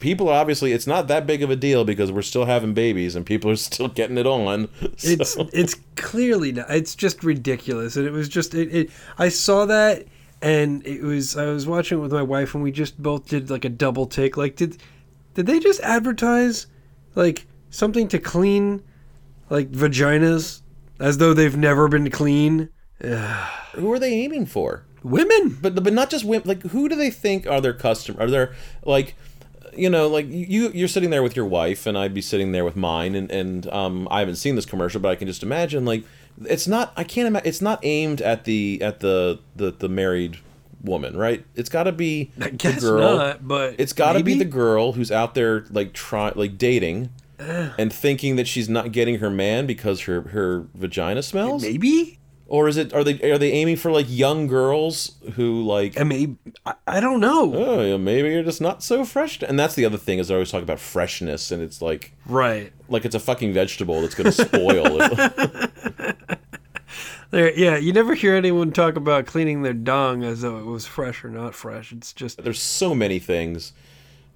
people 0.01 0.27
obviously 0.27 0.73
it's 0.73 0.85
not 0.87 1.07
that 1.07 1.25
big 1.25 1.41
of 1.41 1.49
a 1.49 1.55
deal 1.55 1.85
because 1.85 2.11
we're 2.11 2.21
still 2.21 2.43
having 2.45 2.73
babies 2.73 3.15
and 3.15 3.25
people 3.25 3.49
are 3.49 3.55
still 3.55 3.87
getting 3.99 4.17
it 4.17 4.27
on. 4.27 4.67
So- 4.97 5.11
It's 5.11 5.37
it's 5.53 5.75
clearly 5.95 6.51
not. 6.51 6.69
It's 6.69 6.93
just 6.95 7.23
ridiculous, 7.23 7.95
and 7.95 8.05
it 8.05 8.11
was 8.11 8.27
just 8.27 8.53
it, 8.53 8.73
it. 8.75 8.89
I 9.17 9.29
saw 9.29 9.65
that, 9.67 10.05
and 10.41 10.85
it 10.85 11.01
was. 11.03 11.37
I 11.37 11.45
was 11.45 11.65
watching 11.65 11.99
it 11.99 12.01
with 12.01 12.11
my 12.11 12.23
wife, 12.23 12.53
and 12.53 12.61
we 12.63 12.71
just 12.73 13.01
both 13.01 13.27
did 13.29 13.49
like 13.49 13.63
a 13.63 13.69
double 13.69 14.05
take. 14.07 14.35
Like, 14.35 14.57
did 14.57 14.77
did 15.35 15.45
they 15.45 15.59
just 15.59 15.79
advertise 15.81 16.67
like 17.15 17.47
something 17.69 18.07
to 18.09 18.19
clean 18.19 18.81
like 19.49 19.71
vaginas 19.71 20.61
as 20.99 21.17
though 21.19 21.33
they've 21.33 21.55
never 21.57 21.87
been 21.87 22.09
clean? 22.09 22.69
who 23.73 23.91
are 23.91 23.99
they 23.99 24.13
aiming 24.13 24.45
for? 24.47 24.85
Women. 25.03 25.57
but 25.61 25.83
but 25.83 25.93
not 25.93 26.09
just 26.11 26.23
women. 26.25 26.47
Like, 26.47 26.61
who 26.63 26.87
do 26.89 26.95
they 26.95 27.09
think 27.09 27.47
are 27.47 27.59
their 27.61 27.73
customer? 27.73 28.21
Are 28.21 28.29
there 28.29 28.53
like, 28.85 29.15
you 29.75 29.89
know, 29.89 30.07
like 30.07 30.27
you 30.29 30.69
you're 30.73 30.87
sitting 30.87 31.09
there 31.09 31.23
with 31.23 31.35
your 31.35 31.45
wife, 31.45 31.85
and 31.85 31.97
I'd 31.97 32.13
be 32.13 32.21
sitting 32.21 32.51
there 32.51 32.65
with 32.65 32.75
mine, 32.75 33.15
and 33.15 33.31
and 33.31 33.67
um, 33.71 34.07
I 34.11 34.19
haven't 34.19 34.35
seen 34.35 34.55
this 34.55 34.65
commercial, 34.65 34.99
but 35.01 35.09
I 35.09 35.15
can 35.15 35.27
just 35.27 35.43
imagine 35.43 35.85
like 35.85 36.03
it's 36.45 36.67
not. 36.67 36.93
I 36.95 37.03
can't 37.03 37.27
imagine. 37.27 37.47
It's 37.47 37.61
not 37.61 37.79
aimed 37.83 38.21
at 38.21 38.45
the 38.45 38.79
at 38.81 38.99
the 38.99 39.39
the 39.55 39.71
the 39.71 39.89
married 39.89 40.37
woman, 40.83 41.15
right? 41.15 41.45
It's 41.55 41.69
got 41.69 41.83
to 41.83 41.91
be 41.91 42.31
I 42.39 42.49
the 42.49 42.77
girl. 42.79 43.17
not, 43.17 43.47
but 43.47 43.75
It's 43.77 43.93
got 43.93 44.13
to 44.13 44.23
be 44.23 44.37
the 44.37 44.45
girl 44.45 44.93
who's 44.93 45.11
out 45.11 45.35
there 45.35 45.65
like 45.69 45.93
try 45.93 46.31
like 46.35 46.57
dating. 46.57 47.09
and 47.79 47.91
thinking 47.91 48.35
that 48.35 48.47
she's 48.47 48.69
not 48.69 48.91
getting 48.91 49.17
her 49.17 49.29
man 49.31 49.65
because 49.65 50.01
her 50.01 50.21
her 50.21 50.67
vagina 50.75 51.23
smells, 51.23 51.63
maybe. 51.63 52.19
Or 52.51 52.67
is 52.67 52.75
it 52.75 52.93
are 52.93 53.03
they 53.03 53.31
are 53.31 53.37
they 53.37 53.51
aiming 53.53 53.77
for 53.77 53.91
like 53.91 54.05
young 54.09 54.45
girls 54.45 55.13
who 55.35 55.63
like 55.63 55.97
I 55.99 56.03
mean, 56.03 56.37
I, 56.65 56.73
I 56.85 56.99
don't 56.99 57.21
know. 57.21 57.53
oh 57.55 57.81
yeah, 57.81 57.95
maybe 57.97 58.29
you're 58.29 58.43
just 58.43 58.59
not 58.59 58.83
so 58.83 59.05
fresh 59.05 59.41
and 59.41 59.57
that's 59.57 59.73
the 59.75 59.85
other 59.85 59.97
thing 59.97 60.19
is 60.19 60.29
I 60.29 60.33
always 60.33 60.51
talk 60.51 60.61
about 60.61 60.79
freshness 60.79 61.49
and 61.51 61.63
it's 61.63 61.81
like 61.81 62.11
Right. 62.25 62.73
like 62.89 63.05
it's 63.05 63.15
a 63.15 63.19
fucking 63.19 63.53
vegetable 63.53 64.01
that's 64.01 64.15
gonna 64.15 64.31
spoil 64.33 64.99
There, 67.31 67.57
yeah, 67.57 67.77
you 67.77 67.93
never 67.93 68.13
hear 68.13 68.35
anyone 68.35 68.73
talk 68.73 68.97
about 68.97 69.25
cleaning 69.25 69.61
their 69.61 69.71
dung 69.73 70.21
as 70.21 70.41
though 70.41 70.57
it 70.59 70.65
was 70.65 70.85
fresh 70.85 71.23
or 71.23 71.29
not 71.29 71.55
fresh. 71.55 71.93
It's 71.93 72.11
just 72.11 72.43
there's 72.43 72.61
so 72.61 72.93
many 72.93 73.19
things 73.19 73.71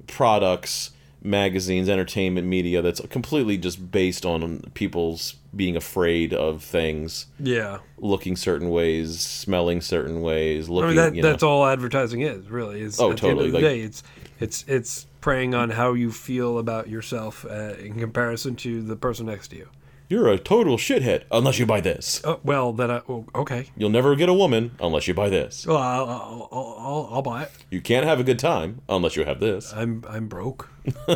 products 0.08 0.92
magazines 1.26 1.90
entertainment 1.90 2.46
media 2.48 2.82
that's 2.82 3.02
completely 3.10 3.58
just 3.58 3.92
based 3.92 4.26
on 4.26 4.62
people's 4.74 5.36
being 5.56 5.76
afraid 5.76 6.34
of 6.34 6.62
things 6.64 7.26
yeah. 7.40 7.80
looking 7.98 8.36
certain 8.36 8.70
ways 8.70 9.20
smelling 9.20 9.82
certain 9.82 10.22
ways 10.22 10.70
I 10.70 10.72
mean, 10.74 10.96
that, 10.96 11.16
you 11.16 11.22
know 11.22 11.30
that's 11.32 11.44
all 11.44 11.66
advertising 11.66 12.22
is 12.22 12.50
really. 12.50 12.82
Is 12.82 13.00
Oh, 13.00 13.12
at 13.12 13.18
the 13.18 13.28
end 13.30 13.40
of 13.40 13.48
the 13.48 13.52
like- 13.54 13.62
day, 13.64 13.80
it's 13.82 14.04
it's 14.40 14.64
it's 14.68 15.08
preying 15.22 15.56
on 15.56 15.72
how 15.72 15.94
you 15.94 16.12
feel 16.12 16.60
about 16.60 16.88
yourself 16.90 17.46
uh, 17.46 17.74
in 17.80 17.98
comparison 18.00 18.56
to 18.58 18.82
the 18.84 18.96
person 18.96 19.26
next 19.26 19.48
to 19.48 19.56
you. 19.58 19.68
you're 20.08 20.30
a 20.30 20.38
total 20.38 20.78
shithead 20.78 21.24
unless 21.32 21.58
you 21.58 21.66
buy 21.66 21.82
this 21.82 22.22
Oh, 22.24 22.40
well, 22.44 22.72
then 22.74 22.92
I 22.92 23.02
okay. 23.34 23.70
you'll 23.76 23.90
never 23.90 24.16
get 24.16 24.30
a 24.30 24.34
woman 24.36 24.72
unless 24.80 25.08
you 25.08 25.16
buy 25.16 25.30
this 25.30 25.66
Well, 25.66 25.78
I'll, 25.78 26.06
I'll, 26.10 26.50
I'll, 26.52 26.76
I'll, 26.80 27.10
I'll 27.14 27.22
buy 27.24 27.44
it. 27.44 27.52
you 27.72 27.82
can't 27.82 28.06
have 28.06 28.20
a 28.20 28.24
good 28.24 28.38
time 28.38 28.82
unless 28.88 29.16
you 29.16 29.26
have 29.26 29.40
this 29.40 29.74
I'm 29.74 30.04
I'm 30.08 30.28
broke. 30.28 30.70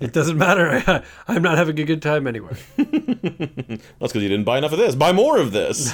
it 0.00 0.12
doesn't 0.12 0.36
matter. 0.38 1.04
I'm 1.28 1.42
not 1.42 1.58
having 1.58 1.78
a 1.78 1.84
good 1.84 2.02
time 2.02 2.26
anyway. 2.26 2.56
that's 2.76 4.12
because 4.12 4.22
you 4.22 4.28
didn't 4.28 4.44
buy 4.44 4.58
enough 4.58 4.72
of 4.72 4.78
this 4.78 4.94
buy 4.94 5.12
more 5.12 5.38
of 5.38 5.52
this 5.52 5.92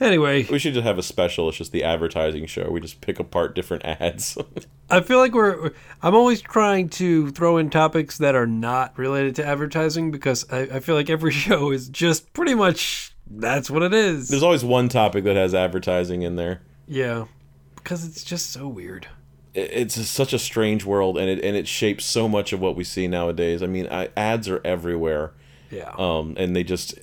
Anyway, 0.00 0.44
we 0.50 0.58
should 0.58 0.74
just 0.74 0.86
have 0.86 0.98
a 0.98 1.02
special 1.02 1.48
it's 1.48 1.58
just 1.58 1.72
the 1.72 1.84
advertising 1.84 2.46
show 2.46 2.70
we 2.70 2.80
just 2.80 3.00
pick 3.00 3.18
apart 3.18 3.54
different 3.54 3.84
ads 3.84 4.36
I 4.90 5.00
feel 5.00 5.18
like 5.18 5.32
we're. 5.32 5.70
I'm 6.02 6.14
always 6.14 6.40
trying 6.42 6.88
to 6.90 7.30
throw 7.30 7.58
in 7.58 7.70
topics 7.70 8.18
that 8.18 8.34
are 8.34 8.46
not 8.46 8.98
related 8.98 9.36
to 9.36 9.46
advertising 9.46 10.10
because 10.10 10.50
I, 10.50 10.62
I 10.62 10.80
feel 10.80 10.96
like 10.96 11.08
every 11.08 11.30
show 11.30 11.70
is 11.70 11.88
just 11.88 12.32
pretty 12.32 12.54
much 12.54 13.14
that's 13.28 13.70
what 13.70 13.82
it 13.82 13.94
is. 13.94 14.28
there's 14.28 14.42
always 14.42 14.64
one 14.64 14.88
topic 14.88 15.22
that 15.24 15.36
has 15.36 15.54
advertising 15.54 16.22
in 16.22 16.34
there 16.34 16.62
Yeah, 16.88 17.26
because 17.76 18.04
it's 18.04 18.24
just 18.24 18.50
so 18.50 18.66
weird. 18.66 19.06
It- 19.54 19.70
it's 19.72 19.94
such 20.08 20.32
a 20.32 20.38
strange 20.38 20.84
world 20.84 21.18
and 21.18 21.28
it 21.28 21.44
and 21.44 21.56
it 21.56 21.66
shapes 21.68 22.04
so 22.04 22.28
much 22.28 22.52
of 22.52 22.60
what 22.60 22.76
we 22.76 22.84
see 22.84 23.06
nowadays. 23.08 23.62
I 23.62 23.66
mean, 23.66 23.86
I, 23.90 24.08
ads 24.16 24.48
are 24.48 24.60
everywhere. 24.64 25.32
Yeah. 25.70 25.92
Um 25.98 26.34
and 26.36 26.54
they 26.56 26.64
just 26.64 26.94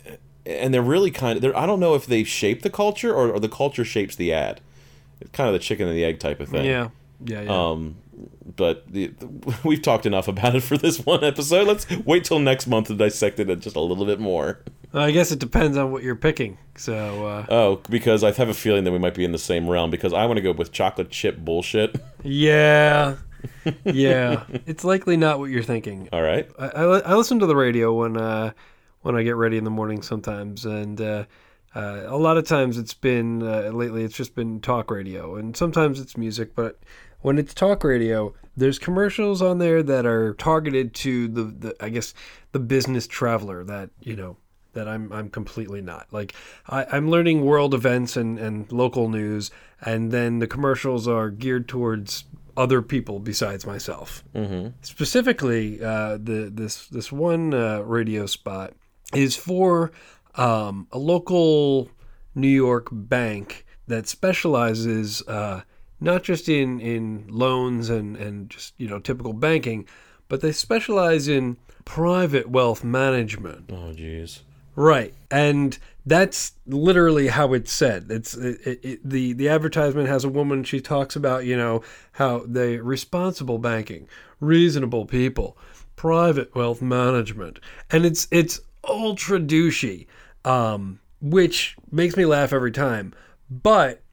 and 0.46 0.74
they're 0.74 0.82
really 0.82 1.12
kind 1.12 1.36
of 1.38 1.42
they're 1.42 1.58
I 1.58 1.66
don't 1.66 1.80
know 1.80 1.94
if 1.96 2.06
they 2.06 2.24
shape 2.24 2.62
the 2.62 2.70
culture 2.70 3.14
or, 3.14 3.32
or 3.32 3.40
the 3.40 3.50
culture 3.50 3.84
shapes 3.86 4.16
the 4.16 4.34
ad. 4.34 4.62
It's 5.20 5.32
kind 5.32 5.48
of 5.48 5.54
the 5.54 5.60
chicken 5.60 5.88
and 5.88 5.96
the 5.98 6.04
egg 6.06 6.20
type 6.20 6.40
of 6.40 6.50
thing. 6.50 6.66
yeah. 6.66 6.90
Yeah. 7.26 7.42
Yeah. 7.42 7.70
Um 7.72 7.96
but 8.56 8.92
the, 8.92 9.12
we've 9.64 9.82
talked 9.82 10.06
enough 10.06 10.28
about 10.28 10.56
it 10.56 10.62
for 10.64 10.78
this 10.78 11.06
one 11.06 11.24
episode. 11.24 11.68
Let's 11.68 11.86
wait 12.06 12.24
till 12.24 12.40
next 12.40 12.66
month 12.68 12.88
to 12.88 12.96
dissect 12.96 13.40
it 13.40 13.60
just 13.60 13.76
a 13.76 13.80
little 13.82 14.06
bit 14.06 14.20
more. 14.20 14.60
I 15.02 15.12
guess 15.12 15.32
it 15.32 15.40
depends 15.40 15.78
on 15.78 15.92
what 15.92 16.04
you're 16.04 16.16
picking. 16.16 16.58
So 16.76 17.28
uh, 17.28 17.46
Oh, 17.50 17.82
because 17.90 18.24
I 18.24 18.32
have 18.32 18.50
a 18.50 18.54
feeling 18.54 18.84
that 18.84 18.92
we 18.92 19.00
might 19.00 19.16
be 19.16 19.24
in 19.26 19.32
the 19.32 19.38
same 19.38 19.68
realm 19.68 19.90
because 19.90 20.14
I 20.14 20.26
want 20.26 20.38
to 20.38 20.42
go 20.42 20.52
with 20.52 20.72
chocolate 20.72 21.10
chip 21.10 21.38
bullshit. 21.38 21.96
yeah. 22.24 23.18
Yeah. 23.86 24.44
it's 24.66 24.84
likely 24.84 25.16
not 25.16 25.40
what 25.40 25.52
you're 25.52 25.64
thinking. 25.64 26.10
All 26.12 26.22
right. 26.22 26.50
I, 26.58 26.68
I, 26.68 27.00
I 27.00 27.14
listen 27.16 27.40
to 27.40 27.46
the 27.46 27.56
radio 27.56 27.94
when 27.94 28.18
uh, 28.18 28.52
when 29.02 29.16
I 29.16 29.24
get 29.24 29.36
ready 29.36 29.58
in 29.58 29.64
the 29.64 29.70
morning 29.70 30.02
sometimes, 30.02 30.66
and 30.66 31.00
uh, 31.00 31.26
uh, 31.76 32.04
a 32.08 32.18
lot 32.18 32.38
of 32.38 32.46
times 32.48 32.78
it's 32.78 32.94
been 32.94 33.44
uh, 33.44 33.70
lately 33.74 34.04
it's 34.04 34.16
just 34.16 34.36
been 34.36 34.60
talk 34.60 34.90
radio, 34.90 35.36
and 35.36 35.56
sometimes 35.56 36.00
it's 36.00 36.18
music. 36.18 36.56
But 36.56 36.80
when 37.22 37.38
it's 37.38 37.54
talk 37.54 37.84
radio, 37.84 38.34
there's 38.56 38.80
commercials 38.80 39.42
on 39.42 39.60
there 39.60 39.84
that 39.84 40.06
are 40.06 40.34
targeted 40.34 40.94
to 40.96 41.28
the, 41.28 41.44
the 41.44 41.76
I 41.80 41.90
guess 41.90 42.14
the 42.52 42.60
business 42.60 43.08
traveler 43.08 43.64
that 43.66 43.92
you 44.02 44.16
know 44.16 44.38
that 44.78 44.88
I'm 44.88 45.12
I'm 45.12 45.30
completely 45.30 45.82
not. 45.82 46.08
Like 46.12 46.34
I, 46.68 46.86
I'm 46.92 47.10
learning 47.10 47.44
world 47.44 47.74
events 47.74 48.16
and, 48.16 48.38
and 48.38 48.72
local 48.72 49.10
news, 49.10 49.50
and 49.82 50.12
then 50.12 50.38
the 50.38 50.48
commercials 50.48 51.08
are 51.08 51.32
geared 51.32 51.68
towards 51.68 52.26
other 52.56 52.84
people 52.84 53.20
besides 53.20 53.66
myself. 53.66 54.24
Mm-hmm. 54.36 54.70
Specifically, 54.84 55.84
uh, 55.84 56.18
the 56.18 56.52
this 56.54 56.88
this 56.88 57.12
one 57.12 57.56
uh, 57.56 57.82
radio 57.82 58.28
spot 58.28 58.74
is 59.14 59.36
for 59.36 59.92
um, 60.36 60.88
a 60.92 61.00
local 61.00 61.90
New 62.36 62.48
York 62.48 62.90
bank 62.92 63.66
that 63.88 64.08
specializes 64.08 65.24
uh, 65.28 65.62
not 66.00 66.22
just 66.22 66.48
in 66.48 66.80
in 66.80 67.26
loans 67.30 67.90
and 67.90 68.16
and 68.16 68.52
just 68.52 68.76
you 68.78 68.88
know 68.88 69.00
typical 69.00 69.34
banking, 69.34 69.88
but 70.28 70.42
they 70.42 70.52
specialize 70.52 71.28
in 71.28 71.58
private 71.84 72.48
wealth 72.48 72.84
management. 72.84 73.72
Oh 73.72 73.92
jeez. 73.92 74.42
Right, 74.78 75.16
and 75.32 75.76
that's 76.06 76.52
literally 76.68 77.30
how 77.30 77.54
it's 77.54 77.72
said. 77.72 78.06
It's 78.12 78.36
it, 78.36 78.80
it, 78.84 79.00
the 79.04 79.34
the 79.34 79.50
advertisement 79.50 80.08
has 80.08 80.24
a 80.24 80.30
woman. 80.30 80.64
She 80.64 80.82
talks 80.82 81.16
about 81.16 81.46
you 81.46 81.58
know 81.58 81.82
how 82.12 82.44
they 82.46 82.78
responsible 82.78 83.58
banking, 83.58 84.08
reasonable 84.40 85.08
people, 85.08 85.58
private 85.96 86.54
wealth 86.54 86.80
management, 86.84 87.60
and 87.90 88.06
it's 88.06 88.28
it's 88.30 88.60
ultra 88.88 89.40
douchey, 89.40 90.06
um, 90.46 91.00
which 91.22 91.76
makes 91.92 92.16
me 92.16 92.28
laugh 92.28 92.54
every 92.54 92.72
time. 92.72 93.16
But 93.50 94.04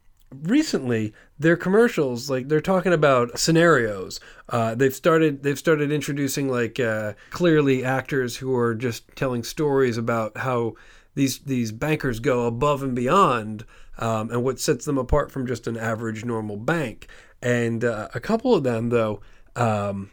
recently 0.42 1.12
their 1.38 1.56
commercials 1.56 2.30
like 2.30 2.48
they're 2.48 2.60
talking 2.60 2.92
about 2.92 3.38
scenarios. 3.38 4.20
Uh, 4.48 4.74
they've 4.74 4.94
started 4.94 5.42
they've 5.42 5.58
started 5.58 5.90
introducing 5.90 6.48
like 6.48 6.78
uh, 6.80 7.14
clearly 7.30 7.84
actors 7.84 8.36
who 8.36 8.54
are 8.54 8.74
just 8.74 9.04
telling 9.16 9.42
stories 9.42 9.96
about 9.96 10.36
how 10.38 10.74
these 11.14 11.40
these 11.40 11.72
bankers 11.72 12.20
go 12.20 12.46
above 12.46 12.82
and 12.82 12.94
beyond 12.94 13.64
um, 13.98 14.30
and 14.30 14.42
what 14.42 14.60
sets 14.60 14.84
them 14.84 14.98
apart 14.98 15.30
from 15.30 15.46
just 15.46 15.66
an 15.66 15.76
average 15.76 16.24
normal 16.24 16.56
bank. 16.56 17.08
And 17.42 17.84
uh, 17.84 18.08
a 18.14 18.20
couple 18.20 18.54
of 18.54 18.64
them 18.64 18.88
though 18.88 19.20
um, 19.56 20.10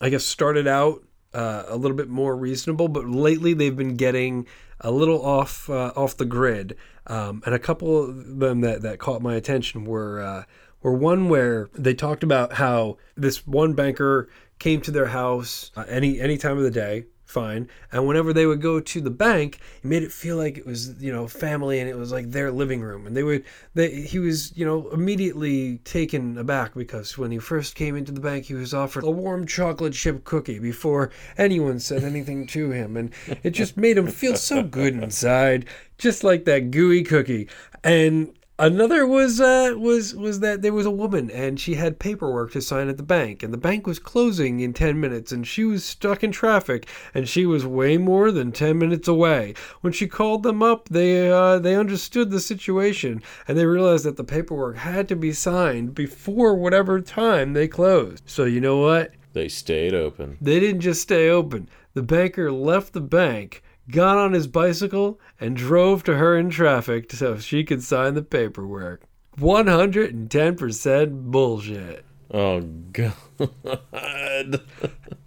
i 0.00 0.08
guess 0.08 0.24
started 0.24 0.66
out 0.66 1.02
uh, 1.34 1.64
a 1.66 1.76
little 1.76 1.96
bit 1.96 2.08
more 2.08 2.36
reasonable 2.36 2.88
but 2.88 3.06
lately 3.06 3.52
they've 3.52 3.76
been 3.76 3.96
getting 3.96 4.46
a 4.80 4.90
little 4.90 5.24
off 5.24 5.68
uh, 5.68 5.92
off 5.96 6.16
the 6.16 6.24
grid. 6.24 6.76
Um, 7.06 7.42
and 7.46 7.54
a 7.54 7.58
couple 7.58 8.04
of 8.04 8.38
them 8.38 8.60
that, 8.60 8.82
that 8.82 8.98
caught 8.98 9.22
my 9.22 9.34
attention 9.34 9.84
were 9.84 10.20
uh, 10.20 10.44
were 10.82 10.92
one 10.92 11.28
where 11.28 11.68
they 11.74 11.94
talked 11.94 12.22
about 12.22 12.54
how 12.54 12.98
this 13.16 13.46
one 13.46 13.74
banker 13.74 14.28
came 14.58 14.80
to 14.82 14.90
their 14.90 15.06
house 15.06 15.70
uh, 15.76 15.84
any 15.88 16.20
any 16.20 16.36
time 16.36 16.56
of 16.56 16.64
the 16.64 16.70
day, 16.70 17.06
fine, 17.28 17.68
and 17.92 18.06
whenever 18.06 18.32
they 18.32 18.46
would 18.46 18.60
go 18.60 18.80
to 18.80 19.00
the 19.00 19.10
bank, 19.10 19.60
it 19.82 19.84
made 19.84 20.02
it 20.02 20.10
feel 20.10 20.36
like 20.36 20.58
it 20.58 20.66
was 20.66 21.00
you 21.00 21.12
know 21.12 21.28
family 21.28 21.78
and 21.78 21.88
it 21.88 21.96
was 21.96 22.10
like 22.10 22.30
their 22.30 22.50
living 22.50 22.80
room, 22.80 23.06
and 23.06 23.16
they 23.16 23.22
would 23.22 23.44
they 23.74 24.00
he 24.02 24.18
was 24.18 24.56
you 24.56 24.64
know 24.64 24.88
immediately 24.90 25.78
taken 25.78 26.36
aback 26.38 26.74
because 26.74 27.16
when 27.16 27.30
he 27.30 27.38
first 27.38 27.74
came 27.74 27.96
into 27.96 28.12
the 28.12 28.20
bank, 28.20 28.46
he 28.46 28.54
was 28.54 28.74
offered 28.74 29.04
a 29.04 29.10
warm 29.10 29.46
chocolate 29.46 29.92
chip 29.92 30.24
cookie 30.24 30.58
before 30.58 31.10
anyone 31.36 31.78
said 31.78 32.02
anything 32.02 32.46
to 32.46 32.70
him, 32.70 32.96
and 32.96 33.12
it 33.42 33.50
just 33.50 33.76
made 33.76 33.98
him 33.98 34.08
feel 34.08 34.36
so 34.36 34.62
good 34.62 34.94
inside 34.94 35.66
just 35.98 36.24
like 36.24 36.44
that 36.44 36.70
gooey 36.70 37.02
cookie. 37.02 37.48
And 37.84 38.32
another 38.58 39.06
was 39.06 39.40
uh, 39.40 39.74
was 39.76 40.14
was 40.14 40.40
that 40.40 40.62
there 40.62 40.72
was 40.72 40.86
a 40.86 40.90
woman 40.90 41.30
and 41.30 41.60
she 41.60 41.74
had 41.74 41.98
paperwork 41.98 42.52
to 42.52 42.60
sign 42.60 42.88
at 42.88 42.96
the 42.96 43.02
bank, 43.02 43.42
and 43.42 43.52
the 43.52 43.58
bank 43.58 43.86
was 43.86 43.98
closing 43.98 44.60
in 44.60 44.72
ten 44.72 45.00
minutes, 45.00 45.32
and 45.32 45.46
she 45.46 45.64
was 45.64 45.84
stuck 45.84 46.24
in 46.24 46.32
traffic, 46.32 46.88
and 47.14 47.28
she 47.28 47.46
was 47.46 47.64
way 47.66 47.96
more 47.96 48.30
than 48.30 48.52
ten 48.52 48.78
minutes 48.78 49.08
away. 49.08 49.54
When 49.80 49.92
she 49.92 50.06
called 50.06 50.42
them 50.42 50.62
up, 50.62 50.88
they 50.88 51.30
uh, 51.30 51.58
they 51.58 51.76
understood 51.76 52.30
the 52.30 52.40
situation, 52.40 53.22
and 53.46 53.56
they 53.56 53.66
realized 53.66 54.04
that 54.04 54.16
the 54.16 54.24
paperwork 54.24 54.76
had 54.76 55.08
to 55.08 55.16
be 55.16 55.32
signed 55.32 55.94
before 55.94 56.54
whatever 56.54 57.00
time 57.00 57.52
they 57.52 57.68
closed. 57.68 58.24
So 58.26 58.44
you 58.44 58.60
know 58.60 58.78
what? 58.78 59.12
They 59.32 59.48
stayed 59.48 59.94
open. 59.94 60.36
They 60.40 60.58
didn't 60.58 60.80
just 60.80 61.02
stay 61.02 61.28
open. 61.28 61.68
The 61.94 62.02
banker 62.02 62.50
left 62.50 62.92
the 62.92 63.00
bank, 63.00 63.62
got 63.90 64.16
on 64.18 64.32
his 64.32 64.46
bicycle, 64.46 65.20
and 65.40 65.56
drove 65.56 66.04
to 66.04 66.16
her 66.16 66.36
in 66.36 66.50
traffic 66.50 67.12
so 67.12 67.38
she 67.38 67.64
could 67.64 67.82
sign 67.82 68.14
the 68.14 68.22
paperwork. 68.22 69.02
110% 69.38 71.30
bullshit. 71.30 72.04
Oh 72.30 72.60
god. 72.60 73.14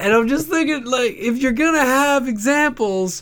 And 0.01 0.13
I'm 0.13 0.27
just 0.27 0.47
thinking, 0.47 0.85
like, 0.85 1.15
if 1.15 1.37
you're 1.37 1.51
going 1.51 1.75
to 1.75 1.85
have 1.85 2.27
examples, 2.27 3.21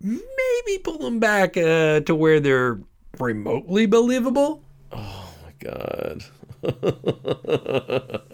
maybe 0.00 0.78
pull 0.84 0.98
them 0.98 1.18
back 1.18 1.56
uh, 1.56 1.98
to 2.00 2.14
where 2.14 2.38
they're 2.38 2.78
remotely 3.18 3.86
believable. 3.86 4.62
Oh 4.92 5.28
my 5.44 5.52
god. 5.58 6.22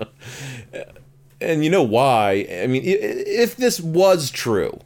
and 1.41 1.65
you 1.65 1.71
know 1.71 1.83
why? 1.83 2.47
I 2.51 2.67
mean, 2.67 2.83
if 2.85 3.57
this 3.57 3.81
was 3.81 4.31
true, 4.31 4.79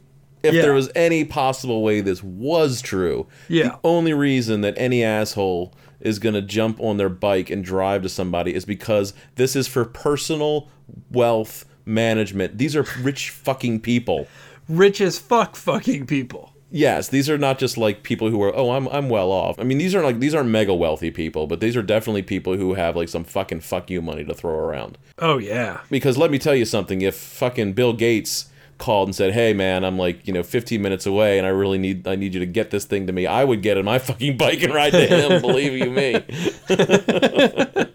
If 0.43 0.53
Yeah. 0.53 0.61
there 0.61 0.73
was 0.73 0.89
any 0.95 1.23
possible 1.25 1.83
way 1.83 2.01
this 2.01 2.23
was 2.23 2.81
true, 2.81 3.27
Yeah. 3.49 3.63
the 3.69 3.79
only 3.83 4.13
reason 4.13 4.61
that 4.61 4.73
any 4.77 5.03
asshole 5.03 5.73
is 5.99 6.17
going 6.19 6.35
to 6.35 6.41
jump 6.41 6.79
on 6.79 6.95
their 6.97 7.09
bike 7.09 7.49
and 7.49 7.63
drive 7.63 8.03
to 8.03 8.09
somebody 8.09 8.53
is 8.55 8.63
because 8.63 9.13
this 9.35 9.55
is 9.55 9.67
for 9.67 9.83
personal 9.83 10.69
wealth 11.11 11.65
management. 11.85 12.57
These 12.57 12.75
are 12.75 12.85
rich 13.01 13.29
fucking 13.31 13.81
people. 13.81 14.27
Rich 14.67 15.01
as 15.01 15.17
fuck 15.19 15.55
fucking 15.55 16.05
people. 16.05 16.53
Yes, 16.71 17.07
these 17.09 17.29
are 17.31 17.37
not 17.37 17.57
just 17.57 17.79
like 17.79 18.03
people 18.03 18.29
who 18.29 18.39
are 18.43 18.55
oh 18.55 18.69
I'm 18.71 18.87
I'm 18.89 19.09
well 19.09 19.31
off. 19.31 19.57
I 19.59 19.63
mean 19.63 19.79
these 19.79 19.95
aren't 19.95 20.05
like 20.05 20.19
these 20.19 20.35
aren't 20.35 20.49
mega 20.49 20.73
wealthy 20.73 21.09
people, 21.09 21.47
but 21.47 21.59
these 21.61 21.75
are 21.75 21.81
definitely 21.81 22.21
people 22.21 22.55
who 22.57 22.75
have 22.75 22.95
like 22.95 23.09
some 23.09 23.23
fucking 23.23 23.61
fuck 23.61 23.89
you 23.89 24.03
money 24.03 24.23
to 24.23 24.35
throw 24.35 24.53
around. 24.53 24.99
Oh 25.17 25.39
yeah. 25.39 25.79
Because 25.89 26.15
let 26.15 26.29
me 26.29 26.37
tell 26.37 26.53
you 26.53 26.65
something, 26.65 27.01
if 27.01 27.15
fucking 27.15 27.73
Bill 27.73 27.93
Gates 27.93 28.48
called 28.79 29.07
and 29.07 29.15
said, 29.15 29.33
"Hey 29.33 29.53
man, 29.53 29.83
I'm 29.83 29.97
like, 29.97 30.25
you 30.25 30.33
know, 30.33 30.41
15 30.41 30.81
minutes 30.81 31.05
away 31.05 31.37
and 31.37 31.45
I 31.45 31.51
really 31.51 31.77
need 31.77 32.07
I 32.07 32.15
need 32.15 32.33
you 32.33 32.39
to 32.39 32.45
get 32.47 32.71
this 32.71 32.85
thing 32.85 33.05
to 33.07 33.13
me." 33.13 33.27
I 33.27 33.43
would 33.43 33.61
get 33.61 33.77
on 33.77 33.85
my 33.85 33.99
fucking 33.99 34.37
bike 34.37 34.63
and 34.63 34.73
ride 34.73 34.91
to 34.91 35.05
him, 35.05 35.41
believe 35.49 35.73
you 35.73 35.91
me. 35.91 36.23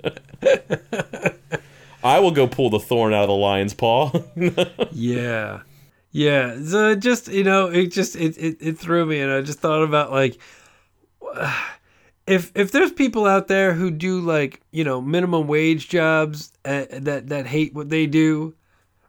I 2.05 2.20
will 2.20 2.32
go 2.32 2.47
pull 2.47 2.68
the 2.68 2.78
thorn 2.78 3.14
out 3.14 3.22
of 3.22 3.28
the 3.28 3.35
lion's 3.35 3.72
paw. 3.72 4.12
Yeah. 4.93 5.62
Yeah. 6.12 6.59
So 6.62 6.95
just, 6.95 7.28
you 7.28 7.43
know, 7.43 7.68
it 7.68 7.87
just 7.87 8.14
it, 8.14 8.37
it, 8.37 8.59
it 8.61 8.78
threw 8.78 9.07
me 9.07 9.20
and 9.20 9.32
I 9.32 9.41
just 9.41 9.59
thought 9.59 9.82
about 9.82 10.12
like 10.12 10.39
if 12.26 12.53
if 12.55 12.72
there's 12.72 12.93
people 12.93 13.26
out 13.26 13.49
there 13.49 13.72
who 13.72 13.91
do 13.91 14.20
like, 14.20 14.61
you 14.70 14.85
know, 14.85 15.01
minimum 15.01 15.47
wage 15.47 15.89
jobs 15.89 16.53
uh, 16.64 16.85
that 16.91 17.28
that 17.28 17.47
hate 17.47 17.74
what 17.74 17.89
they 17.89 18.07
do, 18.07 18.55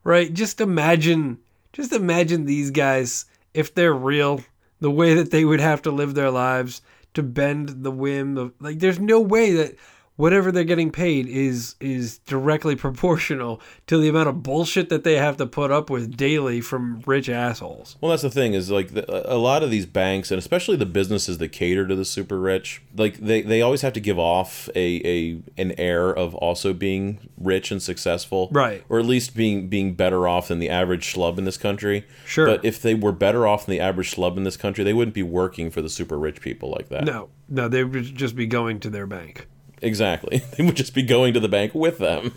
right? 0.03 0.33
Just 0.33 0.61
imagine 0.61 1.39
just 1.75 1.91
imagine 1.91 2.45
these 2.45 2.71
guys 2.71 3.25
if 3.53 3.73
they're 3.73 3.93
real, 3.93 4.41
the 4.79 4.91
way 4.91 5.13
that 5.13 5.31
they 5.31 5.43
would 5.43 5.59
have 5.59 5.81
to 5.83 5.91
live 5.91 6.13
their 6.13 6.31
lives 6.31 6.81
to 7.13 7.23
bend 7.23 7.83
the 7.83 7.91
whim 7.91 8.37
of 8.37 8.53
like 8.59 8.79
there's 8.79 8.99
no 8.99 9.19
way 9.19 9.51
that 9.53 9.75
whatever 10.15 10.51
they're 10.51 10.63
getting 10.63 10.91
paid 10.91 11.27
is 11.27 11.75
is 11.79 12.19
directly 12.19 12.75
proportional 12.85 13.61
to 13.87 13.97
the 13.97 14.09
amount 14.09 14.29
of 14.29 14.43
bullshit 14.43 14.89
that 14.89 15.03
they 15.03 15.15
have 15.15 15.37
to 15.37 15.45
put 15.45 15.71
up 15.71 15.89
with 15.89 16.15
daily 16.15 16.61
from 16.61 17.01
rich 17.05 17.29
assholes. 17.29 17.97
Well, 18.01 18.11
that's 18.11 18.23
the 18.23 18.29
thing 18.29 18.53
is 18.53 18.71
like 18.71 18.93
the, 18.93 19.31
a 19.31 19.37
lot 19.37 19.63
of 19.63 19.71
these 19.71 19.85
banks 19.85 20.31
and 20.31 20.39
especially 20.39 20.75
the 20.77 20.85
businesses 20.85 21.37
that 21.39 21.49
cater 21.49 21.87
to 21.87 21.95
the 21.95 22.05
super 22.05 22.39
rich, 22.39 22.81
like 22.95 23.17
they, 23.17 23.41
they 23.41 23.61
always 23.61 23.81
have 23.81 23.93
to 23.93 23.99
give 23.99 24.19
off 24.19 24.69
a, 24.75 25.01
a 25.05 25.41
an 25.57 25.73
air 25.77 26.09
of 26.09 26.35
also 26.35 26.73
being 26.73 27.29
rich 27.37 27.71
and 27.71 27.81
successful, 27.81 28.49
Right. 28.51 28.83
Or 28.89 28.99
at 28.99 29.05
least 29.05 29.35
being 29.35 29.67
being 29.67 29.93
better 29.93 30.27
off 30.27 30.47
than 30.47 30.59
the 30.59 30.69
average 30.69 31.13
schlub 31.13 31.37
in 31.37 31.45
this 31.45 31.57
country. 31.57 32.05
Sure. 32.25 32.45
But 32.45 32.63
if 32.63 32.81
they 32.81 32.95
were 32.95 33.11
better 33.11 33.47
off 33.47 33.65
than 33.65 33.73
the 33.73 33.79
average 33.79 34.15
schlub 34.15 34.37
in 34.37 34.43
this 34.43 34.57
country, 34.57 34.83
they 34.83 34.93
wouldn't 34.93 35.15
be 35.15 35.23
working 35.23 35.69
for 35.71 35.81
the 35.81 35.89
super 35.89 36.17
rich 36.17 36.41
people 36.41 36.69
like 36.71 36.89
that. 36.89 37.03
No, 37.05 37.29
no, 37.49 37.67
they 37.67 37.83
would 37.83 38.15
just 38.15 38.35
be 38.35 38.47
going 38.47 38.79
to 38.81 38.89
their 38.89 39.07
bank. 39.07 39.47
Exactly. 39.81 40.43
They 40.57 40.63
would 40.63 40.75
just 40.75 40.93
be 40.93 41.03
going 41.03 41.33
to 41.33 41.39
the 41.39 41.49
bank 41.49 41.75
with 41.75 41.97
them. 41.97 42.33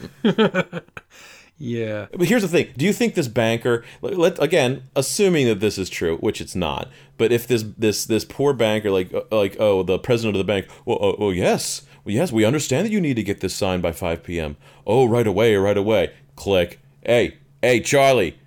Yeah. 1.59 2.07
But 2.13 2.29
here's 2.29 2.43
the 2.43 2.49
thing: 2.49 2.73
Do 2.77 2.85
you 2.85 2.93
think 2.93 3.15
this 3.15 3.27
banker, 3.27 3.85
let 4.01 4.41
again, 4.41 4.85
assuming 4.95 5.47
that 5.49 5.59
this 5.59 5.77
is 5.77 5.91
true, 5.91 6.17
which 6.19 6.41
it's 6.41 6.55
not, 6.55 6.89
but 7.17 7.33
if 7.33 7.49
this 7.49 7.65
this 7.77 8.07
this 8.07 8.25
poor 8.25 8.53
banker, 8.53 8.91
like 8.91 9.13
uh, 9.13 9.23
like 9.33 9.57
oh, 9.59 9.83
the 9.83 9.99
president 9.99 10.37
of 10.37 10.39
the 10.39 10.51
bank, 10.51 10.69
well, 10.85 10.99
oh, 11.01 11.17
oh 11.19 11.31
yes, 11.31 11.83
well, 12.05 12.15
yes, 12.15 12.31
we 12.31 12.45
understand 12.45 12.87
that 12.87 12.93
you 12.93 13.01
need 13.01 13.15
to 13.15 13.25
get 13.25 13.41
this 13.41 13.55
signed 13.55 13.83
by 13.83 13.93
5 13.93 14.23
p.m. 14.23 14.57
Oh, 14.87 15.05
right 15.07 15.27
away, 15.27 15.57
right 15.57 15.77
away. 15.77 16.15
Click. 16.37 16.81
Hey, 17.05 17.39
hey, 17.61 17.81
Charlie, 17.81 18.39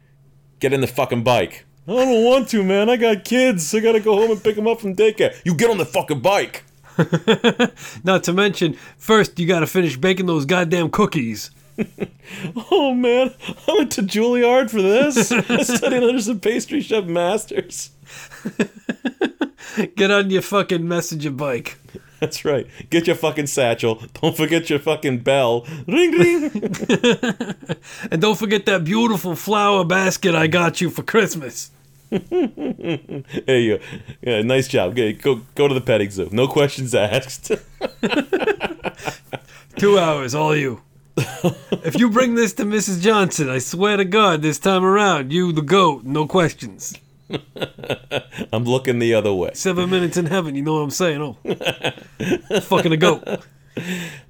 get 0.59 0.71
in 0.71 0.81
the 0.81 0.87
fucking 0.87 1.23
bike. 1.23 1.65
I 1.87 1.91
don't 1.91 2.23
want 2.23 2.47
to, 2.49 2.63
man. 2.63 2.89
I 2.89 2.95
got 2.95 3.25
kids. 3.25 3.75
I 3.75 3.81
gotta 3.81 3.99
go 3.99 4.15
home 4.15 4.31
and 4.31 4.43
pick 4.43 4.55
them 4.55 4.67
up 4.67 4.79
from 4.79 4.95
daycare. 4.95 5.39
You 5.43 5.53
get 5.53 5.69
on 5.69 5.77
the 5.77 5.85
fucking 5.85 6.21
bike. 6.21 6.63
Not 8.03 8.23
to 8.23 8.33
mention, 8.33 8.75
first 8.97 9.39
you 9.39 9.47
got 9.47 9.61
to 9.61 9.67
finish 9.67 9.97
baking 9.97 10.25
those 10.25 10.45
goddamn 10.45 10.89
cookies. 10.89 11.51
Oh 12.71 12.93
man, 12.93 13.33
I 13.67 13.73
went 13.73 13.91
to 13.93 14.03
Juilliard 14.03 14.69
for 14.69 14.81
this. 14.81 15.31
I 15.31 15.63
studied 15.63 16.03
under 16.03 16.21
some 16.21 16.39
pastry 16.39 16.79
chef 16.81 17.05
masters. 17.05 17.91
Get 19.95 20.11
on 20.11 20.29
your 20.29 20.41
fucking 20.41 20.87
messenger 20.87 21.31
bike. 21.31 21.77
That's 22.19 22.45
right. 22.45 22.67
Get 22.89 23.07
your 23.07 23.15
fucking 23.15 23.47
satchel. 23.47 24.03
Don't 24.21 24.37
forget 24.37 24.69
your 24.69 24.79
fucking 24.79 25.19
bell. 25.19 25.65
Ring 25.87 26.11
ring. 26.11 26.43
And 28.11 28.21
don't 28.21 28.37
forget 28.37 28.65
that 28.67 28.83
beautiful 28.83 29.35
flower 29.35 29.83
basket 29.83 30.35
I 30.35 30.47
got 30.47 30.81
you 30.81 30.89
for 30.89 31.03
Christmas. 31.03 31.71
There 33.45 33.59
you 33.59 33.77
go. 33.77 33.83
Yeah, 34.21 34.41
nice 34.41 34.67
job. 34.67 34.95
Go 34.95 35.41
go 35.55 35.67
to 35.67 35.73
the 35.73 35.81
petting 35.81 36.11
zoo. 36.11 36.27
No 36.31 36.47
questions 36.47 36.93
asked. 36.93 37.51
Two 39.77 39.97
hours, 39.97 40.35
all 40.35 40.55
you. 40.55 40.81
if 41.17 41.97
you 41.97 42.09
bring 42.09 42.35
this 42.35 42.51
to 42.53 42.63
Mrs. 42.63 43.01
Johnson, 43.01 43.49
I 43.49 43.59
swear 43.59 43.95
to 43.97 44.05
God, 44.05 44.41
this 44.41 44.59
time 44.59 44.83
around, 44.83 45.31
you 45.31 45.53
the 45.53 45.61
goat, 45.61 46.03
no 46.03 46.27
questions. 46.27 46.93
I'm 48.51 48.65
looking 48.65 48.99
the 48.99 49.13
other 49.13 49.33
way. 49.33 49.51
Seven 49.53 49.89
minutes 49.89 50.17
in 50.17 50.25
heaven, 50.25 50.53
you 50.55 50.63
know 50.63 50.73
what 50.73 50.81
I'm 50.81 50.91
saying? 50.91 51.21
Oh, 51.21 52.59
fucking 52.59 52.91
a 52.91 52.97
goat. 52.97 53.23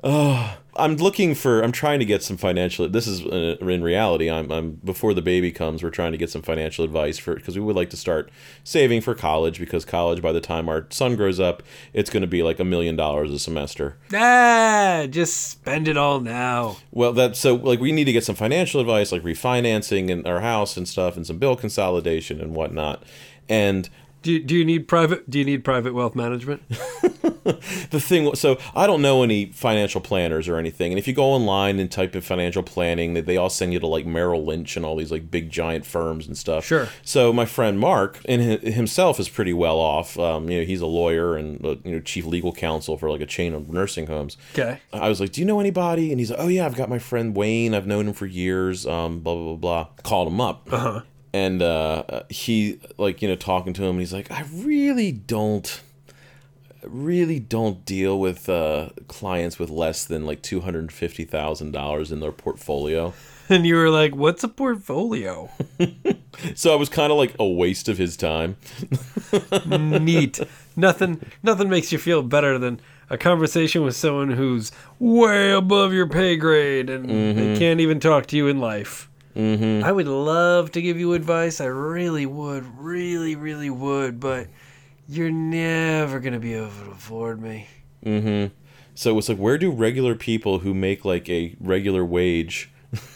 Ah. 0.03 0.61
I'm 0.76 0.95
looking 0.95 1.36
for. 1.36 1.61
I'm 1.61 1.74
trying 1.74 1.99
to 1.99 2.05
get 2.05 2.24
some 2.24 2.38
financial. 2.38 2.88
This 2.88 3.05
is 3.05 3.22
uh, 3.26 3.57
in 3.59 3.84
reality. 3.84 4.30
I'm. 4.30 4.51
I'm 4.51 4.72
before 4.84 5.13
the 5.13 5.22
baby 5.22 5.51
comes. 5.51 5.84
We're 5.84 5.89
trying 5.89 6.13
to 6.13 6.17
get 6.17 6.30
some 6.30 6.41
financial 6.41 6.86
advice 6.86 7.17
for 7.17 7.36
because 7.36 7.55
we 7.55 7.61
would 7.61 7.76
like 7.76 7.89
to 7.89 7.97
start 7.97 8.32
saving 8.63 9.01
for 9.01 9.13
college 9.13 9.59
because 9.59 9.84
college 9.84 10.22
by 10.22 10.32
the 10.32 10.39
time 10.39 10.69
our 10.69 10.88
son 10.89 11.15
grows 11.17 11.39
up, 11.39 11.61
it's 11.93 12.09
going 12.09 12.22
to 12.22 12.28
be 12.28 12.41
like 12.41 12.59
a 12.59 12.63
million 12.63 12.95
dollars 12.95 13.32
a 13.32 13.39
semester. 13.39 13.97
Ah, 14.13 15.07
just 15.09 15.36
spend 15.51 15.89
it 15.89 15.97
all 15.97 16.22
now. 16.22 16.78
Well, 16.91 17.11
that 17.13 17.36
so 17.36 17.55
like 17.55 17.82
we 17.82 17.91
need 17.91 18.05
to 18.05 18.13
get 18.13 18.24
some 18.24 18.36
financial 18.36 18.80
advice, 18.80 19.11
like 19.11 19.24
refinancing 19.24 20.09
and 20.09 20.26
our 20.26 20.39
house 20.39 20.78
and 20.78 20.88
stuff, 20.88 21.17
and 21.17 21.28
some 21.28 21.38
bill 21.38 21.57
consolidation 21.57 22.39
and 22.39 22.55
whatnot. 22.55 23.03
And 23.49 23.89
Do 24.22 24.32
you, 24.32 24.43
do 24.43 24.55
you 24.55 24.65
need 24.65 24.88
private? 24.88 25.30
Do 25.30 25.39
you 25.39 25.45
need 25.45 25.63
private 25.63 25.93
wealth 25.93 26.15
management? 26.15 26.61
the 27.43 27.99
thing, 27.99 28.36
so 28.36 28.57
I 28.76 28.86
don't 28.86 29.01
know 29.01 29.24
any 29.24 29.47
financial 29.47 29.99
planners 29.99 30.47
or 30.47 30.57
anything. 30.57 30.91
And 30.91 30.99
if 30.99 31.07
you 31.07 31.13
go 31.13 31.26
online 31.26 31.80
and 31.80 31.91
type 31.91 32.15
in 32.15 32.22
financial 32.22 32.61
planning, 32.61 33.15
they, 33.15 33.22
they 33.22 33.38
all 33.38 33.49
send 33.49 33.74
you 33.74 33.80
to 33.80 33.88
like 33.88 34.05
Merrill 34.05 34.45
Lynch 34.45 34.78
and 34.78 34.86
all 34.86 34.95
these 34.95 35.11
like 35.11 35.32
big 35.32 35.49
giant 35.49 35.86
firms 35.86 36.28
and 36.28 36.38
stuff. 36.38 36.65
Sure. 36.65 36.88
So 37.03 37.34
my 37.34 37.45
friend 37.45 37.80
Mark, 37.80 38.19
and 38.26 38.41
himself 38.61 39.19
is 39.19 39.28
pretty 39.28 39.53
well 39.53 39.78
off. 39.78 40.19
Um, 40.19 40.49
you 40.49 40.59
know, 40.59 40.65
he's 40.65 40.82
a 40.82 40.88
lawyer 40.88 41.36
and 41.36 41.63
uh, 41.65 41.76
you 41.84 41.93
know 41.93 41.99
chief 41.99 42.26
legal 42.26 42.53
counsel 42.53 42.97
for 42.97 43.09
like 43.09 43.22
a 43.22 43.26
chain 43.26 43.55
of 43.55 43.69
nursing 43.69 44.05
homes. 44.05 44.38
Okay. 44.53 44.80
I 44.93 45.09
was 45.09 45.19
like, 45.19 45.32
"Do 45.32 45.41
you 45.41 45.47
know 45.47 45.59
anybody?" 45.59 46.11
And 46.11 46.19
he's 46.19 46.30
like, 46.30 46.39
"Oh 46.39 46.47
yeah, 46.47 46.65
I've 46.67 46.76
got 46.76 46.89
my 46.89 46.99
friend 46.99 47.36
Wayne. 47.36 47.74
I've 47.74 47.88
known 47.88 48.07
him 48.07 48.13
for 48.13 48.28
years. 48.28 48.86
Um, 48.86 49.19
blah 49.19 49.34
blah 49.34 49.43
blah 49.43 49.55
blah." 49.55 49.88
Called 50.03 50.28
him 50.28 50.39
up, 50.39 50.72
uh-huh. 50.72 51.01
And 51.34 51.61
uh, 51.61 52.23
he 52.29 52.79
like 52.97 53.21
you 53.21 53.27
know 53.27 53.36
talking 53.36 53.73
to 53.73 53.84
him, 53.84 53.91
and 53.91 53.99
he's 53.99 54.13
like, 54.13 54.32
"I 54.32 54.45
really 54.53 55.11
don't, 55.11 55.82
really 56.84 57.39
don't 57.39 57.86
deal 57.86 58.19
with 58.19 58.49
uh, 58.49 58.89
clients 59.07 59.57
with 59.59 59.69
less 59.69 60.05
than 60.05 60.25
like 60.25 60.41
two 60.41 60.61
hundred 60.61 60.91
fifty 60.91 61.23
thousand 61.23 61.71
dollars 61.71 62.11
in 62.11 62.19
their 62.19 62.32
portfolio." 62.32 63.13
And 63.49 63.65
you 63.65 63.75
were 63.75 63.89
like, 63.89 64.15
"What's 64.15 64.45
a 64.45 64.47
portfolio?" 64.47 65.49
So 66.55 66.71
I 66.71 66.75
was 66.75 66.89
kind 66.89 67.11
of 67.11 67.17
like 67.17 67.36
a 67.39 67.45
waste 67.45 67.89
of 67.89 67.97
his 67.97 68.15
time. 68.15 68.55
Neat. 69.65 70.39
Nothing. 70.75 71.21
Nothing 71.43 71.69
makes 71.69 71.91
you 71.91 71.97
feel 71.97 72.23
better 72.23 72.57
than 72.57 72.79
a 73.09 73.17
conversation 73.17 73.84
with 73.84 73.95
someone 73.95 74.32
who's 74.32 74.71
way 74.99 75.51
above 75.51 75.91
your 75.93 76.07
pay 76.07 76.38
grade 76.38 76.89
and 76.89 77.09
they 77.38 77.59
can't 77.59 77.82
even 77.82 77.99
talk 77.99 78.25
to 78.27 78.38
you 78.38 78.47
in 78.47 78.59
life. 78.59 79.09
Mm-hmm. 79.36 79.84
I 79.84 79.91
would 79.91 80.07
love 80.07 80.71
to 80.71 80.82
give 80.82 80.99
you 80.99 81.13
advice. 81.13 81.61
I 81.61 81.65
really 81.65 82.25
would. 82.25 82.65
Really, 82.77 83.36
really 83.36 83.69
would. 83.69 84.19
But 84.19 84.47
you're 85.07 85.32
never 85.32 86.19
gonna 86.19 86.39
be 86.39 86.53
able 86.53 86.69
to 86.69 86.91
afford 86.91 87.41
me. 87.41 87.67
So 88.95 89.17
it's 89.17 89.29
like, 89.29 89.38
where 89.38 89.57
do 89.57 89.71
regular 89.71 90.15
people 90.15 90.59
who 90.59 90.73
make 90.73 91.05
like 91.05 91.29
a 91.29 91.55
regular 91.59 92.03
wage 92.03 92.69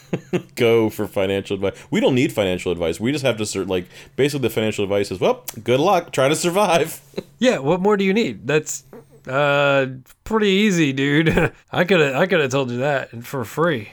go 0.56 0.90
for 0.90 1.08
financial 1.08 1.56
advice? 1.56 1.78
We 1.92 2.00
don't 2.00 2.16
need 2.16 2.32
financial 2.34 2.72
advice. 2.72 3.00
We 3.00 3.12
just 3.12 3.26
have 3.26 3.38
to 3.38 3.46
sort 3.46 3.68
like 3.68 3.88
basically 4.16 4.48
the 4.48 4.54
financial 4.54 4.84
advice 4.84 5.12
is, 5.12 5.20
well, 5.20 5.44
good 5.64 5.80
luck, 5.80 6.12
try 6.12 6.28
to 6.30 6.36
survive. 6.36 7.02
Yeah. 7.38 7.60
What 7.60 7.82
more 7.82 7.98
do 7.98 8.06
you 8.06 8.14
need? 8.14 8.48
That's 8.48 8.86
uh 9.28 9.88
pretty 10.24 10.48
easy, 10.48 10.94
dude. 10.94 11.52
I 11.72 11.84
could. 11.84 12.02
I 12.02 12.26
could 12.28 12.40
have 12.40 12.50
told 12.52 12.72
you 12.72 12.78
that 12.78 13.24
for 13.26 13.44
free. 13.44 13.90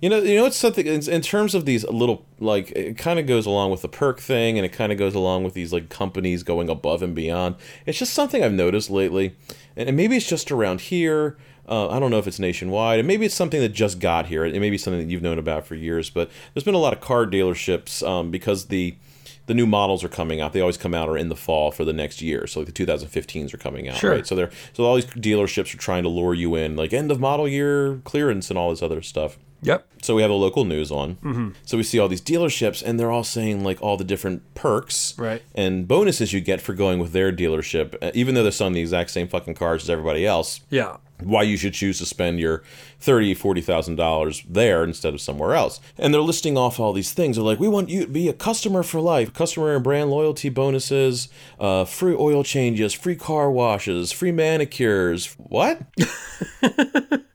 You 0.00 0.10
know, 0.10 0.18
you 0.18 0.34
know, 0.34 0.44
it's 0.44 0.56
something 0.56 0.86
in, 0.86 1.08
in 1.08 1.22
terms 1.22 1.54
of 1.54 1.64
these 1.64 1.84
little 1.84 2.26
like 2.38 2.70
it 2.72 2.98
kind 2.98 3.18
of 3.18 3.26
goes 3.26 3.46
along 3.46 3.70
with 3.70 3.82
the 3.82 3.88
perk 3.88 4.20
thing, 4.20 4.58
and 4.58 4.66
it 4.66 4.72
kind 4.72 4.92
of 4.92 4.98
goes 4.98 5.14
along 5.14 5.44
with 5.44 5.54
these 5.54 5.72
like 5.72 5.88
companies 5.88 6.42
going 6.42 6.68
above 6.68 7.02
and 7.02 7.14
beyond. 7.14 7.56
It's 7.86 7.98
just 7.98 8.12
something 8.12 8.44
I've 8.44 8.52
noticed 8.52 8.90
lately, 8.90 9.36
and, 9.74 9.88
and 9.88 9.96
maybe 9.96 10.16
it's 10.16 10.28
just 10.28 10.52
around 10.52 10.82
here. 10.82 11.38
Uh, 11.68 11.88
I 11.88 11.98
don't 11.98 12.10
know 12.10 12.18
if 12.18 12.28
it's 12.28 12.38
nationwide, 12.38 13.00
and 13.00 13.08
maybe 13.08 13.26
it's 13.26 13.34
something 13.34 13.60
that 13.60 13.70
just 13.70 13.98
got 13.98 14.26
here. 14.26 14.44
It 14.44 14.60
may 14.60 14.70
be 14.70 14.78
something 14.78 15.00
that 15.00 15.10
you've 15.10 15.22
known 15.22 15.38
about 15.38 15.66
for 15.66 15.74
years, 15.74 16.10
but 16.10 16.30
there's 16.54 16.62
been 16.62 16.74
a 16.74 16.78
lot 16.78 16.92
of 16.92 17.00
car 17.00 17.26
dealerships 17.26 18.06
um, 18.06 18.30
because 18.30 18.66
the 18.66 18.96
the 19.46 19.54
new 19.54 19.66
models 19.66 20.02
are 20.04 20.08
coming 20.08 20.40
out. 20.40 20.52
They 20.52 20.60
always 20.60 20.76
come 20.76 20.94
out 20.94 21.08
or 21.08 21.16
in 21.16 21.28
the 21.28 21.36
fall 21.36 21.70
for 21.70 21.84
the 21.84 21.92
next 21.92 22.20
year. 22.20 22.46
So 22.46 22.60
like 22.60 22.72
the 22.72 22.84
2015s 22.86 23.54
are 23.54 23.58
coming 23.58 23.88
out, 23.88 23.96
Sure. 23.96 24.10
right? 24.12 24.26
So 24.26 24.34
they're 24.34 24.50
so 24.72 24.84
all 24.84 24.96
these 24.96 25.06
dealerships 25.06 25.74
are 25.74 25.78
trying 25.78 26.02
to 26.02 26.08
lure 26.08 26.34
you 26.34 26.54
in, 26.54 26.76
like 26.76 26.92
end 26.92 27.10
of 27.10 27.20
model 27.20 27.46
year 27.48 28.00
clearance 28.04 28.50
and 28.50 28.58
all 28.58 28.70
this 28.70 28.82
other 28.82 29.02
stuff. 29.02 29.38
Yep. 29.62 29.86
So 30.02 30.14
we 30.14 30.22
have 30.22 30.28
the 30.30 30.34
local 30.36 30.64
news 30.64 30.92
on. 30.92 31.14
Mm-hmm. 31.16 31.48
So 31.64 31.76
we 31.78 31.82
see 31.82 31.98
all 31.98 32.08
these 32.08 32.20
dealerships, 32.20 32.82
and 32.84 33.00
they're 33.00 33.10
all 33.10 33.24
saying 33.24 33.64
like 33.64 33.80
all 33.80 33.96
the 33.96 34.04
different 34.04 34.42
perks 34.54 35.14
Right. 35.18 35.42
and 35.54 35.88
bonuses 35.88 36.32
you 36.32 36.40
get 36.40 36.60
for 36.60 36.74
going 36.74 36.98
with 37.00 37.12
their 37.12 37.32
dealership, 37.32 37.96
uh, 38.02 38.10
even 38.14 38.34
though 38.34 38.42
they're 38.42 38.52
selling 38.52 38.74
the 38.74 38.80
exact 38.82 39.10
same 39.10 39.26
fucking 39.28 39.54
cars 39.54 39.82
as 39.84 39.90
everybody 39.90 40.26
else. 40.26 40.60
Yeah. 40.70 40.98
Why 41.22 41.42
you 41.42 41.56
should 41.56 41.74
choose 41.74 41.98
to 41.98 42.06
spend 42.06 42.40
your 42.40 42.62
thirty, 43.00 43.34
forty 43.34 43.60
thousand 43.60 43.96
dollars 43.96 44.42
there 44.48 44.84
instead 44.84 45.14
of 45.14 45.20
somewhere 45.20 45.54
else. 45.54 45.80
And 45.98 46.12
they're 46.12 46.20
listing 46.20 46.56
off 46.58 46.78
all 46.78 46.92
these 46.92 47.12
things. 47.12 47.36
They're 47.36 47.44
like, 47.44 47.60
we 47.60 47.68
want 47.68 47.88
you 47.88 48.02
to 48.02 48.06
be 48.10 48.28
a 48.28 48.32
customer 48.32 48.82
for 48.82 49.00
life, 49.00 49.32
customer 49.32 49.74
and 49.74 49.84
brand 49.84 50.10
loyalty 50.10 50.48
bonuses, 50.48 51.28
uh, 51.58 51.84
free 51.84 52.14
oil 52.14 52.44
changes, 52.44 52.92
free 52.92 53.16
car 53.16 53.50
washes, 53.50 54.12
free 54.12 54.32
manicures. 54.32 55.34
What? 55.38 55.82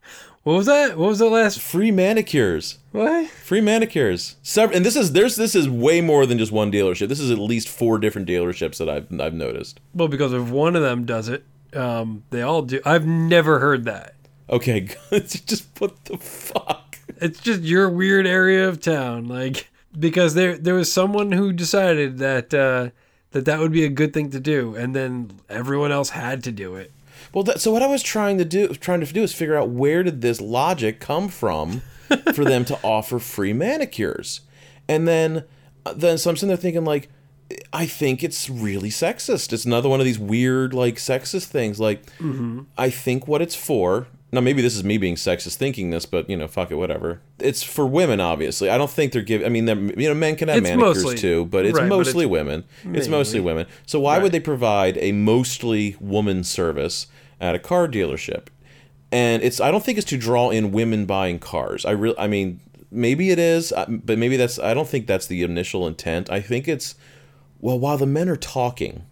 What 0.44 0.54
was 0.54 0.66
that? 0.66 0.98
What 0.98 1.10
was 1.10 1.20
the 1.20 1.30
last? 1.30 1.60
free 1.60 1.92
manicures. 1.92 2.80
What? 2.92 3.30
Free 3.30 3.62
manicures. 3.62 4.38
And 4.58 4.84
this 4.84 4.96
is 4.96 5.12
there's 5.12 5.36
this 5.36 5.54
is 5.54 5.70
way 5.70 6.02
more 6.02 6.26
than 6.26 6.40
just 6.40 6.52
one 6.52 6.72
dealership. 6.72 7.10
This 7.10 7.20
is 7.20 7.30
at 7.30 7.38
least 7.38 7.70
four 7.70 8.00
different 8.00 8.28
dealerships 8.28 8.78
that 8.78 8.90
I've 8.90 9.22
I've 9.22 9.36
noticed. 9.36 9.80
Well, 9.94 10.08
because 10.08 10.34
if 10.34 10.50
one 10.50 10.76
of 10.76 10.82
them 10.82 11.06
does 11.06 11.30
it, 11.30 11.44
um, 11.76 12.24
they 12.30 12.42
all 12.42 12.62
do. 12.62 12.82
I've 12.86 13.06
never 13.06 13.60
heard 13.60 13.86
that. 13.86 14.16
Okay, 14.50 14.82
just 15.12 15.68
what 15.80 16.04
the 16.06 16.18
fuck. 16.18 16.98
It's 17.18 17.40
just 17.40 17.62
your 17.62 17.90
weird 17.90 18.28
area 18.28 18.68
of 18.68 18.82
town, 18.82 19.28
like 19.28 19.70
because 19.98 20.34
there 20.34 20.58
there 20.58 20.74
was 20.74 20.92
someone 20.92 21.32
who 21.32 21.54
decided 21.54 22.18
that 22.18 22.54
uh, 22.54 22.90
that 23.32 23.46
that 23.46 23.60
would 23.60 23.72
be 23.72 23.86
a 23.86 23.90
good 23.90 24.14
thing 24.14 24.30
to 24.32 24.40
do, 24.40 24.76
and 24.76 24.96
then 24.96 25.40
everyone 25.50 25.92
else 25.92 26.10
had 26.10 26.44
to 26.44 26.52
do 26.52 26.76
it. 26.76 26.92
Well, 27.34 27.44
that, 27.46 27.62
so 27.62 27.72
what 27.72 27.82
I 27.82 27.88
was 27.88 28.04
trying 28.04 28.38
to 28.40 28.46
do 28.46 28.70
trying 28.70 29.00
to 29.02 29.14
do 29.14 29.24
is 29.24 29.34
figure 29.34 29.56
out 29.56 29.70
where 29.70 30.04
did 30.04 30.22
this 30.22 30.42
logic 30.42 31.00
come 31.00 31.30
from 31.30 31.82
for 32.34 32.44
them 32.44 32.66
to 32.66 32.80
offer 32.84 33.20
free 33.20 33.54
manicures, 33.54 34.42
and 34.88 35.08
then 35.08 35.46
then 35.96 36.18
so 36.18 36.30
I'm 36.30 36.36
sitting 36.36 36.50
there 36.50 36.58
thinking 36.58 36.86
like. 36.86 37.10
I 37.74 37.86
think 37.86 38.24
it's 38.24 38.50
really 38.50 38.90
sexist. 38.90 39.54
It's 39.54 39.66
another 39.66 39.90
one 39.90 40.00
of 40.00 40.06
these 40.06 40.20
weird, 40.20 40.74
like, 40.74 40.96
sexist 40.96 41.46
things. 41.46 41.80
Like, 41.80 42.04
I 42.78 42.90
think 42.90 43.28
what 43.28 43.42
it's 43.42 43.56
for. 43.56 44.08
Now, 44.34 44.40
maybe 44.40 44.62
this 44.62 44.78
is 44.78 44.84
me 44.86 44.98
being 44.98 45.16
sexist 45.16 45.56
thinking 45.56 45.90
this, 45.90 46.06
but 46.06 46.30
you 46.30 46.38
know, 46.38 46.48
fuck 46.48 46.72
it, 46.72 46.76
whatever. 46.76 47.20
It's 47.40 47.64
for 47.64 47.86
women, 47.86 48.22
obviously. 48.22 48.70
I 48.70 48.78
don't 48.78 48.90
think 48.90 49.12
they're 49.12 49.22
giving. 49.22 49.46
I 49.46 49.50
mean, 49.50 49.66
they're, 49.66 49.76
you 49.78 50.08
know, 50.08 50.14
men 50.14 50.38
can 50.38 50.48
have 50.48 50.60
It's 50.60 50.70
manicures 50.70 51.04
mostly- 51.04 51.18
too, 51.18 51.46
but 51.46 51.66
it's 51.66 51.78
right, 51.78 51.90
but 51.90 51.98
mostly 51.98 52.24
it's 52.26 52.32
women. 52.32 52.64
It's 52.94 53.10
mostly 53.10 53.42
women. 53.42 53.66
So 53.86 54.00
why 54.00 54.20
would 54.20 54.32
they 54.32 54.40
provide 54.40 54.98
a 55.00 55.12
mostly 55.12 55.98
woman 56.00 56.46
service 56.46 57.08
at 57.42 57.56
a 57.56 57.60
car 57.60 57.90
dealership? 57.90 58.48
And 59.12 59.44
it's. 59.44 59.60
I 59.60 59.70
don't 59.70 59.84
think 59.84 59.98
it's 59.98 60.08
to 60.12 60.18
draw 60.18 60.50
in 60.50 60.72
women 60.72 61.06
buying 61.06 61.38
cars. 61.38 61.84
I 61.86 61.92
really. 61.92 62.18
I 62.18 62.28
mean, 62.28 62.62
maybe 62.90 63.32
it 63.32 63.40
is, 63.40 63.74
uh, 63.74 63.86
but 63.90 64.18
maybe 64.18 64.38
that's. 64.38 64.58
I 64.60 64.74
don't 64.74 64.88
think 64.88 65.08
that's 65.08 65.28
the 65.28 65.44
initial 65.44 65.86
intent. 65.86 66.30
I 66.30 66.40
think 66.40 66.70
it's. 66.70 66.96
Well, 67.62 67.80
while 67.80 67.98
the 67.98 68.06
men 68.08 68.28
are 68.28 68.36
talking. 68.36 69.06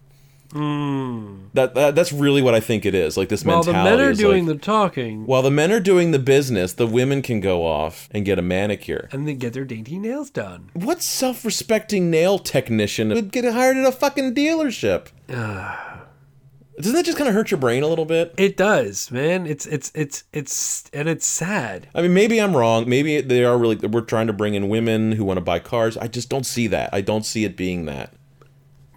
That, 0.52 1.74
that 1.74 1.94
that's 1.94 2.12
really 2.12 2.42
what 2.42 2.54
I 2.54 2.60
think 2.60 2.84
it 2.84 2.92
is. 2.92 3.16
Like 3.16 3.28
this 3.28 3.44
mentality. 3.44 3.70
While 3.72 3.84
the 3.84 3.96
men 3.96 4.00
are 4.00 4.14
doing 4.14 4.46
like, 4.46 4.56
the 4.58 4.60
talking, 4.64 5.24
while 5.26 5.42
the 5.42 5.50
men 5.50 5.70
are 5.70 5.78
doing 5.78 6.10
the 6.10 6.18
business, 6.18 6.72
the 6.72 6.88
women 6.88 7.22
can 7.22 7.38
go 7.38 7.64
off 7.64 8.08
and 8.10 8.24
get 8.24 8.36
a 8.36 8.42
manicure. 8.42 9.08
and 9.12 9.28
they 9.28 9.34
get 9.34 9.52
their 9.52 9.64
dainty 9.64 9.96
nails 9.96 10.28
done. 10.28 10.70
What 10.72 11.02
self-respecting 11.02 12.10
nail 12.10 12.40
technician 12.40 13.10
would 13.10 13.30
get 13.30 13.44
hired 13.44 13.76
at 13.76 13.86
a 13.86 13.92
fucking 13.92 14.34
dealership? 14.34 15.10
Doesn't 15.28 16.94
that 16.94 17.04
just 17.04 17.18
kind 17.18 17.28
of 17.28 17.34
hurt 17.34 17.50
your 17.52 17.58
brain 17.60 17.82
a 17.82 17.86
little 17.86 18.06
bit? 18.06 18.34
It 18.36 18.56
does, 18.56 19.10
man. 19.12 19.46
It's 19.46 19.66
it's 19.66 19.92
it's 19.94 20.24
it's 20.32 20.90
and 20.92 21.08
it's 21.08 21.26
sad. 21.26 21.88
I 21.94 22.02
mean, 22.02 22.14
maybe 22.14 22.40
I'm 22.40 22.56
wrong. 22.56 22.88
Maybe 22.88 23.20
they 23.20 23.44
are 23.44 23.56
really. 23.56 23.76
We're 23.76 24.00
trying 24.00 24.26
to 24.28 24.32
bring 24.32 24.54
in 24.54 24.68
women 24.68 25.12
who 25.12 25.24
want 25.24 25.36
to 25.36 25.42
buy 25.42 25.58
cars. 25.60 25.96
I 25.96 26.08
just 26.08 26.28
don't 26.28 26.46
see 26.46 26.66
that. 26.68 26.90
I 26.92 27.02
don't 27.02 27.24
see 27.24 27.44
it 27.44 27.56
being 27.56 27.84
that. 27.84 28.14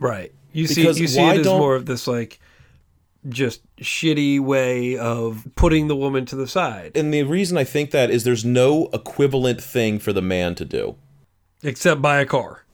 Right. 0.04 0.32
You 0.52 0.68
Because 0.68 0.96
see 0.98 1.02
you 1.02 1.08
see 1.08 1.22
it 1.22 1.40
as 1.40 1.46
don't- 1.46 1.60
more 1.60 1.76
of 1.76 1.86
this 1.86 2.08
like 2.08 2.40
just 3.30 3.62
shitty 3.78 4.40
way 4.42 4.98
of 4.98 5.48
putting 5.56 5.88
the 5.88 5.96
woman 5.96 6.26
to 6.26 6.36
the 6.36 6.46
side. 6.48 6.92
And 6.96 7.14
the 7.14 7.24
reason 7.24 7.58
I 7.58 7.64
think 7.64 7.92
that 7.92 8.10
is 8.12 8.26
there's 8.26 8.44
no 8.44 8.90
equivalent 8.94 9.64
thing 9.64 9.98
for 9.98 10.12
the 10.12 10.22
man 10.22 10.56
to 10.56 10.66
do. 10.66 10.96
except 11.64 12.02
buy 12.02 12.20
a 12.20 12.26
car. 12.26 12.66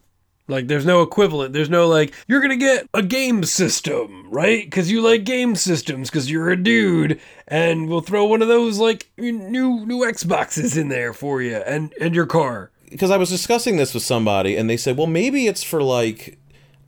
Like 0.47 0.67
there's 0.67 0.88
no 0.88 1.03
equivalent. 1.03 1.53
There's 1.53 1.69
no 1.69 1.88
like 1.88 2.11
you're 2.27 2.41
gonna 2.41 2.57
get 2.57 2.88
a 2.95 3.03
game 3.03 3.43
system, 3.43 4.25
right? 4.32 4.65
Because 4.65 4.89
you 4.91 4.99
like 5.03 5.23
game 5.23 5.55
systems, 5.55 6.09
because 6.09 6.32
you're 6.32 6.49
a 6.49 6.55
dude, 6.57 7.19
and 7.47 7.88
we'll 7.88 8.01
throw 8.01 8.25
one 8.25 8.41
of 8.41 8.47
those 8.47 8.80
like 8.80 9.07
new 9.19 9.86
new 9.86 9.99
Xboxes 9.99 10.75
in 10.75 10.88
there 10.88 11.13
for 11.13 11.43
you, 11.43 11.57
and 11.57 11.93
and 12.01 12.15
your 12.15 12.25
car. 12.25 12.71
because 12.89 13.11
I 13.11 13.17
was 13.17 13.30
discussing 13.30 13.77
this 13.77 13.93
with 13.93 14.01
somebody 14.01 14.57
and 14.57 14.67
they 14.67 14.77
said, 14.77 14.97
well, 14.97 15.05
maybe 15.05 15.45
it's 15.45 15.61
for 15.61 15.84
like, 15.84 16.38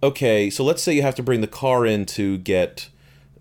okay, 0.04 0.50
so 0.50 0.64
let's 0.64 0.82
say 0.82 0.94
you 0.94 1.02
have 1.02 1.16
to 1.16 1.24
bring 1.24 1.42
the 1.42 1.48
car 1.48 1.86
in 1.86 2.06
to 2.08 2.38
get 2.40 2.90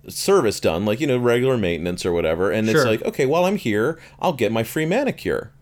service 0.09 0.61
done, 0.61 0.85
like, 0.85 1.01
you 1.01 1.07
know, 1.07 1.19
regular 1.19 1.57
maintenance 1.59 2.05
or 2.07 2.13
whatever. 2.13 2.51
And 2.51 2.69
it's 2.69 2.85
like, 2.85 3.03
okay, 3.03 3.27
while 3.27 3.45
I'm 3.45 3.57
here, 3.57 3.99
I'll 4.19 4.33
get 4.33 4.51
my 4.53 4.63
free 4.63 4.87
manicure. 4.87 5.53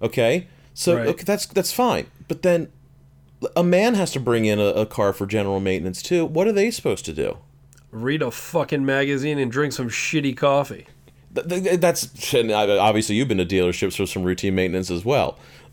Okay. 0.00 0.48
So 0.74 0.96
Right. 0.96 1.06
okay, 1.08 1.24
that's 1.24 1.46
that's 1.46 1.72
fine. 1.72 2.06
But 2.28 2.42
then 2.42 2.68
a 3.54 3.62
man 3.62 3.94
has 3.94 4.10
to 4.12 4.20
bring 4.20 4.44
in 4.46 4.58
a, 4.58 4.66
a 4.68 4.86
car 4.86 5.12
for 5.12 5.26
general 5.26 5.60
maintenance 5.60 6.02
too. 6.02 6.24
What 6.24 6.46
are 6.46 6.52
they 6.52 6.70
supposed 6.70 7.04
to 7.06 7.12
do? 7.12 7.38
Read 7.90 8.22
a 8.22 8.30
fucking 8.30 8.84
magazine 8.86 9.38
and 9.38 9.52
drink 9.52 9.72
some 9.74 9.88
shitty 9.90 10.34
coffee. 10.36 10.86
Th- 11.34 11.46
th- 11.64 11.80
That's 11.80 12.32
and 12.34 12.50
obviously 12.50 13.16
you've 13.16 13.28
been 13.28 13.38
to 13.38 13.44
dealerships 13.46 13.96
for 13.96 14.06
some 14.06 14.22
routine 14.22 14.54
maintenance 14.54 14.90
as 14.90 15.04
well. 15.04 15.38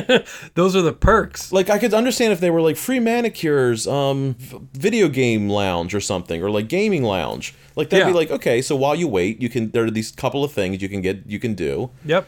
Those 0.54 0.74
are 0.76 0.82
the 0.82 0.92
perks. 0.92 1.52
Like 1.52 1.70
I 1.70 1.78
could 1.78 1.94
understand 1.94 2.32
if 2.32 2.40
they 2.40 2.50
were 2.50 2.60
like 2.60 2.76
free 2.76 3.00
manicures, 3.00 3.86
um, 3.86 4.34
v- 4.38 4.60
video 4.72 5.08
game 5.08 5.48
lounge 5.48 5.94
or 5.94 6.00
something, 6.00 6.42
or 6.42 6.50
like 6.50 6.68
gaming 6.68 7.02
lounge. 7.02 7.54
Like 7.76 7.90
that'd 7.90 8.06
be 8.06 8.12
like 8.12 8.30
okay, 8.30 8.62
so 8.62 8.76
while 8.76 8.94
you 8.94 9.08
wait, 9.08 9.40
you 9.42 9.48
can 9.48 9.70
there 9.72 9.84
are 9.84 9.90
these 9.90 10.10
couple 10.12 10.44
of 10.44 10.52
things 10.52 10.80
you 10.82 10.88
can 10.88 11.00
get 11.00 11.26
you 11.26 11.38
can 11.38 11.54
do, 11.54 11.90
Yep. 12.04 12.26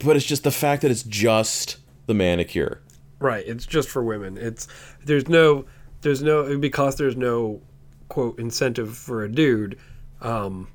but 0.00 0.16
it's 0.16 0.24
just 0.26 0.42
the 0.44 0.50
fact 0.50 0.82
that 0.82 0.90
it's 0.90 1.02
just 1.02 1.76
the 2.06 2.14
manicure. 2.14 2.80
Right. 3.18 3.46
It's 3.46 3.66
just 3.66 3.88
for 3.88 4.02
women. 4.02 4.36
It's 4.38 4.68
there's 5.04 5.28
no 5.28 5.64
there's 6.02 6.22
no 6.22 6.56
because 6.58 6.96
there's 6.96 7.16
no 7.16 7.60
quote 8.08 8.38
incentive 8.38 8.96
for 8.96 9.24
a 9.24 9.28
dude. 9.30 9.78
Um, 10.20 10.68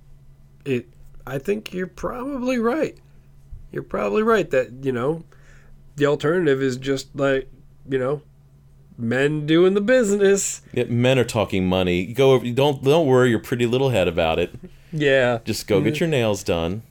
it 0.66 0.88
I 1.26 1.38
think 1.38 1.74
you're 1.74 1.88
probably 1.88 2.58
right. 2.60 2.98
You're 3.72 3.84
probably 3.84 4.22
right 4.24 4.50
that 4.52 4.84
you 4.84 4.92
know 4.92 5.24
the 6.02 6.08
alternative 6.08 6.64
is 6.64 6.78
just 6.78 7.16
like 7.16 7.48
you 7.88 8.00
know 8.00 8.24
men 8.98 9.46
doing 9.46 9.76
the 9.76 9.82
business. 9.82 10.62
Yeah, 10.74 10.86
men 10.86 11.20
are 11.20 11.24
talking 11.24 11.68
money. 11.68 12.08
Go 12.08 12.34
over, 12.34 12.50
don't 12.50 12.84
don't 12.84 13.06
worry 13.06 13.30
your 13.30 13.40
pretty 13.40 13.68
little 13.68 13.90
head 13.90 14.08
about 14.08 14.40
it. 14.40 14.52
Yeah. 14.92 15.40
Just 15.46 15.68
go 15.68 15.80
get 15.80 15.94
mm-hmm. 15.94 16.04
your 16.04 16.10
nails 16.10 16.44
done. 16.44 16.82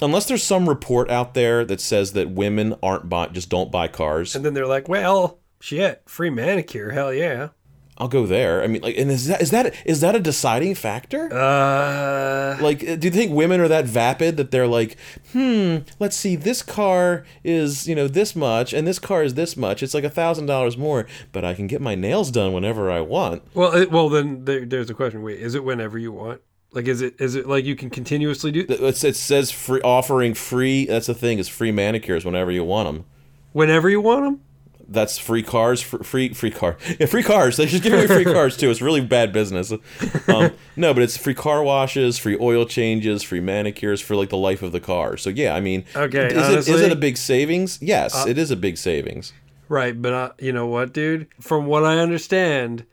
Unless 0.00 0.26
there's 0.26 0.42
some 0.42 0.66
report 0.66 1.10
out 1.10 1.34
there 1.34 1.64
that 1.66 1.80
says 1.80 2.14
that 2.14 2.30
women 2.30 2.74
aren't 2.82 3.08
buy 3.08 3.28
just 3.28 3.50
don't 3.50 3.70
buy 3.70 3.86
cars. 3.86 4.34
And 4.34 4.44
then 4.44 4.54
they're 4.54 4.66
like, 4.66 4.88
well, 4.88 5.38
shit, 5.60 6.02
free 6.06 6.30
manicure, 6.30 6.90
hell 6.90 7.12
yeah. 7.12 7.50
I'll 7.96 8.08
go 8.08 8.26
there. 8.26 8.62
I 8.62 8.66
mean, 8.66 8.82
like, 8.82 8.98
and 8.98 9.08
is 9.10 9.26
that 9.28 9.40
is 9.40 9.50
that 9.52 9.72
is 9.86 10.00
that 10.00 10.16
a 10.16 10.20
deciding 10.20 10.74
factor? 10.74 11.32
Uh, 11.32 12.58
Like, 12.60 12.80
do 12.80 12.98
you 13.06 13.10
think 13.10 13.32
women 13.32 13.60
are 13.60 13.68
that 13.68 13.84
vapid 13.84 14.36
that 14.36 14.50
they're 14.50 14.66
like, 14.66 14.96
hmm, 15.32 15.78
let's 16.00 16.16
see, 16.16 16.34
this 16.36 16.60
car 16.62 17.24
is, 17.44 17.86
you 17.86 17.94
know, 17.94 18.08
this 18.08 18.34
much, 18.34 18.72
and 18.72 18.86
this 18.86 18.98
car 18.98 19.22
is 19.22 19.34
this 19.34 19.56
much. 19.56 19.82
It's 19.82 19.94
like 19.94 20.04
a 20.04 20.10
thousand 20.10 20.46
dollars 20.46 20.76
more, 20.76 21.06
but 21.32 21.44
I 21.44 21.54
can 21.54 21.66
get 21.68 21.80
my 21.80 21.94
nails 21.94 22.30
done 22.32 22.52
whenever 22.52 22.90
I 22.90 23.00
want. 23.00 23.42
well, 23.54 23.72
it, 23.74 23.90
well 23.92 24.08
then 24.08 24.44
there, 24.44 24.64
there's 24.66 24.90
a 24.90 24.94
question. 24.94 25.22
Wait, 25.22 25.38
is 25.40 25.54
it 25.54 25.62
whenever 25.64 25.96
you 25.98 26.10
want? 26.12 26.40
Like, 26.72 26.88
is 26.88 27.00
it 27.00 27.14
is 27.20 27.36
it 27.36 27.46
like 27.46 27.64
you 27.64 27.76
can 27.76 27.90
continuously 27.90 28.50
do 28.50 28.66
It's, 28.68 29.04
it 29.04 29.14
says 29.14 29.52
free 29.52 29.80
offering 29.82 30.34
free. 30.34 30.86
That's 30.86 31.06
the 31.06 31.14
thing 31.14 31.38
is 31.38 31.48
free 31.48 31.70
manicures 31.70 32.24
whenever 32.24 32.50
you 32.50 32.64
want 32.64 32.88
them. 32.88 33.04
whenever 33.52 33.88
you 33.88 34.00
want 34.00 34.24
them? 34.24 34.40
That's 34.86 35.16
free 35.18 35.42
cars, 35.42 35.80
free 35.80 36.34
free 36.34 36.50
car, 36.50 36.76
yeah, 37.00 37.06
free 37.06 37.22
cars. 37.22 37.56
They 37.56 37.66
should 37.66 37.82
give 37.82 37.92
me 37.92 38.06
free 38.06 38.24
cars 38.24 38.56
too. 38.56 38.70
It's 38.70 38.82
really 38.82 39.00
bad 39.00 39.32
business. 39.32 39.72
Um, 39.72 40.52
no, 40.76 40.92
but 40.92 41.02
it's 41.02 41.16
free 41.16 41.34
car 41.34 41.62
washes, 41.62 42.18
free 42.18 42.36
oil 42.40 42.66
changes, 42.66 43.22
free 43.22 43.40
manicures 43.40 44.00
for 44.00 44.14
like 44.14 44.28
the 44.28 44.36
life 44.36 44.62
of 44.62 44.72
the 44.72 44.80
car. 44.80 45.16
So 45.16 45.30
yeah, 45.30 45.54
I 45.54 45.60
mean, 45.60 45.84
Okay, 45.96 46.26
is 46.26 46.36
honestly- 46.36 46.74
Uh, 46.74 46.86
it 46.86 46.92
a 46.92 46.96
big 46.96 47.16
savings? 47.16 47.78
Yes, 47.80 48.26
it 48.26 48.36
is 48.38 48.50
a 48.50 48.56
big 48.56 48.76
savings. 48.76 49.32
Right, 49.68 50.00
but 50.00 50.12
uh, 50.12 50.32
you 50.38 50.52
know 50.52 50.66
what, 50.66 50.92
dude? 50.92 51.26
From 51.40 51.64
what 51.66 51.84
I 51.84 51.98
understand, 51.98 52.84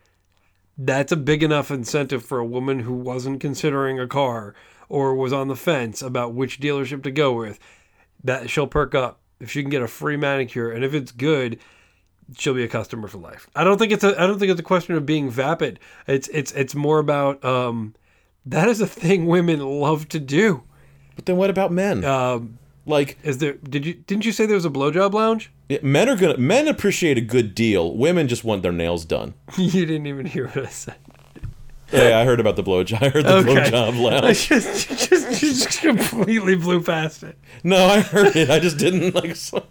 that's 0.77 1.11
a 1.11 1.17
big 1.17 1.43
enough 1.43 1.69
incentive 1.69 2.23
for 2.23 2.39
a 2.39 2.45
woman 2.45 2.79
who 2.79 2.93
wasn't 2.93 3.41
considering 3.41 3.99
a 3.99 4.07
car 4.07 4.55
or 4.87 5.13
was 5.15 5.33
on 5.33 5.47
the 5.49 5.55
fence 5.55 6.01
about 6.01 6.33
which 6.33 6.59
dealership 6.61 7.03
to 7.03 7.11
go 7.11 7.33
with. 7.33 7.59
That 8.23 8.49
she'll 8.49 8.67
perk 8.67 8.95
up 8.95 9.19
if 9.39 9.51
she 9.51 9.61
can 9.61 9.69
get 9.69 9.81
a 9.81 9.87
free 9.87 10.15
manicure, 10.17 10.71
and 10.71 10.85
if 10.85 10.93
it's 10.93 11.11
good, 11.11 11.59
she'll 12.37 12.53
be 12.53 12.63
a 12.63 12.67
customer 12.67 13.07
for 13.07 13.17
life. 13.17 13.49
I 13.55 13.63
don't 13.63 13.77
think 13.77 13.91
it's 13.91 14.03
a 14.03 14.19
I 14.21 14.27
don't 14.27 14.39
think 14.39 14.51
it's 14.51 14.59
a 14.59 14.63
question 14.63 14.95
of 14.95 15.05
being 15.05 15.29
vapid. 15.29 15.79
It's 16.07 16.27
it's 16.29 16.51
it's 16.53 16.75
more 16.75 16.99
about 16.99 17.43
um, 17.45 17.95
that 18.45 18.67
is 18.67 18.81
a 18.81 18.87
thing 18.87 19.25
women 19.27 19.59
love 19.59 20.07
to 20.09 20.19
do. 20.19 20.63
But 21.15 21.25
then 21.25 21.37
what 21.37 21.49
about 21.49 21.71
men? 21.71 22.03
Um, 22.05 22.57
like, 22.85 23.17
is 23.23 23.37
there? 23.39 23.53
Did 23.53 23.85
you 23.85 23.93
didn't 23.93 24.25
you 24.25 24.31
say 24.31 24.45
there 24.45 24.55
was 24.55 24.65
a 24.65 24.69
blowjob 24.69 25.13
lounge? 25.13 25.51
yeah, 25.69 25.77
men 25.83 26.09
are 26.09 26.15
gonna 26.15 26.37
men 26.37 26.67
appreciate 26.67 27.17
a 27.17 27.21
good 27.21 27.53
deal. 27.53 27.95
Women 27.95 28.27
just 28.27 28.43
want 28.43 28.61
their 28.63 28.71
nails 28.71 29.05
done. 29.05 29.33
you 29.57 29.85
didn't 29.85 30.07
even 30.07 30.25
hear 30.25 30.47
what 30.47 30.65
I 30.65 30.69
said. 30.69 30.95
Yeah, 31.93 32.19
I 32.19 32.23
heard 32.23 32.39
about 32.39 32.55
the 32.55 32.63
blowjob. 32.63 33.03
I 33.03 33.09
heard 33.09 33.25
the 33.25 33.35
Okay. 33.35 33.69
blowjob 33.69 33.93
I 34.13 34.21
lounge. 34.21 34.47
just, 34.47 34.87
just, 35.09 35.41
just 35.41 35.81
completely 35.81 36.55
blew 36.55 36.81
past 36.81 37.21
it. 37.21 37.37
No, 37.65 37.85
I 37.85 37.99
heard 37.99 38.33
it. 38.35 38.49
I 38.49 38.59
just 38.59 38.77
didn't 38.77 39.13
like. 39.13 39.35
So, 39.35 39.65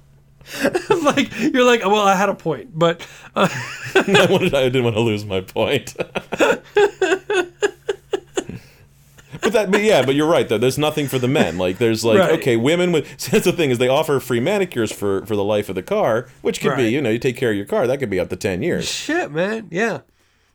like 1.04 1.38
you're 1.38 1.64
like, 1.64 1.80
well, 1.84 2.02
I 2.06 2.14
had 2.14 2.28
a 2.28 2.34
point, 2.34 2.70
but 2.78 3.06
uh, 3.36 3.48
I 3.94 4.26
wanted. 4.30 4.54
I 4.54 4.64
didn't 4.64 4.84
want 4.84 4.96
to 4.96 5.02
lose 5.02 5.24
my 5.24 5.40
point. 5.40 5.94
But 9.42 9.52
that, 9.54 9.70
but 9.70 9.82
yeah, 9.82 10.04
but 10.04 10.14
you're 10.16 10.28
right 10.28 10.46
though. 10.48 10.58
There's 10.58 10.76
nothing 10.76 11.06
for 11.08 11.18
the 11.18 11.28
men. 11.28 11.56
Like 11.56 11.78
there's 11.78 12.04
like 12.04 12.18
Right. 12.18 12.32
okay, 12.32 12.56
women 12.56 12.92
with. 12.92 13.18
So 13.18 13.30
that's 13.30 13.44
the 13.44 13.52
thing 13.52 13.70
is 13.70 13.78
they 13.78 13.88
offer 13.88 14.20
free 14.20 14.40
manicures 14.40 14.92
for 14.92 15.24
for 15.24 15.34
the 15.34 15.44
life 15.44 15.68
of 15.68 15.76
the 15.76 15.82
car, 15.82 16.28
which 16.42 16.60
could 16.60 16.76
be 16.76 16.90
you 16.90 17.00
know 17.00 17.08
you 17.10 17.18
take 17.18 17.36
care 17.36 17.50
of 17.50 17.56
your 17.56 17.64
car 17.64 17.86
that 17.86 17.98
could 17.98 18.10
be 18.10 18.20
up 18.20 18.28
to 18.30 18.36
ten 18.36 18.62
years. 18.62 18.86
shit, 18.90 19.30
man, 19.30 19.68
yeah. 19.70 20.00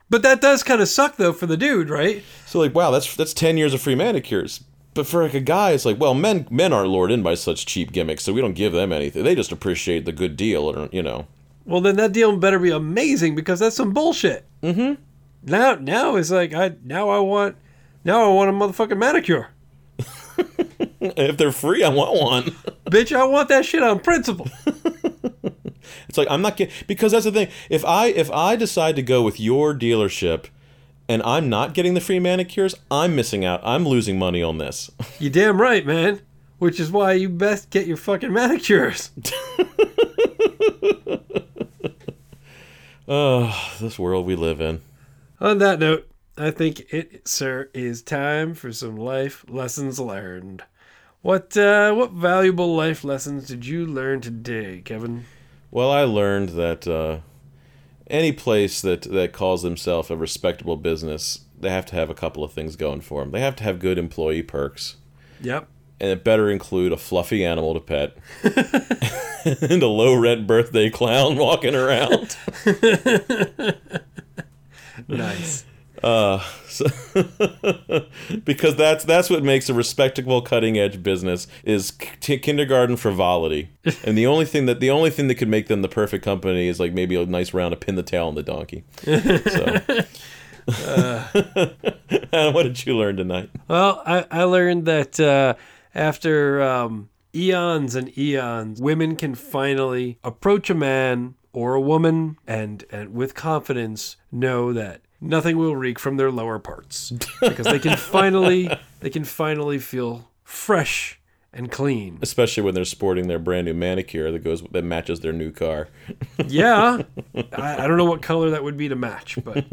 But 0.10 0.22
that 0.22 0.40
does 0.40 0.62
kind 0.62 0.82
of 0.82 0.88
suck 0.88 1.16
though 1.16 1.34
for 1.34 1.48
the 1.48 1.58
dude, 1.58 1.90
right? 1.90 2.22
So 2.46 2.60
like 2.60 2.76
wow, 2.76 2.92
that's 2.92 3.16
that's 3.16 3.34
ten 3.34 3.58
years 3.58 3.74
of 3.74 3.82
free 3.82 3.96
manicures. 3.96 4.62
But 4.96 5.06
for 5.06 5.22
like 5.22 5.34
a 5.34 5.42
guy, 5.42 5.72
it's 5.72 5.86
like 5.86 6.00
well, 6.00 6.16
men 6.16 6.48
men 6.50 6.74
aren't 6.74 6.90
lured 6.90 7.12
in 7.12 7.22
by 7.22 7.36
such 7.36 7.68
cheap 7.68 7.92
gimmicks, 7.92 8.24
so 8.24 8.34
we 8.34 8.42
don't 8.42 8.54
give 8.54 8.74
them 8.74 8.92
anything. 8.92 9.24
They 9.24 9.36
just 9.36 9.52
appreciate 9.52 10.06
the 10.06 10.12
good 10.12 10.36
deal, 10.36 10.64
or 10.64 10.90
you 10.92 11.04
know. 11.04 11.28
Well, 11.66 11.82
then 11.82 11.98
that 11.98 12.14
deal 12.14 12.36
better 12.38 12.60
be 12.60 12.72
amazing 12.72 13.36
because 13.36 13.60
that's 13.60 13.76
some 13.76 13.94
bullshit. 13.94 14.46
Mm-hmm. 14.64 15.02
Now, 15.44 15.76
now 15.76 16.16
it's 16.16 16.32
like 16.32 16.54
I 16.54 16.76
now 16.84 17.10
I 17.10 17.20
want 17.20 17.58
now 18.04 18.24
I 18.24 18.34
want 18.34 18.50
a 18.50 18.54
motherfucking 18.54 18.98
manicure, 18.98 19.50
If 21.02 21.38
they're 21.38 21.52
free, 21.52 21.84
I 21.84 21.90
want 21.90 22.20
one. 22.20 22.44
bitch. 22.86 23.16
I 23.16 23.26
want 23.26 23.50
that 23.50 23.66
shit 23.66 23.84
on 23.84 24.00
principle. 24.00 24.48
It's 26.10 26.18
like 26.18 26.28
I'm 26.32 26.42
not 26.42 26.58
getting 26.58 26.74
because 26.88 27.12
that's 27.12 27.26
the 27.26 27.32
thing. 27.32 27.50
If 27.70 27.84
I 27.86 28.08
if 28.08 28.32
I 28.32 28.56
decide 28.56 28.96
to 28.96 29.04
go 29.04 29.22
with 29.22 29.40
your 29.40 29.74
dealership 29.74 30.46
and 31.08 31.22
I'm 31.24 31.50
not 31.50 31.74
getting 31.74 31.94
the 31.94 32.02
free 32.02 32.20
manicures, 32.20 32.76
I'm 32.90 33.16
missing 33.16 33.46
out. 33.46 33.62
I'm 33.64 33.88
losing 33.88 34.20
money 34.20 34.42
on 34.44 34.58
this. 34.58 34.92
You 35.20 35.30
damn 35.30 35.62
right, 35.62 35.86
man. 35.86 36.22
Which 36.60 36.80
is 36.80 36.92
why 36.92 37.14
you 37.14 37.30
best 37.30 37.70
get 37.70 37.88
your 37.88 37.98
fucking 37.98 38.32
manicures. 38.34 39.12
Oh, 43.08 43.76
this 43.80 44.00
world 44.00 44.26
we 44.26 44.36
live 44.36 44.62
in. 44.62 44.82
On 45.40 45.58
that 45.60 45.80
note, 45.80 46.08
I 46.38 46.52
think 46.52 46.94
it, 46.94 47.28
sir, 47.28 47.70
is 47.74 48.02
time 48.02 48.54
for 48.54 48.72
some 48.72 48.98
life 48.98 49.46
lessons 49.48 50.00
learned. 50.00 50.64
What 51.22 51.58
uh, 51.58 51.94
what 51.94 52.12
valuable 52.12 52.76
life 52.76 53.04
lessons 53.04 53.48
did 53.48 53.66
you 53.66 53.86
learn 53.86 54.22
today, 54.22 54.82
Kevin? 54.84 55.26
Well, 55.72 55.92
I 55.92 56.04
learned 56.04 56.50
that 56.50 56.88
uh, 56.88 57.20
any 58.08 58.32
place 58.32 58.82
that 58.82 59.04
that 59.04 59.34
calls 59.34 59.64
themselves 59.64 60.10
a 60.10 60.16
respectable 60.18 60.78
business, 60.78 61.42
they 61.60 61.70
have 61.70 61.86
to 61.88 61.96
have 61.96 62.10
a 62.10 62.14
couple 62.16 62.44
of 62.44 62.52
things 62.54 62.76
going 62.76 63.02
for 63.02 63.22
them. 63.22 63.32
They 63.32 63.40
have 63.42 63.56
to 63.58 63.64
have 63.64 63.80
good 63.80 63.98
employee 63.98 64.44
perks, 64.44 64.96
Yep. 65.42 65.68
and 66.00 66.10
it 66.10 66.24
better 66.24 66.50
include 66.50 66.92
a 66.92 66.98
fluffy 66.98 67.44
animal 67.46 67.74
to 67.74 67.80
pet 67.80 68.18
and 69.62 69.82
a 69.82 69.88
low 69.88 70.14
rent 70.16 70.46
birthday 70.48 70.90
clown 70.90 71.38
walking 71.38 71.76
around. 71.76 72.36
Nice. 75.08 75.66
So- 76.06 76.86
because 78.44 78.76
that's 78.76 79.04
that's 79.06 79.30
what 79.30 79.44
makes 79.44 79.70
a 79.70 79.74
respectable 79.74 80.42
cutting 80.42 80.78
edge 80.78 81.02
business 81.02 81.48
is 81.64 81.92
k- 81.92 82.38
kindergarten 82.38 82.96
frivolity. 82.98 83.70
And 84.04 84.18
the 84.18 84.28
only 84.28 84.46
thing 84.46 84.66
that 84.68 84.80
the 84.80 84.90
only 84.92 85.10
thing 85.10 85.28
that 85.30 85.36
could 85.36 85.48
make 85.48 85.68
them 85.68 85.82
the 85.82 85.88
perfect 85.88 86.24
company 86.24 86.68
is 86.68 86.80
like 86.80 86.94
maybe 86.94 87.16
a 87.16 87.26
nice 87.26 87.54
round 87.54 87.72
to 87.72 87.78
pin 87.78 87.96
the 87.96 88.04
tail 88.04 88.28
on 88.28 88.36
the 88.36 88.44
donkey. 88.44 88.84
So. 89.04 90.06
What 92.52 92.64
did 92.64 92.86
you 92.86 92.98
learn 92.98 93.18
tonight? 93.18 93.50
Well, 93.68 94.02
I, 94.06 94.26
I 94.32 94.44
learned 94.44 94.86
that 94.86 95.20
uh, 95.20 95.54
after 95.94 96.62
um, 96.62 97.10
eons 97.36 97.96
and 97.96 98.16
eons, 98.18 98.82
women 98.82 99.16
can 99.16 99.36
finally 99.36 100.18
approach 100.24 100.70
a 100.70 100.76
man 100.76 101.36
or 101.54 101.76
a 101.76 101.82
woman 101.82 102.38
and, 102.48 102.84
and 102.92 103.14
with 103.14 103.36
confidence 103.36 104.18
know 104.32 104.74
that 104.74 105.02
nothing 105.22 105.58
will 105.58 105.76
reek 105.76 106.00
from 106.00 106.18
their 106.18 106.32
lower 106.32 106.60
parts 106.60 107.12
because 107.42 107.66
they 107.66 107.80
can 107.80 107.98
finally 107.98 108.70
they 109.00 109.10
can 109.10 109.24
finally 109.24 109.80
feel 109.80 110.30
fresh 110.44 111.20
and 111.58 111.72
clean. 111.72 112.20
especially 112.22 112.62
when 112.62 112.74
they're 112.76 112.84
sporting 112.84 113.28
their 113.30 113.40
brand 113.40 113.66
new 113.66 113.74
manicure 113.74 114.30
that 114.30 114.44
goes 114.44 114.62
that 114.72 114.84
matches 114.84 115.22
their 115.22 115.32
new 115.32 115.52
car 115.52 115.88
Yeah, 116.48 117.02
I, 117.54 117.84
I 117.84 117.88
don't 117.88 117.96
know 117.96 118.04
what 118.06 118.22
color 118.22 118.50
that 118.50 118.62
would 118.64 118.76
be 118.76 118.90
to 118.90 118.96
match, 118.98 119.38
but 119.44 119.64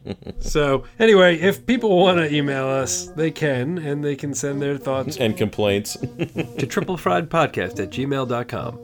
so 0.40 0.82
anyway, 0.98 1.38
if 1.38 1.64
people 1.64 1.96
want 1.96 2.18
to 2.18 2.34
email 2.34 2.66
us, 2.66 3.06
they 3.06 3.30
can, 3.30 3.78
and 3.78 4.04
they 4.04 4.16
can 4.16 4.34
send 4.34 4.60
their 4.60 4.76
thoughts 4.76 5.16
and 5.16 5.36
complaints 5.36 5.92
to 5.94 6.66
triplefriedpodcast 6.66 7.78
at 7.80 7.90
gmail.com. 7.90 8.78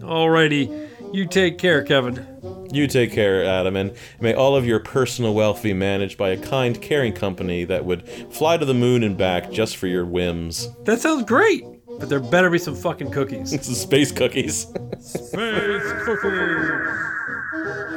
Alrighty, 0.00 0.88
you 1.14 1.26
take 1.26 1.58
care, 1.58 1.82
Kevin. 1.84 2.68
You 2.72 2.86
take 2.88 3.12
care, 3.12 3.44
Adam, 3.44 3.76
and 3.76 3.92
may 4.20 4.34
all 4.34 4.56
of 4.56 4.66
your 4.66 4.80
personal 4.80 5.32
wealth 5.32 5.62
be 5.62 5.72
managed 5.72 6.18
by 6.18 6.30
a 6.30 6.36
kind, 6.36 6.80
caring 6.82 7.12
company 7.12 7.64
that 7.64 7.84
would 7.84 8.08
fly 8.32 8.56
to 8.56 8.64
the 8.64 8.74
moon 8.74 9.04
and 9.04 9.16
back 9.16 9.52
just 9.52 9.76
for 9.76 9.86
your 9.86 10.04
whims. 10.04 10.68
That 10.84 11.00
sounds 11.00 11.22
great, 11.24 11.62
but 12.00 12.08
there 12.08 12.18
better 12.18 12.50
be 12.50 12.58
some 12.58 12.74
fucking 12.74 13.12
cookies. 13.12 13.52
It's 13.54 13.68
the 13.68 13.74
space 13.76 14.10
cookies. 14.10 14.62
Space 15.00 15.92
cookies. 16.04 16.70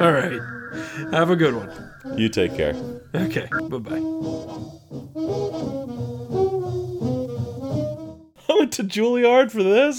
All 0.00 0.12
right, 0.12 0.40
have 1.12 1.30
a 1.30 1.36
good 1.36 1.54
one. 1.56 1.70
you 2.16 2.28
take 2.28 2.54
care. 2.56 2.74
Okay, 3.16 3.48
bye 3.68 3.78
bye. 3.78 4.02
I 8.50 8.54
went 8.58 8.72
to 8.74 8.84
Juilliard 8.84 9.50
for 9.50 9.62
this. 9.64 9.98